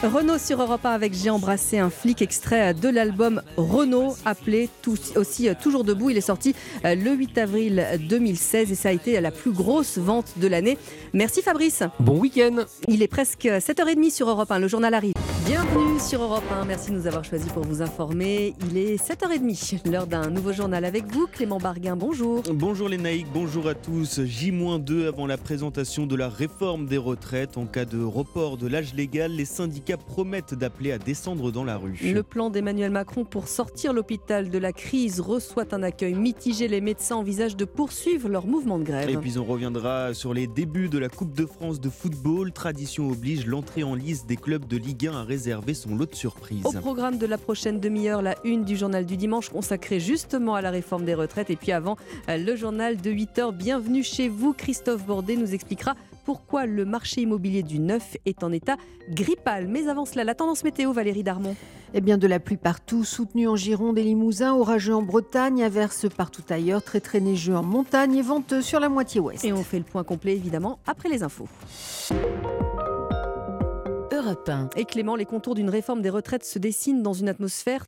[0.03, 4.69] Renault sur Europe 1 avec J'ai embrassé un flic extrait de l'album Renault appelé
[5.15, 6.09] aussi euh, Toujours debout.
[6.09, 9.97] Il est sorti euh, le 8 avril 2016 et ça a été la plus grosse
[9.97, 10.77] vente de l'année.
[11.13, 11.83] Merci Fabrice.
[12.01, 12.65] Bon week-end.
[12.89, 14.59] Il est presque 7h30 sur Europe 1.
[14.59, 15.13] Le journal arrive.
[15.45, 16.63] Bienvenue sur Europe 1.
[16.63, 18.53] Merci de nous avoir choisis pour vous informer.
[18.69, 21.27] Il est 7h30, l'heure d'un nouveau journal avec vous.
[21.27, 22.43] Clément Barguin, bonjour.
[22.53, 24.21] Bonjour les naïcs, bonjour à tous.
[24.23, 27.57] J-2 avant la présentation de la réforme des retraites.
[27.57, 31.75] En cas de report de l'âge légal, les syndicats promettent d'appeler à descendre dans la
[31.75, 31.99] rue.
[32.01, 36.69] Le plan d'Emmanuel Macron pour sortir l'hôpital de la crise reçoit un accueil mitigé.
[36.69, 39.09] Les médecins envisagent de poursuivre leur mouvement de grève.
[39.09, 42.53] Et puis on reviendra sur les débuts de la Coupe de France de football.
[42.53, 46.13] Tradition oblige, l'entrée en liste des clubs de Ligue 1 a réservé son lot de
[46.13, 46.63] surprises.
[46.63, 50.61] Au programme de la prochaine demi-heure, la une du journal du dimanche consacrée justement à
[50.61, 51.49] la réforme des retraites.
[51.49, 51.97] Et puis avant,
[52.27, 53.51] le journal de 8h.
[53.51, 54.53] Bienvenue chez vous.
[54.53, 58.77] Christophe Bordet nous expliquera pourquoi le marché immobilier du neuf est en état
[59.09, 59.67] grippal.
[59.67, 61.55] Mais avant cela, la tendance météo, Valérie Darmon.
[61.95, 66.05] Eh bien, de la pluie partout, soutenue en Gironde et Limousin, orageux en Bretagne, averse
[66.15, 69.43] partout ailleurs, très très neigeux en montagne et venteux sur la moitié ouest.
[69.43, 71.47] Et on fait le point complet, évidemment, après les infos.
[74.33, 74.69] Europe 1.
[74.77, 77.85] Et Clément, les contours d'une réforme des retraites se dessinent dans une atmosphère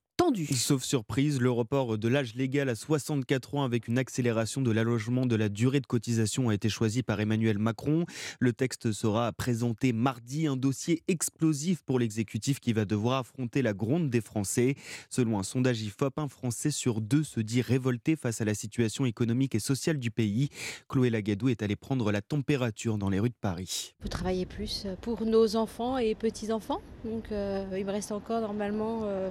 [0.56, 5.28] Sauf surprise, le report de l'âge légal à 64 ans avec une accélération de l'allongement
[5.28, 8.06] de la durée de cotisation a été choisi par Emmanuel Macron.
[8.40, 13.74] Le texte sera présenté mardi, un dossier explosif pour l'exécutif qui va devoir affronter la
[13.74, 14.74] gronde des Français.
[15.12, 19.06] Selon un sondage IFOP, un Français sur deux se dit révolté face à la situation
[19.06, 20.50] économique et sociale du pays.
[20.90, 23.94] Chloé Lagadou est allée prendre la température dans les rues de Paris.
[24.00, 26.82] On peut travailler plus pour nos enfants et petits-enfants.
[27.04, 29.02] Donc euh, il me reste encore normalement...
[29.04, 29.30] Euh,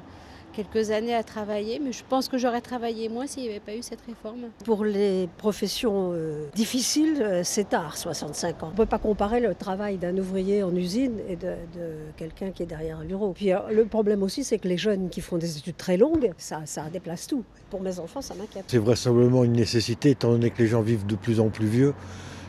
[0.55, 3.75] quelques années à travailler, mais je pense que j'aurais travaillé moins s'il n'y avait pas
[3.75, 4.51] eu cette réforme.
[4.65, 8.67] Pour les professions euh, difficiles, euh, c'est tard, 65 ans.
[8.69, 11.55] On ne peut pas comparer le travail d'un ouvrier en usine et de,
[12.17, 13.33] quelqu'un qui est derrière un bureau.
[13.33, 16.33] Puis euh, le problème aussi, c'est que les jeunes qui font des études très longues,
[16.39, 17.45] ça, ça déplace tout.
[17.71, 18.65] Pour mes enfants, ça m'inquiète.
[18.69, 21.95] C'est vraisemblablement une nécessité, étant donné que les gens vivent de plus en plus vieux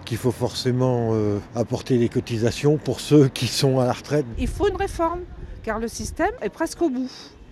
[0.06, 1.18] qu'il faut forcément
[1.56, 4.24] apporter des cotisations pour ceux qui sont à la retraite.
[4.38, 5.22] Il faut une réforme,
[5.64, 7.10] car le système est presque au bout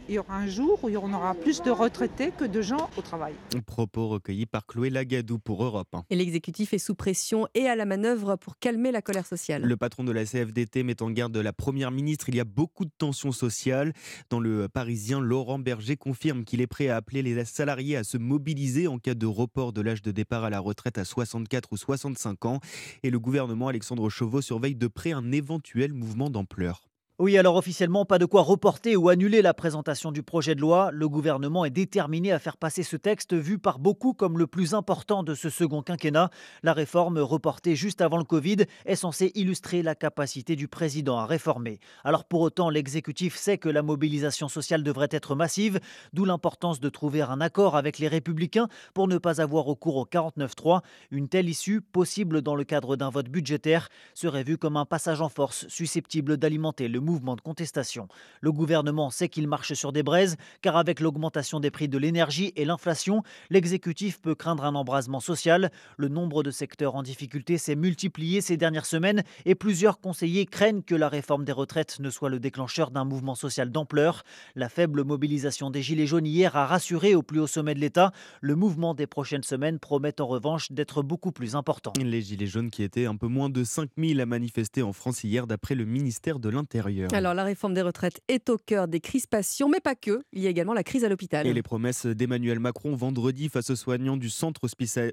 [0.07, 3.01] il y aura un jour où on aura plus de retraités que de gens au
[3.01, 3.33] travail.
[3.65, 7.85] Propos recueillis par Chloé Lagadou pour Europe Et l'exécutif est sous pression et à la
[7.85, 9.63] manœuvre pour calmer la colère sociale.
[9.63, 12.29] Le patron de la CFDT met en garde la première ministre.
[12.29, 13.93] Il y a beaucoup de tensions sociales.
[14.29, 18.17] Dans le Parisien, Laurent Berger confirme qu'il est prêt à appeler les salariés à se
[18.17, 21.77] mobiliser en cas de report de l'âge de départ à la retraite à 64 ou
[21.77, 22.59] 65 ans.
[23.03, 26.92] Et le gouvernement Alexandre Chauveau surveille de près un éventuel mouvement d'ampleur.
[27.23, 30.91] Oui, alors officiellement, pas de quoi reporter ou annuler la présentation du projet de loi.
[30.91, 34.73] Le gouvernement est déterminé à faire passer ce texte vu par beaucoup comme le plus
[34.73, 36.31] important de ce second quinquennat.
[36.63, 41.25] La réforme, reportée juste avant le Covid, est censée illustrer la capacité du président à
[41.25, 41.79] réformer.
[42.03, 45.79] Alors pour autant, l'exécutif sait que la mobilisation sociale devrait être massive,
[46.11, 50.05] d'où l'importance de trouver un accord avec les républicains pour ne pas avoir recours au
[50.05, 50.81] 49-3.
[51.09, 55.21] Une telle issue, possible dans le cadre d'un vote budgétaire, serait vue comme un passage
[55.21, 58.07] en force susceptible d'alimenter le mouvement de contestation.
[58.41, 62.53] Le gouvernement sait qu'il marche sur des braises, car avec l'augmentation des prix de l'énergie
[62.55, 65.71] et l'inflation, l'exécutif peut craindre un embrasement social.
[65.97, 70.81] Le nombre de secteurs en difficulté s'est multiplié ces dernières semaines et plusieurs conseillers craignent
[70.81, 74.23] que la réforme des retraites ne soit le déclencheur d'un mouvement social d'ampleur.
[74.55, 78.11] La faible mobilisation des Gilets jaunes hier a rassuré au plus haut sommet de l'État.
[78.41, 81.93] Le mouvement des prochaines semaines promet en revanche d'être beaucoup plus important.
[82.01, 85.47] Les Gilets jaunes qui étaient un peu moins de 5000 à manifester en France hier
[85.47, 86.92] d'après le ministère de l'Intérieur.
[87.13, 90.21] Alors la réforme des retraites est au cœur des crispations, mais pas que.
[90.31, 91.47] Il y a également la crise à l'hôpital.
[91.47, 94.61] Et les promesses d'Emmanuel Macron vendredi face aux soignants du centre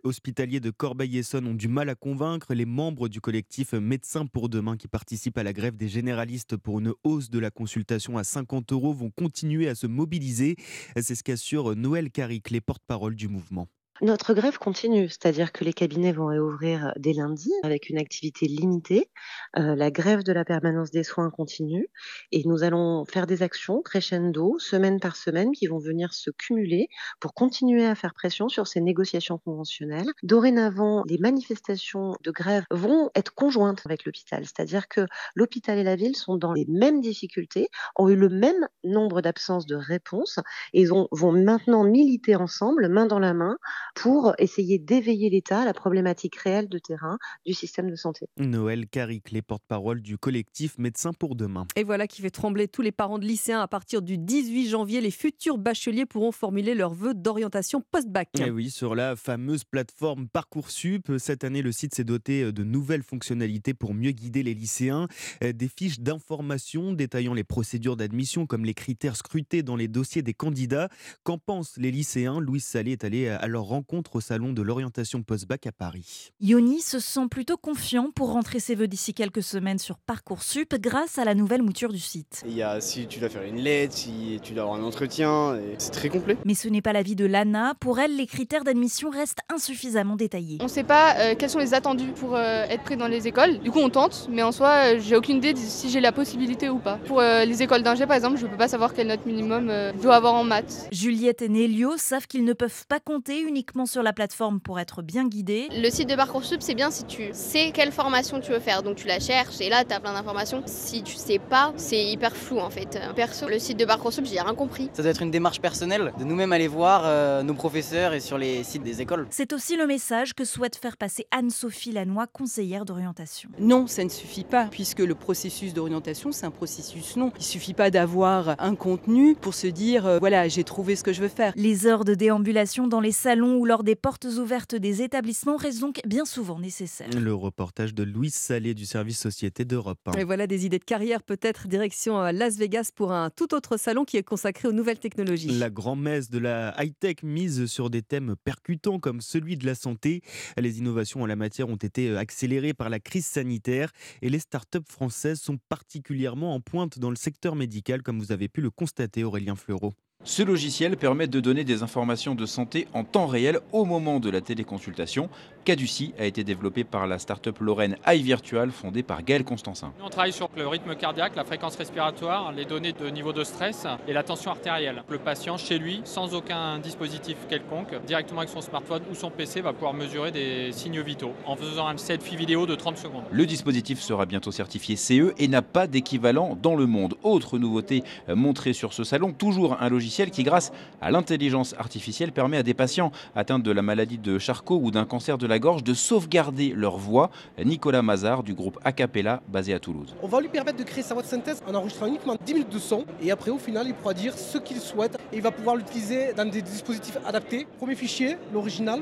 [0.05, 4.77] hospitalier de Corbeil-Essonne ont du mal à convaincre les membres du collectif Médecins pour demain
[4.77, 8.73] qui participent à la grève des généralistes pour une hausse de la consultation à 50
[8.73, 10.57] euros vont continuer à se mobiliser.
[10.97, 13.69] C'est ce qu'assure Noël Caric, les porte-parole du mouvement.
[14.03, 19.11] Notre grève continue, c'est-à-dire que les cabinets vont réouvrir dès lundi avec une activité limitée.
[19.59, 21.87] Euh, la grève de la permanence des soins continue
[22.33, 26.89] et nous allons faire des actions crescendo, semaine par semaine, qui vont venir se cumuler
[27.21, 30.09] pour continuer à faire pression sur ces négociations conventionnelles.
[30.23, 35.97] Dorénavant, les manifestations de grève vont être conjointes avec l'hôpital, c'est-à-dire que l'hôpital et la
[35.97, 40.39] ville sont dans les mêmes difficultés, ont eu le même nombre d'absences de réponses
[40.73, 43.59] et vont maintenant militer ensemble, main dans la main,
[43.95, 48.29] pour essayer d'éveiller l'État à la problématique réelle de terrain du système de santé.
[48.39, 51.67] Noël Caric, les porte-parole du collectif Médecins pour demain.
[51.77, 53.61] Et voilà qui fait trembler tous les parents de lycéens.
[53.61, 58.29] À partir du 18 janvier, les futurs bacheliers pourront formuler leurs vœux d'orientation post-bac.
[58.39, 62.65] Et eh oui, sur la fameuse plateforme Parcoursup, cette année, le site s'est doté de
[62.65, 65.09] nouvelles fonctionnalités pour mieux guider les lycéens.
[65.45, 70.23] Euh, des fiches d'information détaillant les procédures d'admission comme les critères scrutés dans les dossiers
[70.23, 70.89] des candidats.
[71.25, 72.41] Qu'en pensent les lycéens?
[72.41, 76.33] Louis Salé est allé à leur rencontre rencontre au salon de l'orientation post-bac à Paris.
[76.43, 81.17] Yoni se sent plutôt confiant pour rentrer ses vœux d'ici quelques semaines sur Parcoursup grâce
[81.17, 82.43] à la nouvelle mouture du site.
[82.47, 85.59] Il y a si tu dois faire une lettre, si tu dois avoir un entretien,
[85.79, 86.37] c'est très complet.
[86.45, 87.73] Mais ce n'est pas l'avis de Lana.
[87.81, 90.59] Pour elle, les critères d'admission restent insuffisamment détaillés.
[90.61, 93.29] On ne sait pas euh, quels sont les attendus pour euh, être pris dans les
[93.29, 93.61] écoles.
[93.61, 96.69] Du coup, on tente, mais en soi, euh, j'ai aucune idée si j'ai la possibilité
[96.69, 96.99] ou pas.
[97.07, 100.03] Pour les écoles d'ingé, par exemple, je ne peux pas savoir quelle note minimum je
[100.03, 100.87] dois avoir en maths.
[100.93, 105.01] Juliette et Nélio savent qu'ils ne peuvent pas compter uniquement sur la plateforme pour être
[105.01, 105.69] bien guidé.
[105.71, 108.97] Le site de Parcoursup, c'est bien si tu sais quelle formation tu veux faire, donc
[108.97, 110.63] tu la cherches et là tu as plein d'informations.
[110.67, 112.99] Si tu sais pas, c'est hyper flou en fait.
[113.15, 114.91] Perso, le site de Parcoursup, j'ai rien compris.
[114.93, 118.39] Ça doit être une démarche personnelle de nous-mêmes aller voir euh, nos professeurs et sur
[118.39, 119.27] les sites des écoles.
[119.31, 123.51] C'est aussi le message que souhaite faire passer Anne-Sophie Lannoy, conseillère d'orientation.
[123.59, 127.33] Non, ça ne suffit pas puisque le processus d'orientation, c'est un processus long.
[127.39, 131.13] Il suffit pas d'avoir un contenu pour se dire euh, voilà, j'ai trouvé ce que
[131.13, 131.53] je veux faire.
[131.57, 135.81] Les heures de déambulation dans les salons ou lors des portes ouvertes des établissements restent
[135.81, 137.11] donc bien souvent nécessaires.
[137.11, 139.99] Le reportage de Louise Salé du service Société d'Europe.
[140.17, 143.77] Et voilà des idées de carrière peut-être direction euh, Las Vegas pour un tout autre
[143.77, 145.51] salon qui est consacré aux nouvelles technologies.
[145.51, 150.23] La grand-messe de la high-tech mise sur des thèmes percutants comme celui de la santé.
[150.57, 153.93] Les innovations en la matière ont été euh, accélérées par la crise sanitaire
[154.23, 158.49] et les startups françaises sont particulièrement en pointe dans le secteur médical comme vous avez
[158.49, 159.93] pu le constater Aurélien Fleureau.
[160.23, 164.29] Ce logiciel permet de donner des informations de santé en temps réel au moment de
[164.29, 165.31] la téléconsultation.
[165.65, 169.95] Caduci a été développé par la start-up lorraine iVirtual fondée par Gaël Constancin.
[170.05, 173.87] On travaille sur le rythme cardiaque, la fréquence respiratoire, les données de niveau de stress
[174.07, 175.05] et la tension artérielle.
[175.09, 179.63] Le patient chez lui, sans aucun dispositif quelconque, directement avec son smartphone ou son PC,
[179.63, 183.25] va pouvoir mesurer des signes vitaux en faisant un selfie vidéo de 30 secondes.
[183.31, 187.15] Le dispositif sera bientôt certifié CE et n'a pas d'équivalent dans le monde.
[187.23, 192.57] Autre nouveauté montrée sur ce salon, toujours un logiciel qui, grâce à l'intelligence artificielle, permet
[192.57, 195.85] à des patients atteints de la maladie de Charcot ou d'un cancer de la gorge
[195.85, 197.31] de sauvegarder leur voix.
[197.65, 200.15] Nicolas Mazard du groupe Acapella basé à Toulouse.
[200.23, 202.73] On va lui permettre de créer sa voix de synthèse en enregistrant uniquement 10 minutes
[202.73, 205.51] de son et après au final il pourra dire ce qu'il souhaite et il va
[205.51, 207.67] pouvoir l'utiliser dans des dispositifs adaptés.
[207.79, 209.01] Premier fichier, l'original.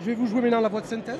[0.00, 1.16] Je vais vous jouer maintenant la voix de synthèse.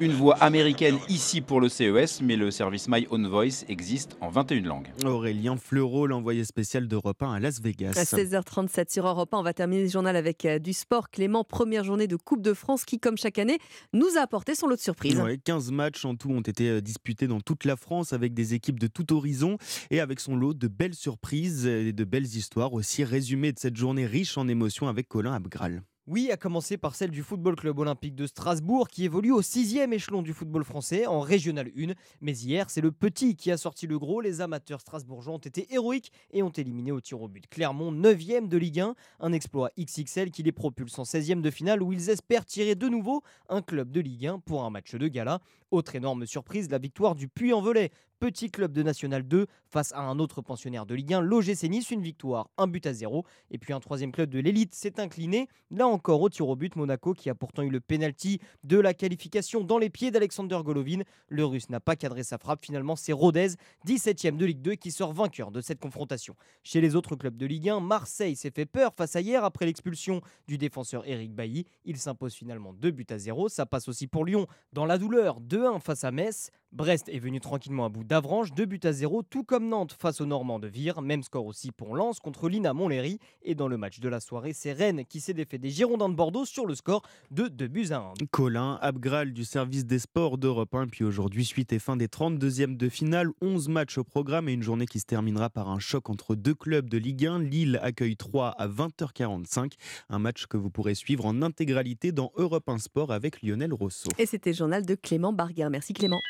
[0.00, 4.28] Une voix américaine ici pour le CES, mais le service My Own Voice existe en
[4.28, 4.77] 21 langues.
[5.04, 7.94] Aurélien Fleureau, l'envoyé spécial d'Europe 1 à Las Vegas.
[7.96, 11.10] À 16h37 sur Europe 1, on va terminer le journal avec euh, du sport.
[11.10, 13.58] Clément, première journée de Coupe de France qui, comme chaque année,
[13.92, 15.20] nous a apporté son lot de surprises.
[15.44, 18.78] 15 matchs en tout ont été euh, disputés dans toute la France avec des équipes
[18.78, 19.58] de tout horizon
[19.90, 23.04] et avec son lot de belles surprises et de belles histoires aussi.
[23.04, 25.82] Résumé de cette journée riche en émotions avec Colin Abgral.
[26.10, 29.92] Oui, à commencer par celle du Football Club Olympique de Strasbourg qui évolue au sixième
[29.92, 31.92] échelon du football français en Régional 1.
[32.22, 34.22] Mais hier, c'est le petit qui a sorti le gros.
[34.22, 38.48] Les amateurs strasbourgeois ont été héroïques et ont éliminé au tir au but Clermont, 9e
[38.48, 38.94] de Ligue 1.
[39.20, 42.88] Un exploit XXL qui les propulse en 16e de finale où ils espèrent tirer de
[42.88, 45.42] nouveau un club de Ligue 1 pour un match de gala.
[45.70, 50.18] Autre énorme surprise, la victoire du Puy-en-Velay petit club de National 2 face à un
[50.18, 53.24] autre pensionnaire de Ligue 1, l'OGC Nice, une victoire, un but à zéro.
[53.50, 56.74] Et puis un troisième club de l'élite s'est incliné, là encore au tir au but,
[56.76, 61.02] Monaco qui a pourtant eu le penalty de la qualification dans les pieds d'Alexander Golovin.
[61.28, 63.50] Le russe n'a pas cadré sa frappe, finalement c'est Rodez,
[63.86, 66.34] 17ème de Ligue 2, qui sort vainqueur de cette confrontation.
[66.62, 69.66] Chez les autres clubs de Ligue 1, Marseille s'est fait peur face à hier après
[69.66, 71.66] l'expulsion du défenseur Eric Bailly.
[71.84, 73.48] Il s'impose finalement 2 buts à 0.
[73.48, 76.50] Ça passe aussi pour Lyon dans la douleur, 2-1 face à Metz.
[76.72, 80.20] Brest est venu tranquillement à bout d'Avranches, 2 buts à 0, tout comme Nantes face
[80.20, 81.00] aux Normands de Vire.
[81.00, 83.18] Même score aussi pour Lens contre Lina Montlhéry.
[83.42, 86.14] Et dans le match de la soirée, c'est Rennes qui s'est défait des Girondins de
[86.14, 88.26] Bordeaux sur le score de 2 buts à 1.
[88.30, 90.88] Colin, Abgral du service des sports d'Europe 1.
[90.88, 94.62] Puis aujourd'hui, suite et fin des 32e de finale, 11 matchs au programme et une
[94.62, 97.40] journée qui se terminera par un choc entre deux clubs de Ligue 1.
[97.40, 99.72] Lille accueille 3 à 20h45.
[100.10, 104.10] Un match que vous pourrez suivre en intégralité dans Europe 1 Sport avec Lionel Rousseau.
[104.18, 105.68] Et c'était le journal de Clément Barguer.
[105.70, 106.20] Merci Clément.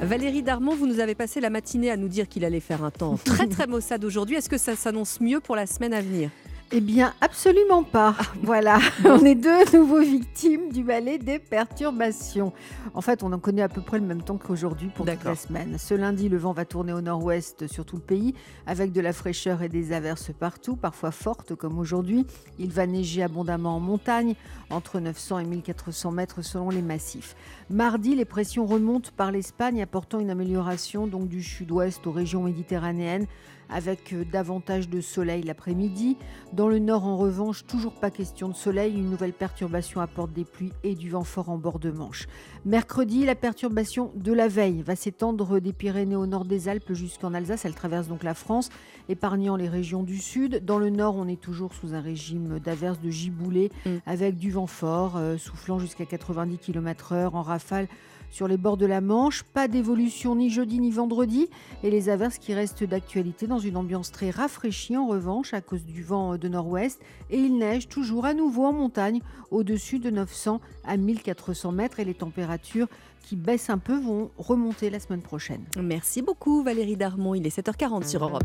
[0.00, 2.90] Valérie Darmon, vous nous avez passé la matinée à nous dire qu'il allait faire un
[2.90, 4.36] temps très très maussade aujourd'hui.
[4.36, 6.30] Est-ce que ça s'annonce mieux pour la semaine à venir?
[6.70, 8.14] Eh bien, absolument pas.
[8.42, 12.52] Voilà, on est deux nouveaux victimes du balai des perturbations.
[12.92, 15.34] En fait, on en connaît à peu près le même temps qu'aujourd'hui pour toute la
[15.34, 15.78] semaine.
[15.78, 18.34] Ce lundi, le vent va tourner au nord-ouest sur tout le pays,
[18.66, 22.26] avec de la fraîcheur et des averses partout, parfois fortes comme aujourd'hui.
[22.58, 24.34] Il va neiger abondamment en montagne,
[24.68, 27.34] entre 900 et 1400 mètres selon les massifs.
[27.70, 33.26] Mardi, les pressions remontent par l'Espagne, apportant une amélioration donc du sud-ouest aux régions méditerranéennes
[33.70, 36.16] avec euh, davantage de soleil l'après-midi.
[36.52, 38.94] Dans le nord, en revanche, toujours pas question de soleil.
[38.94, 42.26] Une nouvelle perturbation apporte des pluies et du vent fort en bord de Manche.
[42.64, 47.34] Mercredi, la perturbation de la veille va s'étendre des Pyrénées au nord des Alpes jusqu'en
[47.34, 47.64] Alsace.
[47.64, 48.70] Elle traverse donc la France,
[49.08, 50.64] épargnant les régions du sud.
[50.64, 53.90] Dans le nord, on est toujours sous un régime d'averses de giboulées mm.
[54.06, 57.88] avec du vent fort, euh, soufflant jusqu'à 90 km/h en rafale
[58.30, 59.42] sur les bords de la Manche.
[59.42, 61.48] Pas d'évolution ni jeudi ni vendredi
[61.82, 65.84] et les averses qui restent d'actualité dans une ambiance très rafraîchie en revanche à cause
[65.84, 67.00] du vent de nord-ouest
[67.30, 72.04] et il neige toujours à nouveau en montagne au-dessus de 900 à 1400 mètres et
[72.04, 72.88] les températures
[73.22, 75.64] qui baissent un peu vont remonter la semaine prochaine.
[75.76, 78.44] Merci beaucoup Valérie Darmon, il est 7h40 sur Europe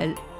[0.00, 0.35] 1.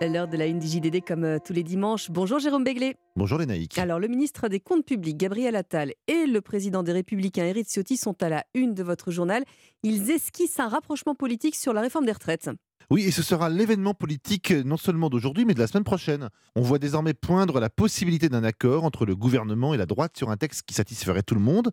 [0.00, 2.08] L'heure de la une du JDD comme euh, tous les dimanches.
[2.10, 2.94] Bonjour Jérôme Béglé.
[3.16, 3.76] Bonjour les naïcs.
[3.78, 7.96] Alors le ministre des Comptes publics Gabriel Attal et le président des Républicains Éric Ciotti
[7.96, 9.44] sont à la une de votre journal.
[9.82, 12.48] Ils esquissent un rapprochement politique sur la réforme des retraites.
[12.90, 16.30] Oui, et ce sera l'événement politique non seulement d'aujourd'hui, mais de la semaine prochaine.
[16.56, 20.30] On voit désormais poindre la possibilité d'un accord entre le gouvernement et la droite sur
[20.30, 21.70] un texte qui satisferait tout le monde.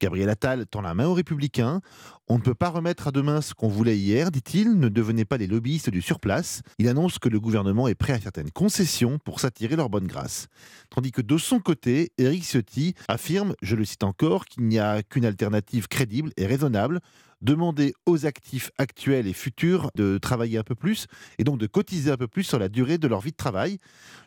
[0.00, 1.82] Gabriel Attal tend la main aux républicains.
[2.28, 5.36] On ne peut pas remettre à demain ce qu'on voulait hier, dit-il, ne devenez pas
[5.36, 6.62] les lobbyistes du surplace.
[6.78, 10.46] Il annonce que le gouvernement est prêt à certaines concessions pour s'attirer leur bonne grâce.
[10.88, 15.02] Tandis que de son côté, Éric Ciotti affirme, je le cite encore, qu'il n'y a
[15.02, 17.00] qu'une alternative crédible et raisonnable
[17.44, 21.06] demander aux actifs actuels et futurs de travailler un peu plus
[21.38, 23.78] et donc de cotiser un peu plus sur la durée de leur vie de travail.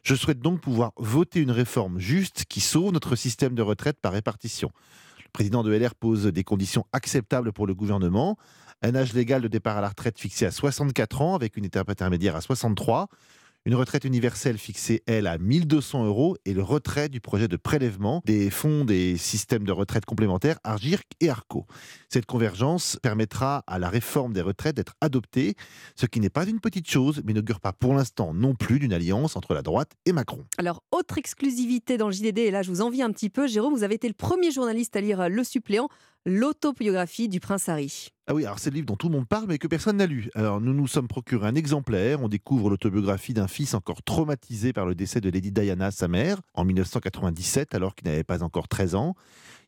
[0.04, 4.14] Je souhaite donc pouvoir voter une réforme juste qui sauve notre système de retraite par
[4.14, 4.72] répartition.
[5.26, 8.38] Le président de LR pose des conditions acceptables pour le gouvernement.
[8.84, 11.90] Un âge légal de départ à la retraite fixé à 64 ans avec une étape
[11.90, 13.10] intermédiaire à 63
[13.68, 18.22] une retraite universelle fixée, elle, à 1200 euros et le retrait du projet de prélèvement
[18.24, 21.66] des fonds des systèmes de retraite complémentaires ARGIRC et ARCO.
[22.08, 25.56] Cette convergence permettra à la réforme des retraites d'être adoptée,
[25.98, 28.94] ce qui n'est pas une petite chose, mais n'augure pas pour l'instant non plus d'une
[28.94, 30.46] alliance entre la droite et Macron.
[30.58, 33.74] Alors, autre exclusivité dans le JDD, et là je vous envie un petit peu, Jérôme,
[33.74, 35.90] vous avez été le premier journaliste à lire Le Suppléant
[36.28, 38.10] l'autobiographie du prince Harry.
[38.28, 40.06] Ah oui, alors c'est le livre dont tout le monde parle mais que personne n'a
[40.06, 40.30] lu.
[40.36, 44.86] Alors nous nous sommes procuré un exemplaire, on découvre l'autobiographie d'un fils encore traumatisé par
[44.86, 48.96] le décès de Lady Diana, sa mère, en 1997 alors qu'il n'avait pas encore 13
[48.96, 49.16] ans.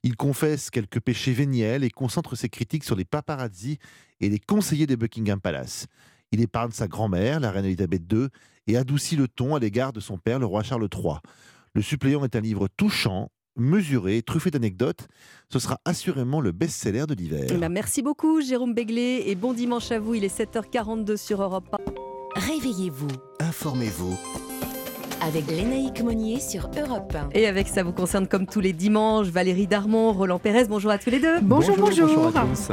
[0.03, 3.77] Il confesse quelques péchés véniels et concentre ses critiques sur les paparazzi
[4.19, 5.87] et les conseillers de Buckingham Palace.
[6.33, 8.27] Il épargne sa grand-mère, la reine Elisabeth II,
[8.67, 11.15] et adoucit le ton à l'égard de son père, le roi Charles III.
[11.73, 15.07] Le suppléant est un livre touchant, mesuré, truffé d'anecdotes.
[15.49, 17.47] Ce sera assurément le best-seller de l'hiver.
[17.49, 20.15] Eh ben, merci beaucoup Jérôme Béglé et bon dimanche à vous.
[20.15, 21.67] Il est 7h42 sur Europe
[22.35, 22.39] 1.
[22.39, 23.07] Réveillez-vous.
[23.39, 24.17] Informez-vous
[25.21, 27.29] avec Lénaïque Monnier sur Europe 1.
[27.33, 30.97] Et avec ça vous concerne comme tous les dimanches, Valérie Darmon, Roland Pérez, bonjour à
[30.97, 31.41] tous les deux.
[31.41, 32.07] Bonjour, bonjour.
[32.07, 32.37] bonjour.
[32.37, 32.71] à tous.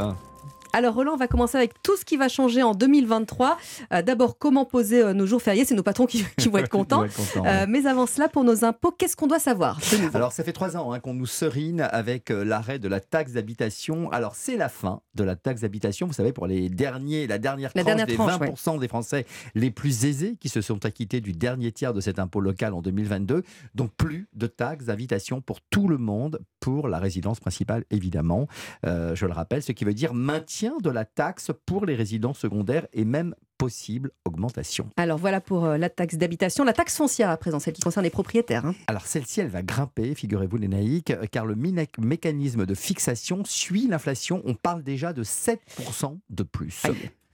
[0.73, 3.57] Alors Roland, on va commencer avec tout ce qui va changer en 2023.
[3.93, 5.65] Euh, D'abord, comment poser euh, nos jours fériés?
[5.65, 6.99] C'est nos patrons qui, qui vont être contents.
[6.99, 7.67] vont être contents, Euh, ouais.
[7.67, 9.79] mais avant cela, pour nos impôts, qu'est-ce qu'on doit savoir?
[10.13, 13.31] Alors, ça fait trois ans hein, qu'on nous serine avec euh, l'arrêt de la taxe
[13.33, 14.11] d'habitation.
[14.11, 16.07] Alors, c'est la fin de la taxe d'habitation.
[16.07, 19.25] Vous savez, pour les derniers, la dernière La tranche dernière des tranche, 20% des Français
[19.55, 22.81] les plus aisés qui se sont acquittés du dernier tiers de cet impôt local en
[22.81, 23.43] 2022.
[23.75, 28.47] Donc, plus de taxes d'habitation pour tout le monde, pour la résidence principale, évidemment.
[28.85, 32.39] Euh, je le rappelle, ce qui veut dire maintien de la taxe pour les résidences
[32.39, 34.89] secondaires et même possible augmentation.
[34.97, 36.63] Alors voilà pour euh, la taxe d'habitation.
[36.63, 38.65] La taxe foncière à présent, celle qui concerne les propriétaires.
[38.65, 38.75] hein.
[38.87, 43.87] Alors celle-ci, elle va grimper, figurez-vous les naïcs, euh, car le mécanisme de fixation suit
[43.87, 44.41] l'inflation.
[44.45, 46.83] On parle déjà de 7% de plus.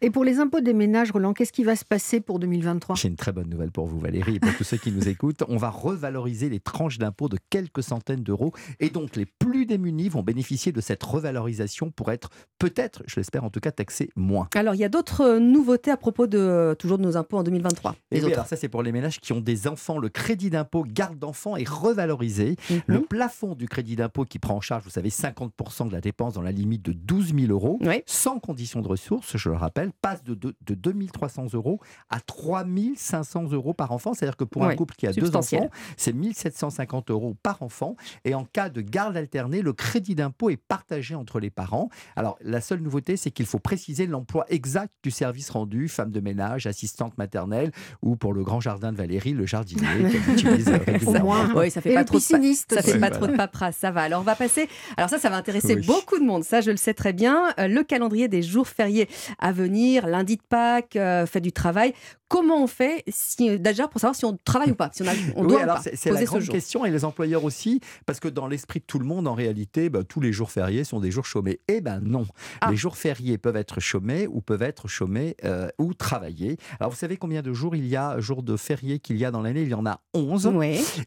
[0.06, 3.08] Et pour les impôts des ménages, Roland, qu'est-ce qui va se passer pour 2023 J'ai
[3.08, 5.44] une très bonne nouvelle pour vous Valérie et pour tous ceux qui nous écoutent.
[5.48, 8.52] On va revaloriser les tranches d'impôts de quelques centaines d'euros
[8.82, 13.46] et donc les plus démunis vont bénéficier de cette revalorisation pour être peut-être, je l'espère
[13.46, 14.50] en tout cas, taxés moins.
[14.56, 17.38] Alors il y a d'autres euh, nouveautés à propos de euh, toujours de nos impôts
[17.38, 17.96] en 2023.
[18.12, 18.34] Et Les oui, autres.
[18.34, 20.00] alors ça c'est pour les ménages qui ont des enfants.
[20.00, 22.58] Le crédit d'impôt garde d'enfants est revalorisé.
[22.88, 26.34] Le plafond du crédit d'impôt qui prend en charge, vous savez, 50% de la dépense
[26.34, 30.24] dans la limite de 12 000 euros, sans condition de ressources, je le rappelle, passe
[30.24, 31.80] de, de, de 2 300 euros
[32.10, 32.66] à 3
[32.96, 34.14] 500 euros par enfant.
[34.14, 37.96] C'est-à-dire que pour un couple qui a deux enfants, c'est 1 750 euros par enfant.
[38.26, 41.90] Et en cas de garde alternée, le crédit d'impôt est partagé entre les parents.
[42.16, 46.20] Alors la seule nouveauté, c'est qu'il faut préciser l'emploi exact du service rendu, femme de
[46.20, 47.72] ménage, assistante maternelle,
[48.02, 51.46] ou pour le grand jardin de Valérie, le jardinier qu'elle utilise régulièrement.
[51.56, 54.02] Oui, ça fait Et pas trop de ça fait pas trop de paperasse, ça va.
[54.02, 54.68] Alors on va passer.
[54.98, 55.86] Alors ça, ça va intéresser Oui.
[55.86, 56.44] beaucoup de monde.
[56.44, 57.54] Ça, je le sais très bien.
[57.60, 59.10] Euh, le calendrier des jours fériés
[59.40, 61.94] à venir, lundi de Pâques, euh, fête du travail.
[62.34, 65.12] Comment on fait si déjà pour savoir si on travaille ou pas, si on, a,
[65.36, 68.20] on oui, doit ou alors c'est la ce grande question et les employeurs aussi, parce
[68.20, 71.00] que dans l'esprit de tout le monde, en réalité, bah, tous les jours fériés sont
[71.00, 71.60] des jours chômés.
[71.68, 72.26] Eh ben non,
[72.60, 72.72] Ah.
[72.72, 76.58] les jours fériés peuvent être chômés ou peuvent être chômés euh, ou travaillés.
[76.80, 79.30] Alors vous savez combien de jours il y a, jours de fériés qu'il y a
[79.30, 79.62] dans l'année?
[79.62, 80.50] Il y en a 11.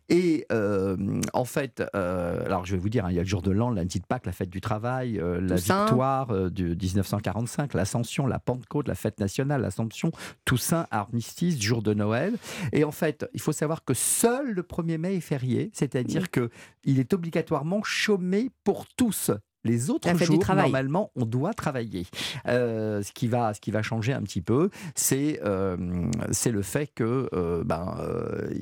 [0.08, 0.96] Et euh,
[1.32, 3.50] en fait, euh, alors je vais vous dire, hein, il y a le jour de
[3.50, 5.86] l'an, lundi de Pâques, la fête du travail, la Toussaint.
[5.86, 10.12] victoire de 1945, l'Ascension, la Pentecôte, la fête nationale, l'Assomption,
[10.44, 10.86] Toussaint,
[11.20, 12.34] armistice, jour de Noël.
[12.72, 16.50] Et en fait, il faut savoir que seul le 1er mai est férié, c'est-à-dire que
[16.84, 19.30] il est obligatoirement chômé pour tous.
[19.64, 22.06] Les autres jours, normalement, on doit travailler.
[22.46, 26.86] Euh, ce, qui va, ce qui va changer un petit peu, c'est euh, le fait
[26.94, 27.96] que euh, ben,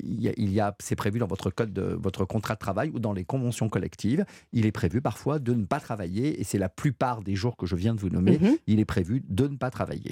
[0.01, 2.59] il y a, il y a- c'est prévu dans votre code de votre contrat de
[2.59, 6.43] travail ou dans les conventions collectives, il est prévu parfois de ne pas travailler, et
[6.43, 8.57] c'est la plupart des jours que je viens de vous nommer, Mhm.
[8.65, 10.11] il est prévu de ne pas travailler.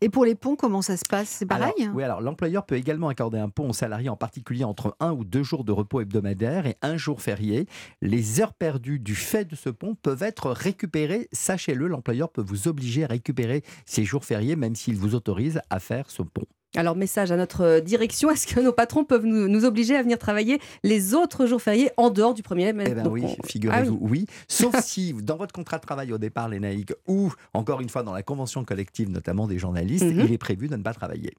[0.00, 1.28] Et pour les ponts, comment ça se passe?
[1.28, 1.72] C'est pareil?
[1.78, 5.12] Alors, oui, alors l'employeur peut également accorder un pont aux salariés, en particulier entre un
[5.12, 7.66] ou deux jours de repos hebdomadaire et un jour férié.
[8.02, 11.28] Les heures perdues du fait de ce pont peuvent être récupérées.
[11.32, 15.80] Sachez-le, l'employeur peut vous obliger à récupérer ces jours fériés, même s'il vous autorise à
[15.80, 16.46] faire ce pont.
[16.74, 20.02] Alors, message à notre euh, direction est-ce que nos patrons peuvent nous, nous obliger à
[20.02, 22.84] venir travailler les autres jours fériés en dehors du 1er mai?
[22.88, 24.26] Eh bien oui, on- figurez-vous, Ah oui.
[24.28, 24.34] oui.
[24.48, 28.02] Sauf si, dans votre contrat de travail au départ, les naïcs, ou encore une fois
[28.02, 30.20] dans la convention collective, notamment des journalistes, Mhm.
[30.26, 31.32] il est prévu de ne pas travailler.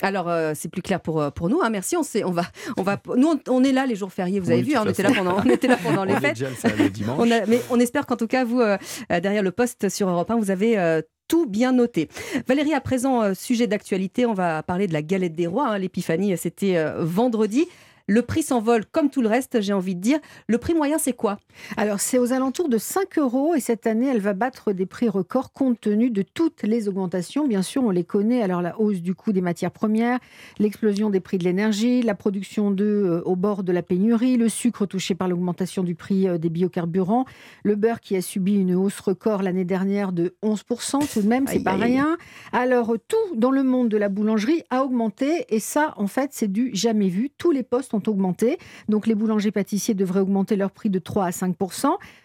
[0.00, 1.60] Alors, euh, c'est plus clair pour, euh, pour nous.
[1.62, 1.70] hein.
[1.70, 1.96] Merci.
[1.96, 2.42] On, sait, on, va,
[2.76, 4.40] on, va, nous, on, on est là les jours fériés.
[4.40, 6.34] Vous avez Oui, vu, hein, on, était là pendant, on était là pendant les fêtes.
[6.38, 7.10] déjà le.
[7.18, 8.76] On a- mais on espère qu'en tout cas, vous, euh,
[9.08, 11.02] derrière le poste sur Europe 1, vous avez euh,
[11.32, 12.10] tout bien noté.
[12.46, 15.68] Valérie, à présent, euh, sujet d'actualité, on va parler de la galette des rois.
[15.68, 15.78] hein.
[15.78, 17.68] L'épiphanie, c'était euh, vendredi.
[18.12, 20.18] Le prix s'envole comme tout le reste, j'ai envie de dire.
[20.46, 21.38] Le prix moyen, c'est quoi?
[21.78, 25.08] Alors, c'est aux alentours de 5 euros et cette année, elle va battre des prix
[25.08, 27.48] records compte tenu de toutes les augmentations.
[27.48, 28.42] Bien sûr, on les connaît.
[28.42, 30.18] Alors, la hausse du coût des matières premières,
[30.58, 34.50] l'explosion des prix de l'énergie, la production d'œufs euh, au bord de la pénurie, le
[34.50, 37.24] sucre touché par l'augmentation du prix euh, des biocarburants,
[37.62, 41.46] le beurre qui a subi une hausse record l'année dernière de 11%, tout de même,
[41.46, 42.18] c'est pas rien.
[42.52, 46.52] Alors, tout dans le monde de la boulangerie a augmenté et ça, en fait, c'est
[46.52, 47.30] du jamais vu.
[47.38, 48.58] Tous les postes ont augmenté.
[48.88, 51.56] Donc, les boulangers-pâtissiers devraient augmenter leur prix de 3 à 5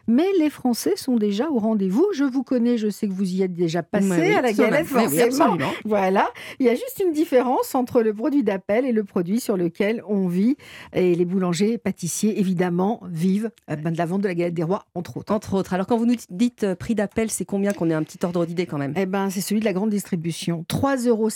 [0.08, 2.06] mais les Français sont déjà au rendez-vous.
[2.14, 4.54] Je vous connais, je sais que vous y êtes déjà passé Oui, oui, à la
[4.54, 5.58] galette, oui, forcément.
[5.84, 6.30] voilà.
[6.60, 10.02] Il y a juste une différence entre le produit d'appel et le produit sur lequel
[10.08, 10.56] on vit.
[10.94, 14.64] Et les boulangers, pâtissiers, évidemment, vivent euh, ben, de la vente de la galette des
[14.64, 15.34] rois, entre autres.
[15.34, 15.74] Entre autres.
[15.74, 18.46] Alors, quand vous nous dites euh, prix d'appel, c'est combien qu'on ait un petit ordre
[18.46, 18.94] d'idée quand même?
[18.96, 20.66] Eh ben, c'est celui de la grande distribution.
[20.70, 21.30] 3,50 euros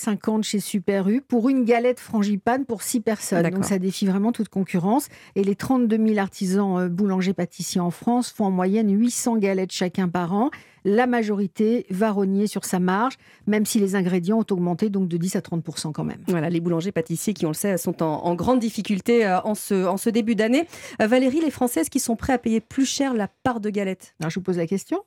[0.43, 3.49] chez Super U pour une galette frangipane pour 6 personnes.
[3.49, 5.07] Donc ça défie vraiment toute concurrence.
[5.35, 10.07] Et les 32 000 artisans euh, boulangers-pâtissiers en France font en moyenne 800 galettes chacun
[10.07, 10.51] par an.
[10.83, 13.15] La majorité va rogner sur sa marge,
[13.47, 16.21] même si les ingrédients ont augmenté donc de 10 à 30 quand même.
[16.27, 19.55] Voilà, les boulangers pâtissiers qui, on le sait, sont en, en grande difficulté euh, en,
[19.55, 20.67] ce, en ce début d'année.
[21.01, 24.15] Euh, Valérie, les Françaises qui sont prêts à payer plus cher la part de galette
[24.19, 25.03] Alors je vous pose la question.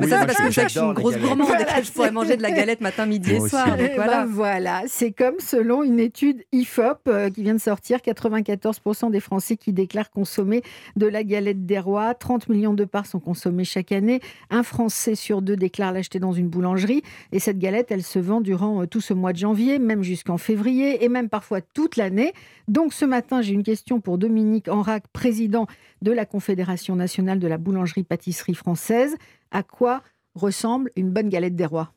[0.00, 2.36] Mais ça, c'est parce que je suis une grosse gourmande et que je pourrais manger
[2.36, 3.66] de la galette matin, midi et soir.
[3.68, 4.26] donc Eh ben voilà.
[4.26, 9.56] voilà, c'est comme selon une étude IFOP euh, qui vient de sortir, 94% des Français
[9.56, 10.62] qui déclarent consommer
[10.96, 14.20] de la galette des rois, 30 millions de parts sont consommées chaque année,
[14.50, 17.02] un Français sur deux déclare l'acheter dans une boulangerie
[17.32, 20.38] et cette galette, elle se vend durant euh, tout ce mois de janvier, même jusqu'en
[20.38, 22.32] février et même parfois toute l'année.
[22.68, 25.66] Donc ce matin, j'ai une question pour Dominique Enrac, président
[26.00, 28.81] de la Confédération nationale de la boulangerie-pâtisserie française.
[29.50, 30.02] À quoi
[30.34, 31.92] ressemble une bonne galette des rois?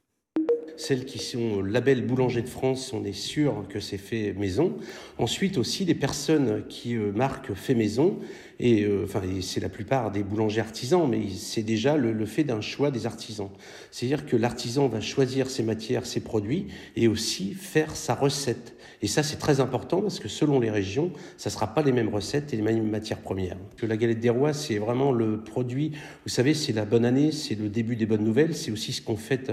[0.78, 4.78] Celles qui sont label boulanger de France, on est sûr que c'est fait maison.
[5.18, 8.20] Ensuite aussi des personnes qui euh, marquent fait maison,
[8.60, 9.06] et euh,
[9.38, 12.92] et c'est la plupart des boulangers artisans, mais c'est déjà le, le fait d'un choix
[12.92, 13.50] des artisans.
[13.92, 18.74] C'est-à-dire que l'artisan va choisir ses matières, ses produits, et aussi faire sa recette.
[19.02, 21.92] Et ça c'est très important parce que selon les régions, ça ne sera pas les
[21.92, 23.58] mêmes recettes et les mêmes matières premières.
[23.84, 25.92] La galette des rois, c'est vraiment le produit.
[26.26, 29.02] Vous savez, c'est la bonne année, c'est le début des bonnes nouvelles, c'est aussi ce
[29.02, 29.52] qu'on fête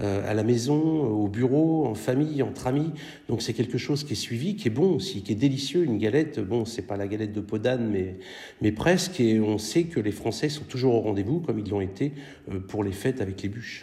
[0.00, 2.92] euh, à la maison, au bureau, en famille, entre amis.
[3.28, 5.84] Donc c'est quelque chose qui est suivi, qui est bon aussi, qui est délicieux.
[5.84, 8.16] Une galette, bon, c'est pas la galette de peau d'âne, mais,
[8.60, 9.20] mais presque.
[9.20, 12.12] Et on sait que les Français sont toujours au rendez-vous, comme ils l'ont été
[12.50, 13.82] euh, pour les fêtes avec les bûches.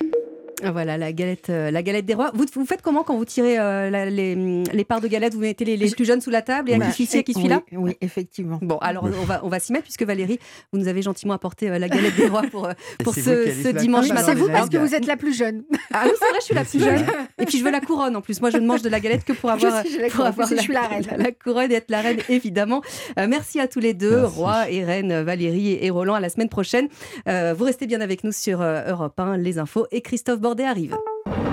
[0.71, 2.31] Voilà, la galette, euh, la galette des rois.
[2.33, 5.33] Vous, vous faites comment quand vous tirez euh, la- les, les parts de galette?
[5.33, 7.33] Vous mettez les, les plus jeunes sous la table et Bah, un qui qui oui,
[7.33, 7.61] suit là?
[7.71, 8.59] Oui, effectivement.
[8.61, 10.39] Bon, alors on va, on va s'y mettre puisque Valérie,
[10.71, 12.73] vous nous avez gentiment apporté euh, la galette des rois pour, euh,
[13.03, 14.23] pour ce, qui dimanche matin.
[14.25, 15.63] C'est vous parce que vous êtes la plus jeune.
[15.93, 17.05] Ah oui, c'est vrai, je suis la plus jeune.
[17.39, 18.39] Et puis je veux la couronne en plus.
[18.41, 20.47] Moi, je ne mange de la galette que pour Je avoir, la pour couronne, avoir
[20.49, 21.05] je suis la reine.
[21.17, 22.81] la couronne et être la reine, évidemment.
[23.19, 26.13] Euh, merci à tous les deux, Roi et Reine, Valérie et Roland.
[26.15, 26.87] À la semaine prochaine.
[27.27, 29.87] Euh, vous restez bien avec nous sur euh, Europe 1, les infos.
[29.91, 31.50] Et Christophe Bordet arrive.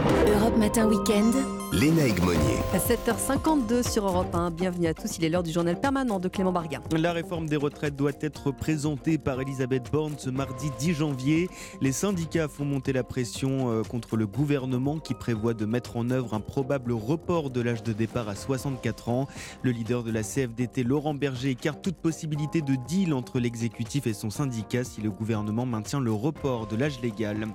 [0.58, 1.30] Matin Week-end.
[1.72, 2.38] Léna Egmonier.
[2.72, 4.50] À 7h52 sur Europe 1.
[4.50, 5.18] Bienvenue à tous.
[5.18, 6.80] Il est l'heure du journal permanent de Clément Barguin.
[6.96, 11.48] La réforme des retraites doit être présentée par Elisabeth Borne ce mardi 10 janvier.
[11.80, 16.10] Les syndicats font monter la pression euh, contre le gouvernement qui prévoit de mettre en
[16.10, 19.28] œuvre un probable report de l'âge de départ à 64 ans.
[19.62, 24.14] Le leader de la CFDT, Laurent Berger, écarte toute possibilité de deal entre l'exécutif et
[24.14, 27.46] son syndicat si le gouvernement maintient le report de l'âge légal.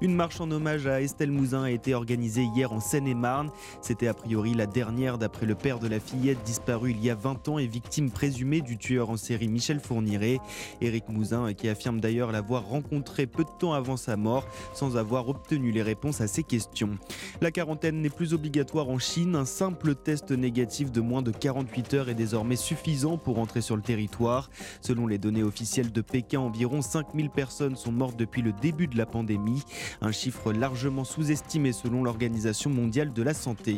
[0.00, 3.50] Une marche en hommage à Estelle Mouzin a été organisée hier en Seine-et-Marne.
[3.80, 7.14] C'était a priori la dernière d'après le père de la fillette disparue il y a
[7.14, 10.38] 20 ans et victime présumée du tueur en série Michel Fourniret.
[10.80, 15.28] Éric Mouzin qui affirme d'ailleurs l'avoir rencontré peu de temps avant sa mort sans avoir
[15.28, 16.98] obtenu les réponses à ses questions.
[17.40, 19.36] La quarantaine n'est plus obligatoire en Chine.
[19.36, 23.76] Un simple test négatif de moins de 48 heures est désormais suffisant pour entrer sur
[23.76, 24.50] le territoire.
[24.80, 28.96] Selon les données officielles de Pékin, environ 5000 personnes sont mortes depuis le début de
[28.96, 29.62] la pandémie.
[30.00, 32.37] Un chiffre largement sous-estimé selon l'Organisation
[32.70, 33.76] mondiale de la santé.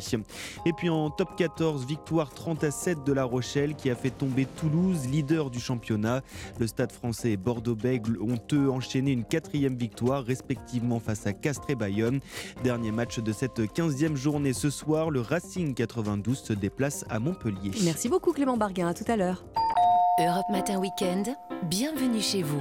[0.66, 4.10] Et puis en top 14, victoire 30 à 7 de La Rochelle qui a fait
[4.10, 6.22] tomber Toulouse, leader du championnat.
[6.58, 11.70] Le stade français et Bordeaux-Bègles ont eux enchaîné une quatrième victoire, respectivement face à Castres
[11.70, 12.20] et Bayonne.
[12.64, 17.72] Dernier match de cette 15e journée ce soir, le Racing 92 se déplace à Montpellier.
[17.84, 18.88] Merci beaucoup Clément Barguin.
[18.88, 19.44] À tout à l'heure.
[20.18, 21.22] Europe Matin Week-end.
[21.62, 22.60] Bienvenue chez vous.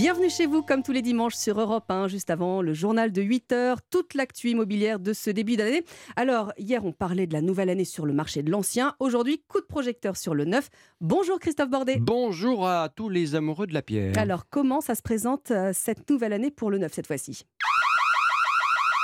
[0.00, 3.20] Bienvenue chez vous, comme tous les dimanches sur Europe 1, juste avant le journal de
[3.20, 5.82] 8 heures, toute l'actu immobilière de ce début d'année.
[6.14, 8.94] Alors, hier, on parlait de la nouvelle année sur le marché de l'ancien.
[9.00, 10.70] Aujourd'hui, coup de projecteur sur le neuf.
[11.00, 11.96] Bonjour Christophe Bordet.
[11.98, 14.16] Bonjour à tous les amoureux de la pierre.
[14.16, 17.44] Alors, comment ça se présente euh, cette nouvelle année pour le neuf cette fois-ci?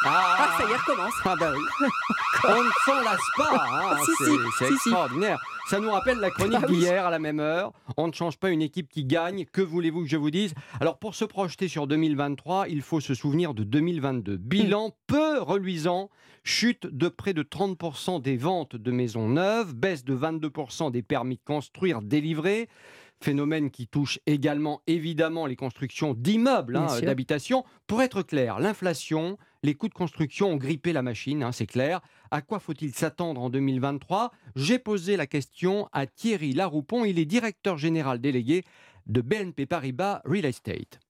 [0.05, 1.13] Ah, ça y est, recommence.
[1.25, 1.87] Ah bah oui.
[2.47, 3.67] On ne s'en lasse pas.
[3.71, 3.97] hein.
[4.05, 4.75] Si, c'est si, c'est si, si.
[4.89, 5.41] extraordinaire.
[5.69, 7.73] Ça nous rappelle la chronique Bah d'hier à la même heure.
[7.97, 9.47] On ne change pas une équipe qui gagne.
[9.47, 10.53] Que voulez-vous que je vous dise?
[10.79, 14.37] Alors pour se projeter sur 2023, il faut se souvenir de 2022.
[14.37, 16.11] Bilan peu reluisant.
[16.47, 21.37] Chute de près de 30% des ventes de maisons neuves, baisse de 22% des permis
[21.37, 22.69] de construire délivrés.
[23.23, 27.65] Phénomène qui touche également évidemment les constructions d'immeubles, hein, d'habitation.
[27.87, 32.03] Pour être clair, l'inflation, les coûts de construction ont grippé la machine, hein, c'est clair.
[32.31, 37.25] À quoi faut-il s'attendre en 2023 J'ai posé la question à Thierry Laroupon, il est
[37.25, 38.65] directeur général délégué
[39.07, 41.01] de BNP Paribas Real Estate.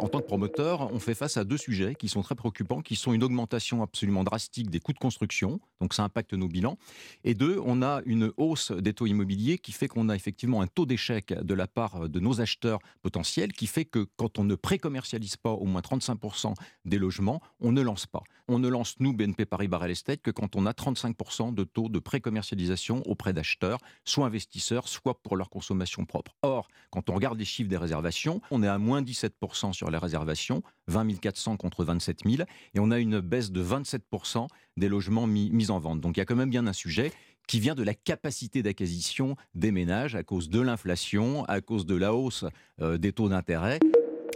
[0.00, 2.96] En tant que promoteur, on fait face à deux sujets qui sont très préoccupants, qui
[2.96, 6.78] sont une augmentation absolument drastique des coûts de construction, donc ça impacte nos bilans,
[7.24, 10.66] et deux, on a une hausse des taux immobiliers qui fait qu'on a effectivement un
[10.66, 14.54] taux d'échec de la part de nos acheteurs potentiels, qui fait que quand on ne
[14.54, 16.54] pré-commercialise pas au moins 35%
[16.84, 18.22] des logements, on ne lance pas.
[18.50, 21.88] On ne lance, nous, BNP Paribas Real Estate, que quand on a 35% de taux
[21.88, 26.34] de pré-commercialisation auprès d'acheteurs, soit investisseurs, soit pour leur consommation propre.
[26.42, 29.98] Or, quand on regarde les chiffres des réservations, on est à moins 17% sur les
[29.98, 32.42] réservations, 20 400 contre 27 000,
[32.74, 34.46] et on a une baisse de 27%
[34.76, 36.00] des logements mis, mis en vente.
[36.00, 37.12] Donc il y a quand même bien un sujet
[37.46, 41.96] qui vient de la capacité d'acquisition des ménages à cause de l'inflation, à cause de
[41.96, 42.44] la hausse
[42.80, 43.80] euh, des taux d'intérêt.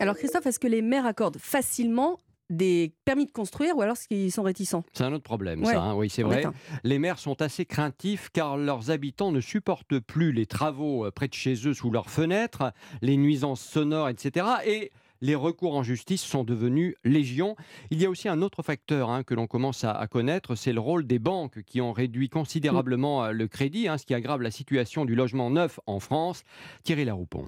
[0.01, 2.19] Alors Christophe, est-ce que les maires accordent facilement
[2.51, 4.85] des permis de construire ou alors est-ce qu'ils sont réticents?
[4.93, 6.45] C'est un autre problème, Ouais, ça, hein, oui, c'est vrai.
[6.85, 11.29] Les maires sont assez craintifs car leurs habitants ne supportent plus les travaux euh, près
[11.29, 14.47] de chez eux sous leurs fenêtres, les nuisances sonores, etc.
[14.67, 14.91] Et
[15.23, 17.57] les recours en justice sont devenus légion.
[17.91, 20.81] Il y a aussi un autre facteur hein, que l'on commence à, connaître, c'est le
[20.81, 24.51] rôle des banques qui ont réduit considérablement euh, le crédit, hein, ce qui aggrave la
[24.51, 26.43] situation du logement neuf en France.
[26.83, 27.47] Thierry Laroupon.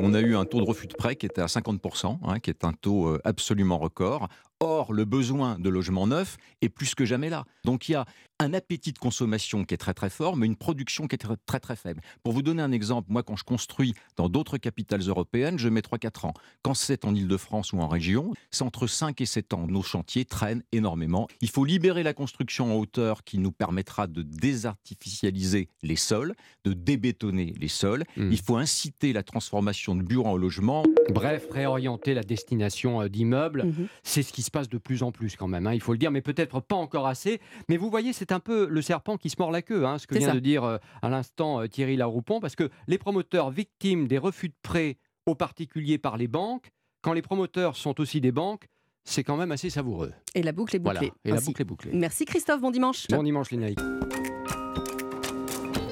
[0.00, 2.50] On a eu un taux de refus de prêt qui était à 50%, hein, qui
[2.50, 4.28] est un taux euh, absolument record.
[4.60, 7.44] Or, le besoin de logements neufs est plus que jamais là.
[7.64, 8.06] Donc, il y a
[8.40, 11.36] un appétit de consommation qui est très très fort, mais une production qui est très
[11.46, 12.00] très, très faible.
[12.22, 15.80] Pour vous donner un exemple, moi, quand je construis dans d'autres capitales européennes, je mets
[15.80, 16.34] 3-4 ans.
[16.62, 19.66] Quand c'est en Ile-de-France ou en région, c'est entre 5 et 7 ans.
[19.66, 21.28] Nos chantiers traînent énormément.
[21.40, 26.34] Il faut libérer la construction en hauteur qui nous permettra de désartificialiser les sols,
[26.64, 28.04] de débétonner les sols.
[28.16, 30.84] Il faut inciter la transformation de bureaux en logements.
[31.10, 33.66] Bref, réorienter la destination euh, d'immeubles,
[34.02, 35.98] c'est ce qui se passe de plus en plus quand même, hein, il faut le
[35.98, 37.40] dire, mais peut-être pas encore assez.
[37.68, 40.06] Mais vous voyez, c'est un peu le serpent qui se mord la queue, hein, ce
[40.06, 40.34] que C'est vient ça.
[40.34, 44.48] de dire euh, à l'instant euh, Thierry Laroupon, parce que les promoteurs victimes des refus
[44.48, 46.68] de prêts aux particuliers par les banques,
[47.02, 48.66] quand les promoteurs sont aussi des banques,
[49.04, 50.12] c'est quand même assez savoureux.
[50.34, 51.12] Et la boucle est Voilà, bouclée.
[51.24, 51.46] et la Ainsi.
[51.46, 51.90] boucle est bouclée.
[51.92, 53.06] Merci Christophe, bon dimanche.
[53.10, 53.78] Bon dimanche, Lénaïque.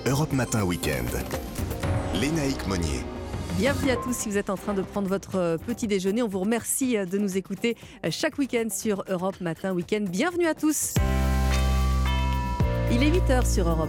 [0.06, 1.08] Europe Matin Weekend.
[2.14, 3.00] Lénaïque Monnier.
[3.58, 6.22] Bienvenue à tous si vous êtes en train de prendre votre euh, petit déjeuner.
[6.22, 7.76] On vous remercie euh, de nous écouter
[8.10, 10.04] chaque week-end sur Europe Matin Week-end.
[10.08, 10.94] Bienvenue à tous.
[12.94, 13.88] Il est 8h sur Europe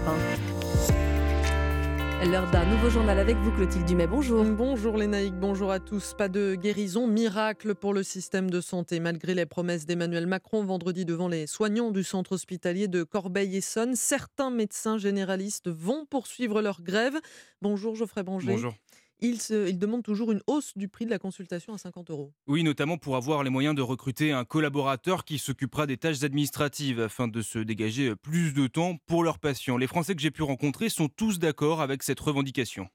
[2.24, 2.32] 1.
[2.32, 4.08] L'heure d'un nouveau journal avec vous, Clotilde Dumais.
[4.08, 4.46] Bonjour.
[4.46, 6.14] Bonjour Lénaïque, bonjour à tous.
[6.18, 9.02] Pas de guérison miracle pour le système de santé.
[9.02, 14.52] Malgré les promesses d'Emmanuel Macron vendredi devant les soignants du centre hospitalier de Corbeil-Essonne, certains
[14.52, 17.20] médecins généralistes vont poursuivre leur grève.
[17.62, 18.54] Bonjour Geoffrey Branger.
[18.54, 18.74] Bonjour.
[19.19, 22.34] Ils, se- ils demandent toujours une hausse du prix de la consultation à 50 euros.
[22.48, 26.99] Oui, notamment pour avoir les moyens de recruter un collaborateur qui s'occupera des tâches administratives
[26.99, 29.77] afin de se dégager plus de temps pour leurs patients.
[29.77, 32.88] Les Français que j'ai pu rencontrer sont tous d'accord avec cette revendication.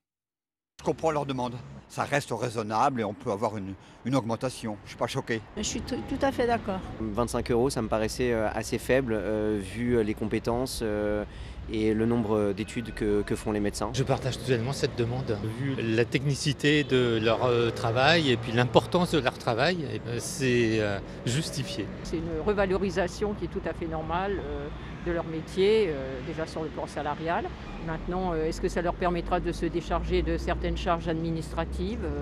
[0.81, 1.55] Je comprends leur demande.
[1.89, 3.75] Ça reste raisonnable et on peut avoir une,
[4.05, 4.77] une augmentation.
[4.83, 5.41] Je ne suis pas choqué.
[5.57, 6.79] Je suis tout tout à fait d'accord.
[7.01, 11.25] 25 euros, ça me paraissait euh, assez faible euh, vu euh, les compétences euh,
[11.73, 13.91] et le nombre d'études que, que font les médecins.
[13.93, 15.39] Je partage totalement cette demande.
[15.61, 20.19] Vu la technicité de leur euh, travail et puis l'importance de leur travail, eh ben,
[20.19, 21.87] c'est euh, justifié.
[22.03, 24.69] C'est une revalorisation qui est tout à fait normale euh,
[25.09, 27.47] de leur métier, euh, déjà sur le plan salarial.
[27.87, 32.19] Maintenant, euh, est-ce que ça leur permettra de se décharger de certaines charges administratives Euh,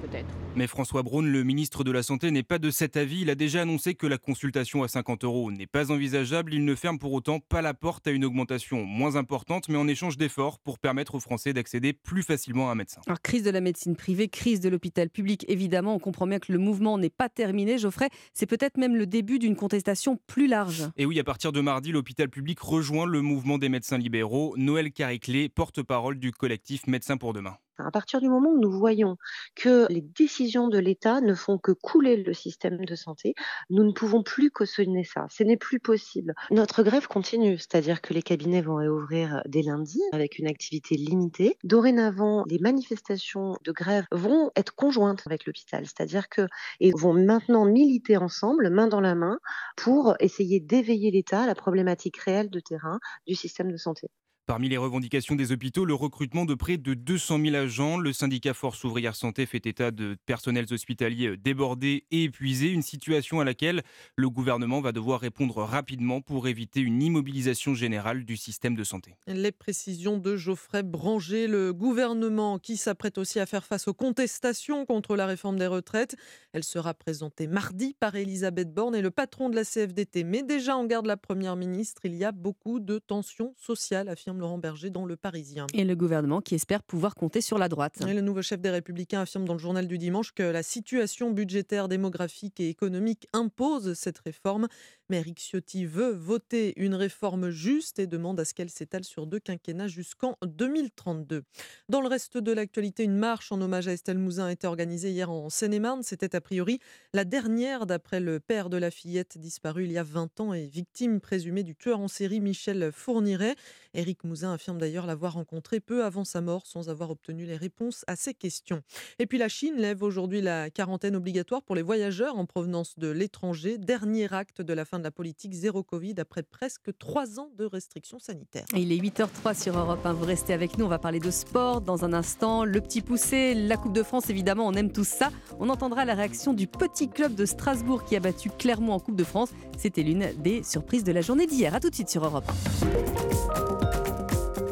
[0.00, 0.28] Peut-être?
[0.54, 3.22] Mais François Braun, le ministre de la Santé, n'est pas de cet avis.
[3.22, 6.54] Il a déjà annoncé que la consultation à 50 euros n'est pas envisageable.
[6.54, 9.88] Il ne ferme pour autant pas la porte à une augmentation moins importante, mais en
[9.88, 13.00] échange d'efforts pour permettre aux Français d'accéder plus facilement à un médecin.
[13.06, 16.52] Alors, crise de la médecine privée, crise de l'hôpital public, évidemment, on comprend bien que
[16.52, 17.78] le mouvement n'est pas terminé.
[17.78, 20.88] Geoffrey, c'est peut-être même le début d'une contestation plus large.
[20.96, 24.54] Et oui, à partir de mardi, l'hôpital public rejoint le mouvement des médecins libéraux.
[24.56, 27.56] Noël Cariclé, porte-parole du collectif Médecins pour demain.
[27.78, 29.16] À partir du moment où nous voyons
[29.54, 33.34] que les décisions de l'État ne font que couler le système de santé,
[33.70, 35.26] nous ne pouvons plus cautionner ça.
[35.30, 36.34] Ce n'est plus possible.
[36.50, 41.56] Notre grève continue, c'est-à-dire que les cabinets vont réouvrir dès lundi avec une activité limitée.
[41.64, 46.46] Dorénavant, les manifestations de grève vont être conjointes avec l'hôpital, c'est-à-dire que
[46.80, 49.38] et vont maintenant militer ensemble, main dans la main,
[49.76, 54.08] pour essayer d'éveiller l'État à la problématique réelle de terrain du système de santé.
[54.48, 57.98] Parmi les revendications des hôpitaux, le recrutement de près de 200 000 agents.
[57.98, 63.40] Le syndicat Force ouvrière santé fait état de personnels hospitaliers débordés et épuisés, une situation
[63.40, 63.82] à laquelle
[64.16, 69.16] le gouvernement va devoir répondre rapidement pour éviter une immobilisation générale du système de santé.
[69.26, 74.86] Les précisions de Geoffrey Branger, le gouvernement qui s'apprête aussi à faire face aux contestations
[74.86, 76.16] contre la réforme des retraites.
[76.54, 80.24] Elle sera présentée mardi par Elisabeth Borne et le patron de la CFDT.
[80.24, 84.37] Mais déjà en garde la première ministre, il y a beaucoup de tensions sociales, affirme
[84.38, 85.66] Laurent Berger dans Le Parisien.
[85.74, 88.02] Et le gouvernement qui espère pouvoir compter sur la droite.
[88.06, 91.30] Et le nouveau chef des Républicains affirme dans le journal du dimanche que la situation
[91.30, 94.68] budgétaire, démographique et économique impose cette réforme.
[95.10, 99.26] Mais Eric Ciotti veut voter une réforme juste et demande à ce qu'elle s'étale sur
[99.26, 101.44] deux quinquennats jusqu'en 2032.
[101.88, 105.08] Dans le reste de l'actualité, une marche en hommage à Estelle Mouzin a été organisée
[105.08, 106.02] hier en Seine-et-Marne.
[106.02, 106.78] C'était a priori
[107.14, 110.66] la dernière d'après le père de la fillette disparue il y a 20 ans et
[110.66, 113.56] victime présumée du tueur en série Michel Fourniret.
[113.94, 118.04] Éric Mouzin affirme d'ailleurs l'avoir rencontré peu avant sa mort sans avoir obtenu les réponses
[118.08, 118.82] à ses questions.
[119.18, 123.08] Et puis la Chine lève aujourd'hui la quarantaine obligatoire pour les voyageurs en provenance de
[123.08, 127.50] l'étranger, dernier acte de la fin de la politique zéro Covid après presque trois ans
[127.56, 128.64] de restrictions sanitaires.
[128.74, 130.12] Il est 8h03 sur Europe 1.
[130.12, 130.84] Vous restez avec nous.
[130.84, 132.64] On va parler de sport dans un instant.
[132.64, 135.30] Le petit poussé, la Coupe de France, évidemment, on aime tout ça.
[135.58, 139.16] On entendra la réaction du petit club de Strasbourg qui a battu Clermont en Coupe
[139.16, 139.50] de France.
[139.76, 141.74] C'était l'une des surprises de la journée d'hier.
[141.74, 142.88] A tout de suite sur Europe 1.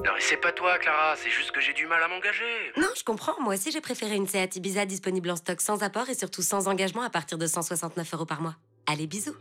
[0.04, 2.44] Non, c'est pas toi, Clara, c'est juste que j'ai du mal à m'engager.
[2.76, 3.40] Non, je comprends.
[3.40, 6.68] Moi aussi, j'ai préféré une Seat Ibiza disponible en stock sans apport et surtout sans
[6.68, 8.56] engagement à partir de 169 euros par mois.
[8.86, 9.34] Allez, bisous.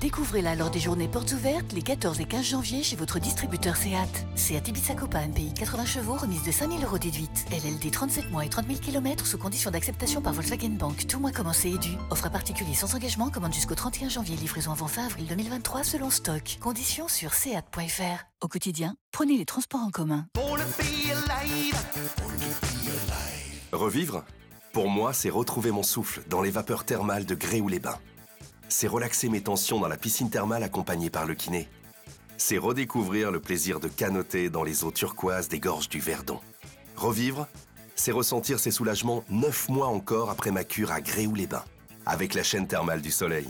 [0.00, 4.08] Découvrez-la lors des journées portes ouvertes les 14 et 15 janvier chez votre distributeur SEAT.
[4.34, 7.44] SEAT Ibiza Copa MPI 80 chevaux remise de 5000 euros déduite.
[7.50, 11.06] LLD 37 mois et 30 000 km sous condition d'acceptation par Volkswagen Bank.
[11.06, 11.90] Tout mois commencé et dû.
[12.08, 13.28] Offre à particulier sans engagement.
[13.28, 14.36] Commande jusqu'au 31 janvier.
[14.36, 16.56] Livraison avant fin avril 2023 selon stock.
[16.62, 18.24] Conditions sur SEAT.fr.
[18.40, 20.24] Au quotidien, prenez les transports en commun.
[23.70, 24.24] Revivre?
[24.72, 27.98] Pour moi, c'est retrouver mon souffle dans les vapeurs thermales de Gréoux-les-Bains
[28.70, 31.68] c'est relaxer mes tensions dans la piscine thermale accompagnée par le kiné.
[32.38, 36.40] C'est redécouvrir le plaisir de canoter dans les eaux turquoises des gorges du Verdon.
[36.96, 37.46] Revivre,
[37.96, 41.64] c'est ressentir ces soulagements neuf mois encore après ma cure à Gréoux-les-Bains,
[42.06, 43.46] avec la chaîne thermale du soleil.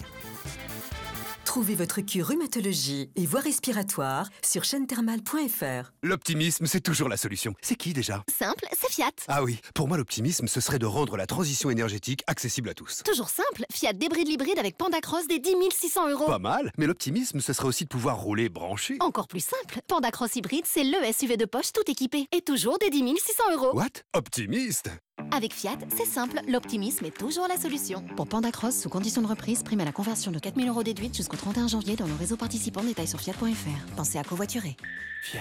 [1.51, 5.90] Trouvez votre cure rhumatologie et voie respiratoire sur chaîne-thermale.fr.
[6.05, 7.55] L'optimisme, c'est toujours la solution.
[7.60, 8.22] C'est qui déjà?
[8.32, 9.10] Simple, c'est Fiat.
[9.27, 13.02] Ah oui, pour moi l'optimisme, ce serait de rendre la transition énergétique accessible à tous.
[13.05, 16.27] Toujours simple, Fiat débris l'hybride avec Panda Cross des 10 600 euros.
[16.27, 18.97] Pas mal, mais l'optimisme, ce serait aussi de pouvoir rouler branché.
[19.01, 22.78] Encore plus simple, Panda Cross hybride, c'est le SUV de poche tout équipé et toujours
[22.78, 23.77] des 10 600 euros.
[23.77, 24.05] What?
[24.14, 24.89] Optimiste
[25.30, 28.02] avec Fiat, c'est simple, l'optimisme est toujours la solution.
[28.16, 31.16] Pour Panda Cross, sous condition de reprise, prime à la conversion de 4000 euros déduite
[31.16, 32.82] jusqu'au 31 janvier dans le réseau participant.
[32.82, 33.94] Détails sur fiat.fr.
[33.97, 34.76] Pensez à covoiturer.
[35.22, 35.40] Fiat.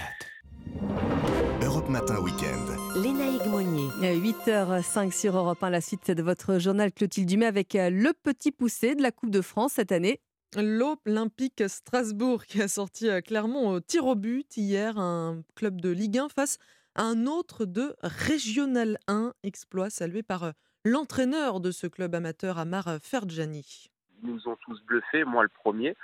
[1.62, 3.00] Europe Matin Week-end.
[3.00, 3.88] Lénaïque Monnier.
[4.00, 8.52] 8h05 sur Europe 1, la suite de votre journal Clotilde Dumais avec euh, le petit
[8.52, 10.20] poussé de la Coupe de France cette année.
[10.56, 15.90] L'Olympique Strasbourg qui a sorti euh, Clermont au tir au but hier, un club de
[15.90, 16.58] Ligue 1 face
[16.96, 20.52] un autre de Régional 1, exploit salué par
[20.84, 23.90] l'entraîneur de ce club amateur, Amar Ferjani.
[24.22, 25.96] Ils nous ont tous bluffés, moi le premier.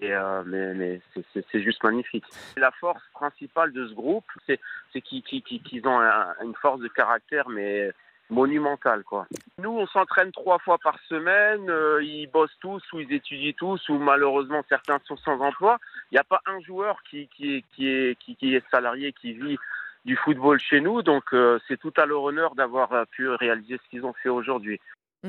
[0.00, 1.00] Mais,
[1.32, 2.24] c'est juste magnifique.
[2.56, 4.60] La force principale de ce groupe, c'est
[5.00, 6.00] qu'ils ont
[6.42, 7.92] une force de caractère, mais
[8.30, 9.02] monumentale.
[9.04, 9.26] Quoi.
[9.58, 13.98] Nous, on s'entraîne trois fois par semaine, ils bossent tous ou ils étudient tous, ou
[13.98, 15.78] malheureusement certains sont sans emploi.
[16.10, 19.58] Il n'y a pas un joueur qui est salarié, qui vit
[20.04, 21.02] du football chez nous.
[21.02, 24.28] Donc euh, c'est tout à leur honneur d'avoir euh, pu réaliser ce qu'ils ont fait
[24.28, 24.80] aujourd'hui.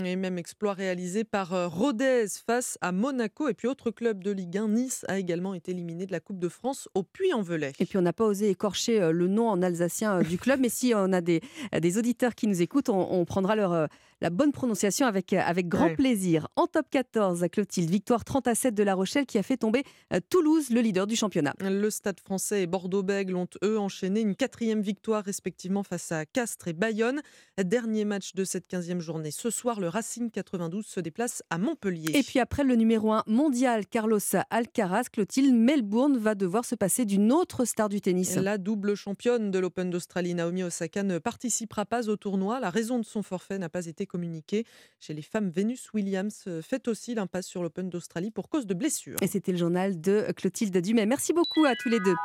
[0.04, 3.48] Et même exploit réalisé par euh, Rodez face à Monaco.
[3.48, 6.40] Et puis autre club de Ligue 1, Nice, a également été éliminé de la Coupe
[6.40, 7.74] de France au Puy-en-Velay.
[7.78, 10.60] Et puis on n'a pas osé écorcher le nom en alsacien du club.
[10.60, 11.42] mais si on a des,
[11.80, 13.88] des auditeurs qui nous écoutent, on prendra leur,
[14.24, 16.48] la bonne prononciation avec, euh, avec grand plaisir.
[16.56, 19.84] En top 14, Clotilde, victoire 30 à 7 de La Rochelle qui a fait tomber
[20.14, 21.54] euh, Toulouse, le leader du championnat.
[21.60, 26.70] Le Stade français et Bordeaux-Bègles ont eux enchaîné une quatrième victoire respectivement face à Castres
[26.70, 27.22] et Bayonne.
[27.62, 29.30] Dernier match de cette 15e journée.
[29.30, 32.16] Ce soir, le Racing 92 se déplace à Montpellier.
[32.18, 34.20] Et puis après le numéro 1 mondial, Carlos
[34.50, 38.38] Alcaraz, Clotilde, Melbourne va devoir se passer d'une autre star du tennis.
[38.38, 42.62] La double championne de l'Open d'Australie, Naomi Osaka, ne participera pas au tournoi.
[42.62, 44.66] La raison de son forfait n'a pas été communiqué.
[45.00, 48.76] Chez les femmes, Venus Williams euh, fait aussi l'impasse sur l'Open d'Australie pour cause de
[48.76, 49.18] blessures.
[49.22, 51.08] Et c'était le journal de Clotilde Dumais.
[51.08, 52.16] Merci beaucoup à tous les deux.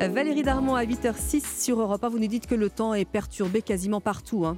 [0.00, 2.08] Valérie Darmon à 8h06 sur Europe 1.
[2.08, 4.44] Vous nous dites que le temps est perturbé quasiment partout.
[4.44, 4.56] Hein.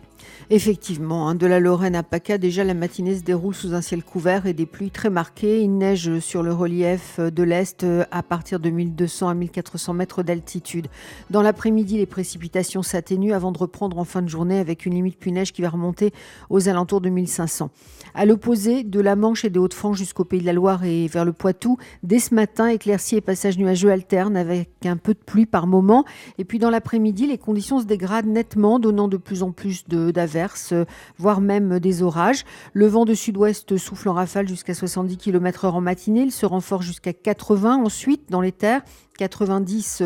[0.49, 4.03] Effectivement, hein, de la Lorraine à PACA, déjà la matinée se déroule sous un ciel
[4.03, 5.61] couvert et des pluies très marquées.
[5.61, 10.23] Il neige sur le relief de l'Est euh, à partir de 1200 à 1400 mètres
[10.23, 10.89] d'altitude.
[11.29, 15.19] Dans l'après-midi, les précipitations s'atténuent avant de reprendre en fin de journée avec une limite
[15.19, 16.13] pluie-neige qui va remonter
[16.49, 17.71] aux alentours de 1500.
[18.15, 21.27] À l'opposé, de la Manche et des Hauts-de-France jusqu'au Pays de la Loire et vers
[21.27, 25.47] le Poitou, dès ce matin, éclaircies et passages nuageux alternent avec un peu de pluie
[25.47, 26.05] par moment.
[26.39, 30.73] Et puis dans l'après-midi, les conditions se dégradent nettement, donnant de plus en plus d'averses,
[31.19, 32.45] voire même des orages.
[32.73, 36.23] Le vent de sud-ouest souffle en rafale jusqu'à 70 km/h en matinée.
[36.23, 38.83] Il se renforce jusqu'à 80 ensuite dans les terres.
[39.19, 40.03] 90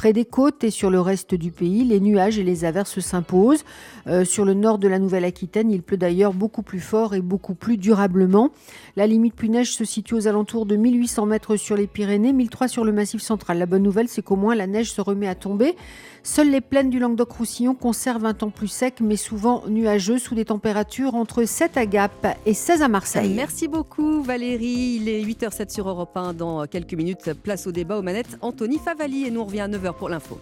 [0.00, 3.64] près des côtes et sur le reste du pays, les nuages et les averses s'imposent.
[4.06, 7.52] Euh, sur le nord de la Nouvelle-Aquitaine, il pleut d'ailleurs beaucoup plus fort et beaucoup
[7.52, 8.48] plus durablement.
[8.96, 12.68] La limite plus neige se situe aux alentours de 1800 mètres sur les Pyrénées, 1003
[12.68, 13.58] sur le Massif central.
[13.58, 15.76] La bonne nouvelle, c'est qu'au moins la neige se remet à tomber.
[16.22, 20.46] Seules les plaines du Languedoc-Roussillon conservent un temps plus sec, mais souvent nuageux, sous des
[20.46, 23.32] températures entre 7 à Gap et 16 à Marseille.
[23.34, 24.98] Merci beaucoup Valérie.
[25.00, 26.32] Il est 8h07 sur Europe 1.
[26.34, 28.38] Dans quelques minutes, place au débat aux manettes.
[28.40, 30.40] Anthony Favali et nous on revient à 9h pour l'info.